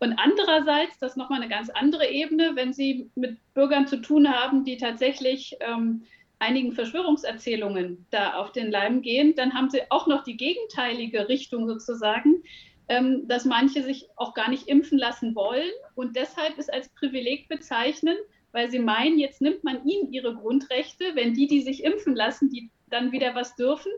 Und 0.00 0.18
andererseits, 0.18 0.98
das 0.98 1.12
ist 1.12 1.16
nochmal 1.16 1.40
eine 1.40 1.50
ganz 1.50 1.70
andere 1.70 2.08
Ebene, 2.08 2.52
wenn 2.54 2.72
Sie 2.72 3.10
mit 3.14 3.38
Bürgern 3.54 3.86
zu 3.86 3.98
tun 3.98 4.28
haben, 4.28 4.64
die 4.64 4.76
tatsächlich 4.76 5.56
ähm, 5.60 6.02
einigen 6.38 6.72
Verschwörungserzählungen 6.72 8.06
da 8.10 8.34
auf 8.34 8.52
den 8.52 8.70
Leim 8.70 9.02
gehen, 9.02 9.34
dann 9.34 9.54
haben 9.54 9.70
sie 9.70 9.82
auch 9.90 10.06
noch 10.06 10.24
die 10.24 10.36
gegenteilige 10.36 11.28
Richtung 11.28 11.66
sozusagen, 11.66 12.42
ähm, 12.88 13.26
dass 13.28 13.44
manche 13.44 13.82
sich 13.82 14.06
auch 14.16 14.34
gar 14.34 14.50
nicht 14.50 14.68
impfen 14.68 14.98
lassen 14.98 15.34
wollen 15.34 15.70
und 15.94 16.16
deshalb 16.16 16.58
es 16.58 16.68
als 16.68 16.88
Privileg 16.90 17.48
bezeichnen, 17.48 18.16
weil 18.52 18.70
sie 18.70 18.78
meinen, 18.78 19.18
jetzt 19.18 19.40
nimmt 19.40 19.64
man 19.64 19.86
ihnen 19.86 20.12
ihre 20.12 20.34
Grundrechte, 20.34 21.04
wenn 21.14 21.34
die, 21.34 21.46
die 21.46 21.62
sich 21.62 21.82
impfen 21.82 22.14
lassen, 22.14 22.50
die 22.50 22.70
dann 22.88 23.10
wieder 23.10 23.34
was 23.34 23.56
dürfen. 23.56 23.90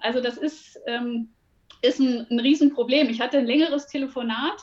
Also 0.00 0.20
das 0.20 0.36
ist, 0.36 0.78
ähm, 0.86 1.30
ist 1.82 2.00
ein, 2.00 2.26
ein 2.30 2.40
Riesenproblem. 2.40 3.08
Ich 3.08 3.20
hatte 3.20 3.38
ein 3.38 3.46
längeres 3.46 3.86
Telefonat 3.86 4.60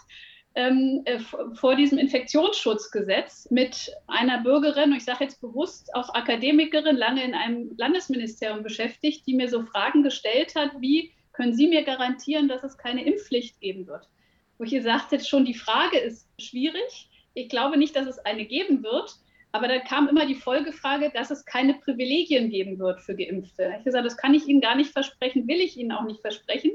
ähm, 0.55 1.01
äh, 1.05 1.19
vor 1.53 1.75
diesem 1.75 1.97
Infektionsschutzgesetz 1.97 3.49
mit 3.51 3.91
einer 4.07 4.39
Bürgerin, 4.43 4.93
ich 4.93 5.05
sage 5.05 5.23
jetzt 5.23 5.39
bewusst 5.39 5.93
auch 5.95 6.13
Akademikerin, 6.13 6.97
lange 6.97 7.23
in 7.23 7.33
einem 7.33 7.71
Landesministerium 7.77 8.61
beschäftigt, 8.61 9.25
die 9.25 9.35
mir 9.35 9.49
so 9.49 9.63
Fragen 9.63 10.03
gestellt 10.03 10.55
hat, 10.55 10.71
wie 10.79 11.11
können 11.31 11.53
Sie 11.53 11.67
mir 11.67 11.83
garantieren, 11.83 12.49
dass 12.49 12.63
es 12.63 12.77
keine 12.77 13.05
Impfpflicht 13.05 13.61
geben 13.61 13.87
wird? 13.87 14.09
Wo 14.57 14.65
ich 14.65 14.73
ihr 14.73 14.83
sagte, 14.83 15.19
schon 15.21 15.45
die 15.45 15.53
Frage 15.53 15.97
ist 15.97 16.27
schwierig. 16.39 17.09
Ich 17.33 17.47
glaube 17.49 17.77
nicht, 17.77 17.95
dass 17.95 18.07
es 18.07 18.19
eine 18.19 18.45
geben 18.45 18.83
wird. 18.83 19.15
Aber 19.53 19.67
da 19.67 19.79
kam 19.79 20.07
immer 20.07 20.25
die 20.25 20.35
Folgefrage, 20.35 21.11
dass 21.13 21.31
es 21.31 21.45
keine 21.45 21.73
Privilegien 21.73 22.49
geben 22.49 22.79
wird 22.79 23.01
für 23.01 23.15
Geimpfte. 23.15 23.73
Ich 23.77 23.83
gesagt, 23.83 24.05
das 24.05 24.17
kann 24.17 24.33
ich 24.33 24.47
Ihnen 24.47 24.61
gar 24.61 24.75
nicht 24.75 24.91
versprechen, 24.91 25.47
will 25.47 25.59
ich 25.59 25.77
Ihnen 25.77 25.91
auch 25.91 26.03
nicht 26.03 26.21
versprechen, 26.21 26.71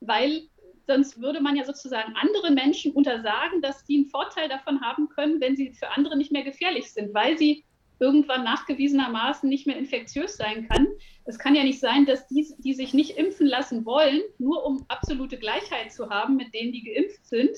weil 0.00 0.42
sonst 0.88 1.20
würde 1.20 1.40
man 1.40 1.54
ja 1.54 1.64
sozusagen 1.64 2.16
anderen 2.16 2.54
Menschen 2.54 2.92
untersagen, 2.92 3.60
dass 3.60 3.84
die 3.84 3.96
einen 3.96 4.06
Vorteil 4.06 4.48
davon 4.48 4.80
haben 4.80 5.10
können, 5.10 5.38
wenn 5.40 5.54
sie 5.54 5.70
für 5.72 5.90
andere 5.90 6.16
nicht 6.16 6.32
mehr 6.32 6.42
gefährlich 6.42 6.92
sind, 6.92 7.12
weil 7.12 7.36
sie 7.36 7.64
irgendwann 8.00 8.42
nachgewiesenermaßen 8.42 9.48
nicht 9.48 9.66
mehr 9.66 9.76
infektiös 9.76 10.36
sein 10.36 10.66
kann. 10.66 10.86
Es 11.26 11.38
kann 11.38 11.54
ja 11.54 11.62
nicht 11.62 11.78
sein, 11.78 12.06
dass 12.06 12.26
die, 12.28 12.46
die 12.58 12.72
sich 12.72 12.94
nicht 12.94 13.18
impfen 13.18 13.46
lassen 13.46 13.84
wollen, 13.84 14.22
nur 14.38 14.64
um 14.64 14.86
absolute 14.88 15.36
Gleichheit 15.38 15.92
zu 15.92 16.08
haben 16.08 16.36
mit 16.36 16.54
denen, 16.54 16.72
die 16.72 16.84
geimpft 16.84 17.26
sind, 17.26 17.50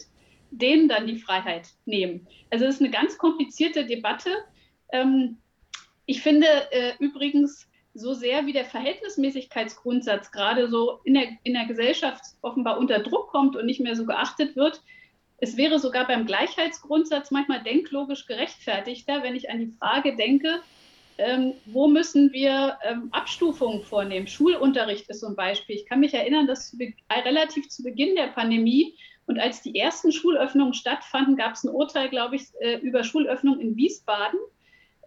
denen 0.50 0.88
dann 0.88 1.06
die 1.06 1.18
Freiheit 1.18 1.68
nehmen. 1.84 2.26
Also 2.50 2.64
es 2.64 2.76
ist 2.76 2.80
eine 2.80 2.90
ganz 2.90 3.16
komplizierte 3.16 3.86
Debatte. 3.86 4.30
Ähm, 4.92 5.38
ich 6.06 6.20
finde 6.20 6.48
äh, 6.72 6.94
übrigens, 6.98 7.69
so 7.94 8.14
sehr 8.14 8.46
wie 8.46 8.52
der 8.52 8.64
Verhältnismäßigkeitsgrundsatz 8.64 10.30
gerade 10.30 10.68
so 10.68 11.00
in 11.04 11.14
der, 11.14 11.28
in 11.42 11.54
der 11.54 11.66
Gesellschaft 11.66 12.22
offenbar 12.40 12.78
unter 12.78 13.00
Druck 13.00 13.28
kommt 13.28 13.56
und 13.56 13.66
nicht 13.66 13.80
mehr 13.80 13.96
so 13.96 14.06
geachtet 14.06 14.56
wird, 14.56 14.80
es 15.38 15.56
wäre 15.56 15.78
sogar 15.78 16.06
beim 16.06 16.26
Gleichheitsgrundsatz 16.26 17.30
manchmal 17.30 17.62
denklogisch 17.62 18.26
gerechtfertigter, 18.26 19.22
wenn 19.22 19.34
ich 19.34 19.50
an 19.50 19.58
die 19.58 19.72
Frage 19.78 20.14
denke, 20.14 20.60
ähm, 21.16 21.54
wo 21.66 21.88
müssen 21.88 22.32
wir 22.32 22.78
ähm, 22.82 23.08
Abstufungen 23.12 23.82
vornehmen? 23.82 24.26
Schulunterricht 24.26 25.08
ist 25.08 25.20
so 25.20 25.28
ein 25.28 25.36
Beispiel. 25.36 25.76
Ich 25.76 25.86
kann 25.86 26.00
mich 26.00 26.14
erinnern, 26.14 26.46
dass 26.46 26.70
zu 26.70 26.78
relativ 27.10 27.68
zu 27.68 27.82
Beginn 27.82 28.16
der 28.16 28.28
Pandemie 28.28 28.94
und 29.26 29.38
als 29.38 29.62
die 29.62 29.78
ersten 29.78 30.12
Schulöffnungen 30.12 30.74
stattfanden, 30.74 31.36
gab 31.36 31.52
es 31.52 31.64
ein 31.64 31.70
Urteil, 31.70 32.08
glaube 32.08 32.36
ich, 32.36 32.44
äh, 32.60 32.78
über 32.78 33.04
Schulöffnung 33.04 33.60
in 33.60 33.76
Wiesbaden 33.76 34.38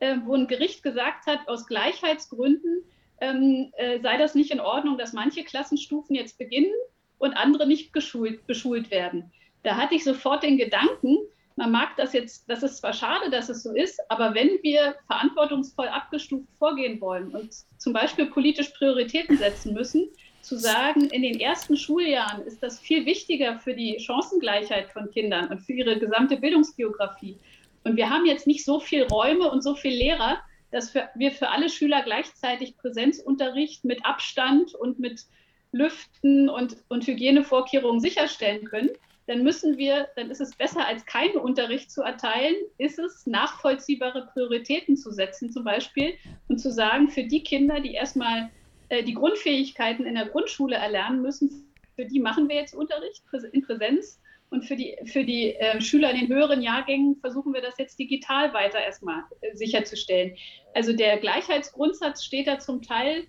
äh, 0.03 0.17
wo 0.25 0.35
ein 0.35 0.47
Gericht 0.47 0.83
gesagt 0.83 1.27
hat, 1.27 1.47
aus 1.47 1.65
Gleichheitsgründen 1.65 2.83
ähm, 3.21 3.71
äh, 3.77 4.01
sei 4.01 4.17
das 4.17 4.35
nicht 4.35 4.51
in 4.51 4.59
Ordnung, 4.59 4.97
dass 4.97 5.13
manche 5.13 5.45
Klassenstufen 5.45 6.13
jetzt 6.13 6.37
beginnen 6.37 6.73
und 7.19 7.33
andere 7.33 7.65
nicht 7.65 7.93
geschult, 7.93 8.45
beschult 8.45 8.91
werden. 8.91 9.31
Da 9.63 9.77
hatte 9.77 9.95
ich 9.95 10.03
sofort 10.03 10.43
den 10.43 10.57
Gedanken, 10.57 11.19
man 11.55 11.71
mag 11.71 11.95
das 11.95 12.11
jetzt, 12.11 12.49
das 12.49 12.63
ist 12.63 12.79
zwar 12.79 12.91
schade, 12.91 13.29
dass 13.29 13.47
es 13.47 13.63
so 13.63 13.73
ist, 13.73 13.99
aber 14.09 14.35
wenn 14.35 14.49
wir 14.61 14.95
verantwortungsvoll 15.07 15.87
abgestuft 15.87 16.49
vorgehen 16.59 16.99
wollen 16.99 17.29
und 17.33 17.53
zum 17.77 17.93
Beispiel 17.93 18.25
politisch 18.25 18.69
Prioritäten 18.69 19.37
setzen 19.37 19.73
müssen, 19.73 20.09
zu 20.41 20.57
sagen, 20.57 21.05
in 21.11 21.21
den 21.21 21.39
ersten 21.39 21.77
Schuljahren 21.77 22.45
ist 22.45 22.61
das 22.61 22.77
viel 22.77 23.05
wichtiger 23.05 23.57
für 23.59 23.73
die 23.73 23.97
Chancengleichheit 24.01 24.89
von 24.89 25.09
Kindern 25.11 25.47
und 25.47 25.61
für 25.61 25.71
ihre 25.71 25.97
gesamte 25.97 26.35
Bildungsbiografie 26.35 27.37
und 27.83 27.97
wir 27.97 28.09
haben 28.09 28.25
jetzt 28.25 28.47
nicht 28.47 28.65
so 28.65 28.79
viel 28.79 29.03
Räume 29.03 29.49
und 29.51 29.61
so 29.61 29.75
viel 29.75 29.93
Lehrer, 29.93 30.39
dass 30.71 30.93
wir 30.93 31.31
für 31.31 31.49
alle 31.49 31.69
Schüler 31.69 32.01
gleichzeitig 32.03 32.77
Präsenzunterricht 32.77 33.85
mit 33.85 34.05
Abstand 34.05 34.73
und 34.73 34.99
mit 34.99 35.25
Lüften 35.71 36.49
und, 36.49 36.77
und 36.89 37.05
Hygienevorkehrungen 37.05 37.99
sicherstellen 37.99 38.65
können, 38.65 38.89
dann 39.27 39.43
müssen 39.43 39.77
wir, 39.77 40.09
dann 40.15 40.29
ist 40.31 40.41
es 40.41 40.55
besser, 40.55 40.85
als 40.85 41.05
keinen 41.05 41.37
Unterricht 41.37 41.91
zu 41.91 42.01
erteilen, 42.01 42.55
ist 42.77 42.99
es, 42.99 43.25
nachvollziehbare 43.25 44.29
Prioritäten 44.33 44.97
zu 44.97 45.11
setzen, 45.11 45.51
zum 45.51 45.63
Beispiel, 45.63 46.13
und 46.47 46.59
zu 46.59 46.71
sagen, 46.71 47.09
für 47.09 47.23
die 47.23 47.43
Kinder, 47.43 47.79
die 47.79 47.93
erstmal 47.93 48.49
äh, 48.89 49.03
die 49.03 49.13
Grundfähigkeiten 49.13 50.05
in 50.05 50.15
der 50.15 50.27
Grundschule 50.27 50.75
erlernen 50.75 51.21
müssen, 51.21 51.71
für 51.95 52.05
die 52.05 52.19
machen 52.19 52.49
wir 52.49 52.55
jetzt 52.55 52.75
Unterricht 52.75 53.23
in 53.51 53.61
Präsenz 53.61 54.19
und 54.53 54.63
für 54.63 54.75
die, 54.75 54.95
für 55.05 55.23
die 55.23 55.55
äh, 55.55 55.81
Schüler 55.81 56.11
in 56.11 56.19
den 56.21 56.27
höheren 56.27 56.61
Jahrgängen 56.61 57.17
versuchen 57.17 57.53
wir 57.53 57.61
das 57.61 57.77
jetzt 57.79 57.97
digital 57.97 58.53
weiter 58.53 58.79
erstmal 58.79 59.23
äh, 59.41 59.55
sicherzustellen. 59.55 60.37
Also 60.75 60.93
der 60.93 61.17
Gleichheitsgrundsatz 61.17 62.23
steht 62.23 62.47
da 62.47 62.59
zum 62.59 62.83
Teil 62.83 63.25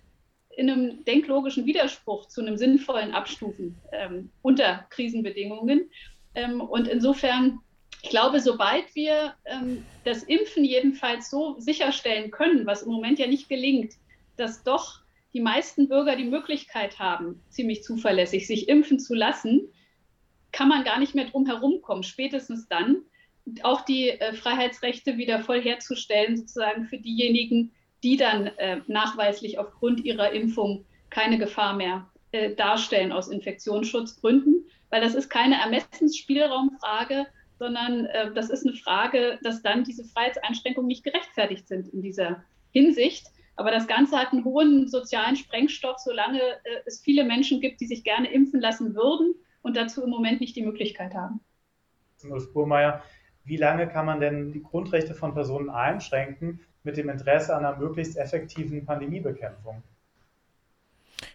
in 0.55 0.69
einem 0.69 1.03
denklogischen 1.03 1.65
Widerspruch 1.65 2.27
zu 2.27 2.41
einem 2.41 2.57
sinnvollen 2.57 3.11
Abstufen 3.11 3.75
ähm, 3.91 4.29
unter 4.43 4.85
Krisenbedingungen. 4.91 5.89
Ähm, 6.35 6.61
und 6.61 6.87
insofern, 6.87 7.59
ich 8.03 8.09
glaube, 8.11 8.39
sobald 8.39 8.93
wir 8.93 9.33
ähm, 9.45 9.83
das 10.03 10.21
Impfen 10.21 10.63
jedenfalls 10.63 11.31
so 11.31 11.59
sicherstellen 11.59 12.29
können, 12.29 12.67
was 12.67 12.83
im 12.83 12.91
Moment 12.91 13.17
ja 13.17 13.25
nicht 13.25 13.49
gelingt, 13.49 13.93
dass 14.37 14.63
doch 14.63 14.99
die 15.33 15.41
meisten 15.41 15.89
Bürger 15.89 16.15
die 16.15 16.25
Möglichkeit 16.25 16.99
haben, 16.99 17.41
ziemlich 17.49 17.83
zuverlässig 17.83 18.45
sich 18.45 18.69
impfen 18.69 18.99
zu 18.99 19.15
lassen, 19.15 19.69
kann 20.55 20.69
man 20.69 20.85
gar 20.85 20.99
nicht 20.99 21.13
mehr 21.15 21.25
drum 21.25 21.45
herum 21.45 21.81
kommen, 21.81 22.03
spätestens 22.03 22.69
dann 22.69 23.01
auch 23.63 23.81
die 23.81 24.09
äh, 24.09 24.33
Freiheitsrechte 24.33 25.17
wieder 25.17 25.41
voll 25.41 25.61
herzustellen, 25.61 26.37
sozusagen 26.37 26.85
für 26.85 26.97
diejenigen, 26.97 27.73
die 28.03 28.15
dann 28.15 28.47
äh, 28.47 28.79
nachweislich 28.87 29.59
aufgrund 29.59 30.05
ihrer 30.05 30.31
Impfung 30.31 30.85
keine 31.09 31.37
Gefahr 31.37 31.75
mehr 31.75 32.09
äh, 32.31 32.55
darstellen 32.55 33.11
aus 33.11 33.27
Infektionsschutzgründen, 33.27 34.65
weil 34.89 35.01
das 35.01 35.13
ist 35.13 35.29
keine 35.29 35.59
Ermessensspielraumfrage, 35.59 37.27
sondern 37.59 38.05
äh, 38.05 38.33
das 38.33 38.49
ist 38.49 38.65
eine 38.65 38.77
Frage, 38.77 39.37
dass 39.43 39.61
dann 39.61 39.83
diese 39.83 40.05
Freiheitseinschränkungen 40.05 40.87
nicht 40.87 41.03
gerechtfertigt 41.03 41.67
sind 41.67 41.89
in 41.89 42.01
dieser 42.01 42.45
Hinsicht. 42.71 43.27
Aber 43.57 43.71
das 43.71 43.87
Ganze 43.87 44.17
hat 44.17 44.31
einen 44.31 44.45
hohen 44.45 44.87
sozialen 44.87 45.35
Sprengstoff, 45.35 45.97
solange 45.99 46.39
äh, 46.39 46.81
es 46.85 47.01
viele 47.01 47.25
Menschen 47.25 47.59
gibt, 47.59 47.81
die 47.81 47.87
sich 47.87 48.05
gerne 48.05 48.31
impfen 48.31 48.61
lassen 48.61 48.95
würden 48.95 49.35
und 49.65 49.75
dazu 49.75 50.03
im 50.03 50.11
Moment 50.11 50.41
nicht 50.41 50.55
die 50.55 50.61
Möglichkeit 50.61 51.15
haben. 51.15 51.39
Ulf 52.29 52.53
Burmeier, 52.53 53.03
wie 53.43 53.57
lange 53.57 53.87
kann 53.87 54.05
man 54.05 54.19
denn 54.19 54.51
die 54.51 54.61
Grundrechte 54.61 55.15
von 55.15 55.33
Personen 55.33 55.69
einschränken 55.69 56.59
mit 56.83 56.97
dem 56.97 57.09
Interesse 57.09 57.55
an 57.55 57.65
einer 57.65 57.77
möglichst 57.77 58.15
effektiven 58.15 58.85
Pandemiebekämpfung? 58.85 59.83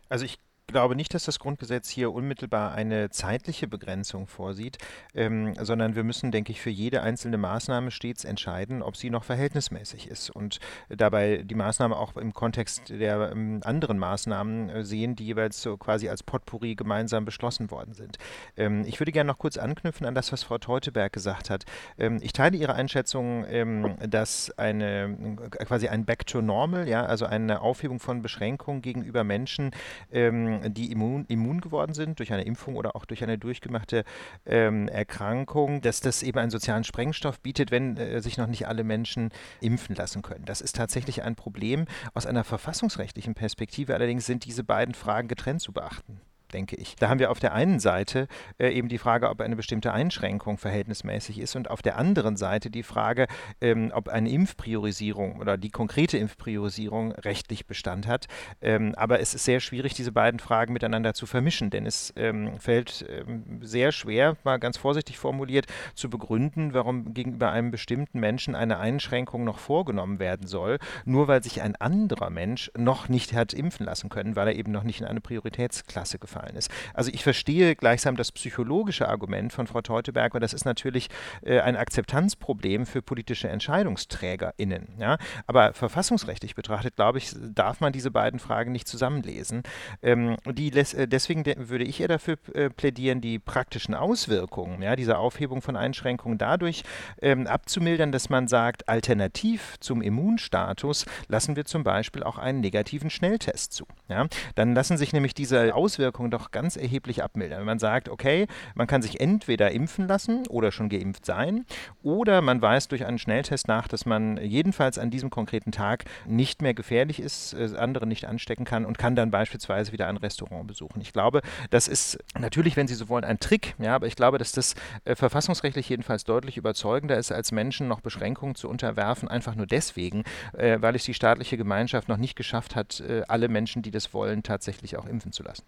Also 0.09 0.25
ich 0.25 0.39
glaube 0.73 0.97
nicht, 0.97 1.15
dass 1.15 1.25
das 1.25 1.39
Grundgesetz 1.39 1.89
hier 1.89 2.13
unmittelbar 2.13 2.73
eine 2.73 3.11
zeitliche 3.11 3.69
Begrenzung 3.69 4.27
vorsieht, 4.27 4.79
ähm, 5.15 5.55
sondern 5.55 5.95
wir 5.95 6.05
müssen, 6.05 6.31
denke 6.31 6.53
ich, 6.53 6.61
für 6.61 6.71
jede 6.71 7.03
einzelne 7.03 7.39
Maßnahme 7.39 7.91
stets 7.91 8.25
entscheiden, 8.25 8.83
ob 8.83 8.97
sie 8.97 9.11
noch 9.11 9.25
verhältnismäßig 9.25 10.09
ist 10.09 10.31
und 10.31 10.61
dabei 10.89 11.43
die 11.45 11.55
Maßnahme 11.55 11.97
auch 11.97 12.17
im 12.17 12.33
Kontext 12.35 12.91
der 12.91 13.31
ähm, 13.33 13.61
anderen 13.65 13.99
Maßnahmen 13.99 14.71
äh, 14.71 14.85
sehen, 14.85 15.17
die 15.17 15.27
jeweils 15.27 15.61
so 15.63 15.77
quasi 15.77 16.09
als 16.09 16.23
Potpourri 16.23 16.75
gemeinsam 16.75 17.25
beschlossen 17.25 17.71
worden 17.71 17.95
sind. 17.95 18.19
Ähm, 18.57 18.85
ich 18.87 19.01
würde 19.01 19.13
gerne 19.13 19.29
noch 19.29 19.39
kurz 19.39 19.57
anknüpfen 19.57 20.07
an 20.07 20.15
das, 20.15 20.33
was 20.33 20.43
Frau 20.43 20.59
Teuteberg 20.59 21.13
gesagt 21.13 21.51
hat. 21.51 21.65
Ähm, 21.99 22.19
ich 22.23 22.33
teile 22.33 22.57
Ihre 22.57 22.75
Einschätzung, 22.75 23.45
ähm, 23.49 23.97
dass 24.09 24.51
eine 24.59 25.17
äh, 25.41 25.65
quasi 25.65 25.89
ein 25.89 26.05
Back 26.05 26.27
to 26.27 26.43
Normal, 26.43 26.89
ja, 26.89 27.05
also 27.05 27.27
eine 27.27 27.61
Aufhebung 27.61 28.01
von 28.01 28.23
Beschränkungen 28.23 28.83
gegenüber 28.83 29.25
Menschen, 29.25 29.71
ähm, 30.13 30.60
die 30.69 30.91
immun, 30.93 31.25
immun 31.27 31.61
geworden 31.61 31.95
sind 31.95 32.19
durch 32.19 32.33
eine 32.33 32.45
Impfung 32.45 32.77
oder 32.77 32.97
auch 32.97 33.05
durch 33.05 33.23
eine 33.23 33.39
durchgemachte 33.39 34.05
ähm, 34.47 34.89
Erkrankung, 34.89 35.81
dass 35.81 36.01
das 36.01 36.23
eben 36.23 36.39
einen 36.39 36.51
sozialen 36.51 36.85
Sprengstoff 36.85 37.41
bietet, 37.41 37.71
wenn 37.71 37.97
äh, 37.97 38.21
sich 38.21 38.37
noch 38.37 38.47
nicht 38.47 38.69
alle 38.69 38.85
Menschen 38.85 39.31
impfen 39.61 39.95
lassen 39.95 40.23
können. 40.23 40.45
Das 40.45 40.61
ist 40.61 40.77
tatsächlich 40.77 41.23
ein 41.23 41.37
Problem. 41.37 41.87
Aus 42.15 42.27
einer 42.27 42.45
verfassungsrechtlichen 42.45 43.35
Perspektive 43.35 43.95
allerdings 43.95 44.27
sind 44.27 44.45
diese 44.45 44.65
beiden 44.65 44.95
Fragen 44.95 45.29
getrennt 45.29 45.61
zu 45.61 45.73
beachten 45.73 46.21
denke 46.51 46.77
ich. 46.77 46.97
Da 46.97 47.09
haben 47.09 47.19
wir 47.19 47.31
auf 47.31 47.41
der 47.41 47.53
einen 47.53 47.81
Seite 47.81 48.29
äh, 48.59 48.71
eben 48.71 48.89
die 48.89 48.99
Frage, 48.99 49.29
ob 49.29 49.41
eine 49.41 49.57
bestimmte 49.57 49.93
Einschränkung 49.93 50.59
verhältnismäßig 50.59 51.39
ist 51.39 51.57
und 51.57 51.71
auf 51.71 51.83
der 51.83 51.97
anderen 51.97 52.37
Seite 52.37 52.71
die 52.71 52.83
Frage, 52.83 53.27
ähm, 53.61 53.93
ob 53.95 54.09
eine 54.09 54.31
Impfpriorisierung 54.31 55.39
oder 55.41 55.57
die 55.57 55.71
konkrete 55.71 56.19
Impfpriorisierung 56.19 57.13
rechtlich 57.13 57.67
Bestand 57.67 58.07
hat. 58.07 58.27
Ähm, 58.61 58.95
aber 58.97 59.21
es 59.21 59.35
ist 59.35 59.45
sehr 59.45 59.61
schwierig, 59.61 59.95
diese 59.95 60.13
beiden 60.13 60.41
Fragen 60.41 60.73
miteinander 60.73 61.15
zu 61.15 61.27
vermischen, 61.27 61.71
denn 61.71 61.87
es 61.87 62.13
ähm, 62.17 62.59
fällt 62.59 63.05
ähm, 63.09 63.61
sehr 63.63 63.93
schwer, 63.93 64.37
mal 64.45 64.59
ganz 64.59 64.77
vorsichtig 64.77 65.19
formuliert, 65.19 65.67
zu 65.95 66.11
begründen, 66.11 66.75
warum 66.75 67.15
gegenüber 67.15 67.51
einem 67.51 67.71
bestimmten 67.71 68.21
Menschen 68.21 68.55
eine 68.55 68.79
Einschränkung 68.79 69.45
noch 69.45 69.59
vorgenommen 69.59 70.19
werden 70.19 70.47
soll, 70.47 70.79
nur 71.05 71.29
weil 71.29 71.43
sich 71.43 71.63
ein 71.63 71.77
anderer 71.77 72.31
Mensch 72.31 72.71
noch 72.77 73.09
nicht 73.09 73.33
hat 73.33 73.53
impfen 73.53 73.87
lassen 73.87 74.09
können, 74.09 74.37
weil 74.37 74.49
er 74.49 74.55
eben 74.55 74.73
noch 74.73 74.83
nicht 74.83 75.01
in 75.01 75.07
eine 75.07 75.21
Prioritätsklasse 75.21 76.19
gefallen 76.19 76.40
gefallen 76.41 76.57
ist. 76.57 76.71
Also 76.95 77.11
ich 77.13 77.23
verstehe 77.23 77.77
gleichsam 77.77 78.17
das 78.17 78.33
psychologische 78.33 79.09
Argument 79.09 79.53
von 79.53 79.67
Frau 79.67 79.81
Teuteberg, 79.83 80.35
weil 80.35 80.41
das 80.41 80.53
ist 80.53 80.65
natürlich 80.65 81.09
äh, 81.43 81.61
ein 81.61 81.77
Akzeptanzproblem 81.77 82.87
für 82.87 83.03
politische 83.03 83.49
EntscheidungsträgerInnen. 83.49 84.89
Ja? 84.99 85.19
Aber 85.47 85.73
verfassungsrechtlich 85.73 86.55
betrachtet, 86.55 86.97
glaube 86.97 87.19
ich, 87.19 87.35
darf 87.55 87.81
man 87.81 87.93
diese 87.93 88.11
beiden 88.11 88.41
Fragen 88.41 88.73
nicht 88.73 88.89
zusammenlesen. 88.89 89.63
Ähm, 90.03 90.37
die 90.47 90.71
äh, 90.71 91.07
deswegen 91.07 91.45
würde 91.45 91.85
ich 91.85 92.01
eher 92.01 92.09
dafür 92.09 92.37
äh, 92.55 92.71
plädieren, 92.71 93.21
die 93.21 93.39
praktischen 93.39 93.95
Auswirkungen 93.95 94.83
ja, 94.83 94.97
dieser 94.97 95.19
Aufhebung 95.19 95.63
von 95.63 95.77
Einschränkungen 95.77 96.39
dadurch 96.39 96.83
ähm, 97.21 97.47
abzumildern, 97.47 98.13
dass 98.13 98.31
man 98.31 98.49
sagt, 98.49 98.89
alternativ 98.89 99.77
zum 99.81 100.03
Immunstatus 100.03 101.07
lassen 101.29 101.57
wir 101.57 101.65
zum 101.65 101.85
Beispiel 101.85 102.23
auch 102.23 102.39
einen 102.39 102.61
negativen 102.61 103.11
Schnelltest 103.11 103.73
zu. 103.73 103.87
Ja? 104.09 104.27
Dann 104.55 104.75
lassen 104.75 104.97
sich 104.97 105.13
nämlich 105.13 105.35
diese 105.35 105.75
Auswirkungen 105.75 106.30
doch 106.31 106.51
ganz 106.51 106.77
erheblich 106.77 107.23
abmildern. 107.23 107.61
Wenn 107.61 107.67
man 107.67 107.79
sagt, 107.79 108.09
okay, 108.09 108.47
man 108.75 108.87
kann 108.87 109.03
sich 109.03 109.21
entweder 109.21 109.71
impfen 109.71 110.09
lassen 110.09 110.47
oder 110.49 110.73
schon 110.73 110.89
geimpft 110.89 111.27
sein, 111.27 111.65
oder 112.03 112.43
man 112.43 112.61
weiß 112.61 112.89
durch 112.89 113.07
einen 113.07 113.19
Schnelltest 113.19 113.69
nach, 113.69 113.89
dass 113.89 114.07
man 114.07 114.37
jedenfalls 114.39 114.99
an 114.99 115.11
diesem 115.11 115.31
konkreten 115.31 115.73
Tag 115.73 116.05
nicht 116.27 116.63
mehr 116.63 116.75
gefährlich 116.75 117.21
ist, 117.21 117.55
äh, 117.55 117.71
andere 117.77 118.07
nicht 118.07 118.27
anstecken 118.27 118.65
kann 118.65 118.85
und 118.85 118.99
kann 118.99 119.17
dann 119.17 119.31
beispielsweise 119.31 119.93
wieder 119.93 120.07
ein 120.07 120.17
Restaurant 120.17 120.67
besuchen. 120.67 121.01
Ich 121.01 121.13
glaube, 121.13 121.41
das 121.71 121.89
ist 121.89 122.19
natürlich, 122.39 122.77
wenn 122.77 122.87
Sie 122.87 122.95
so 122.95 123.09
wollen, 123.09 123.25
ein 123.25 123.41
Trick, 123.41 123.75
ja, 123.79 123.95
aber 123.95 124.07
ich 124.07 124.17
glaube, 124.17 124.39
dass 124.39 124.53
das 124.53 124.75
äh, 125.05 125.15
verfassungsrechtlich 125.15 125.89
jedenfalls 125.89 126.25
deutlich 126.25 126.57
überzeugender 126.57 127.17
ist, 127.17 127.33
als 127.33 127.53
Menschen 127.53 127.89
noch 127.89 128.01
Beschränkungen 128.01 128.55
zu 128.55 128.69
unterwerfen, 128.69 129.29
einfach 129.29 129.55
nur 129.55 129.67
deswegen, 129.67 130.25
äh, 130.57 130.79
weil 130.81 130.95
es 130.95 131.05
die 131.05 131.15
staatliche 131.15 131.57
Gemeinschaft 131.57 132.09
noch 132.09 132.17
nicht 132.17 132.37
geschafft 132.37 132.77
hat, 132.77 133.01
äh, 133.01 133.23
alle 133.29 133.49
Menschen, 133.49 133.83
die 133.83 133.91
das 133.91 134.15
wollen, 134.15 134.43
tatsächlich 134.43 134.97
auch 134.97 135.07
impfen 135.07 135.33
zu 135.33 135.43
lassen. 135.43 135.65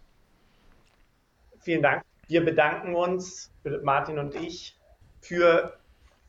Vielen 1.62 1.82
Dank. 1.82 2.02
Wir 2.26 2.44
bedanken 2.44 2.96
uns, 2.96 3.52
Martin 3.84 4.18
und 4.18 4.34
ich, 4.34 4.76
für 5.20 5.78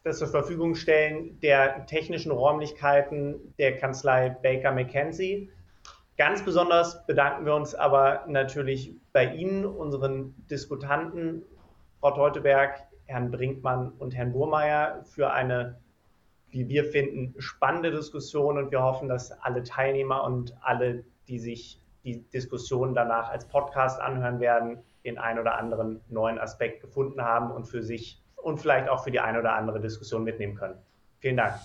das 0.04 0.20
zur 0.20 0.28
Verfügung 0.28 0.76
stellen 0.76 1.40
der 1.40 1.88
technischen 1.88 2.32
Räumlichkeiten 2.32 3.56
der 3.58 3.78
Kanzlei 3.78 4.30
Baker 4.30 4.72
McKenzie. 4.72 5.50
Ganz 6.18 6.46
besonders 6.46 7.04
bedanken 7.08 7.48
wir 7.48 7.56
uns 7.56 7.74
aber 7.74 8.26
natürlich 8.28 8.94
bei 9.12 9.34
Ihnen, 9.34 9.66
unseren 9.66 10.36
Diskutanten, 10.52 11.42
Frau 12.00 12.12
Teuteberg, 12.12 12.84
Herrn 13.06 13.32
Brinkmann 13.32 13.92
und 13.98 14.14
Herrn 14.14 14.34
Burmeier, 14.34 15.04
für 15.04 15.32
eine, 15.32 15.80
wie 16.52 16.68
wir 16.70 16.86
finden, 16.86 17.34
spannende 17.40 17.90
Diskussion 17.90 18.60
und 18.60 18.70
wir 18.70 18.84
hoffen, 18.84 19.10
dass 19.10 19.32
alle 19.32 19.64
Teilnehmer 19.64 20.24
und 20.26 20.56
alle, 20.62 21.04
die 21.28 21.40
sich 21.40 21.80
die 22.04 22.22
Diskussion 22.30 22.94
danach 22.94 23.32
als 23.32 23.48
Podcast 23.48 24.00
anhören 24.00 24.40
werden, 24.40 24.84
den 25.06 25.18
ein 25.18 25.39
oder 25.39 25.58
anderen 25.58 26.01
neuen 26.10 26.39
Aspekt 26.39 26.82
gefunden 26.82 27.22
haben 27.22 27.51
und 27.51 27.66
für 27.66 27.84
sich 27.84 28.24
und 28.36 28.60
vielleicht 28.60 28.89
auch 28.89 29.04
für 29.04 29.12
die 29.12 29.20
eine 29.20 29.39
oder 29.39 29.54
andere 29.54 29.80
Diskussion 29.80 30.24
mitnehmen 30.24 30.56
können. 30.56 30.76
Vielen 31.20 31.38
Dank. 31.38 31.56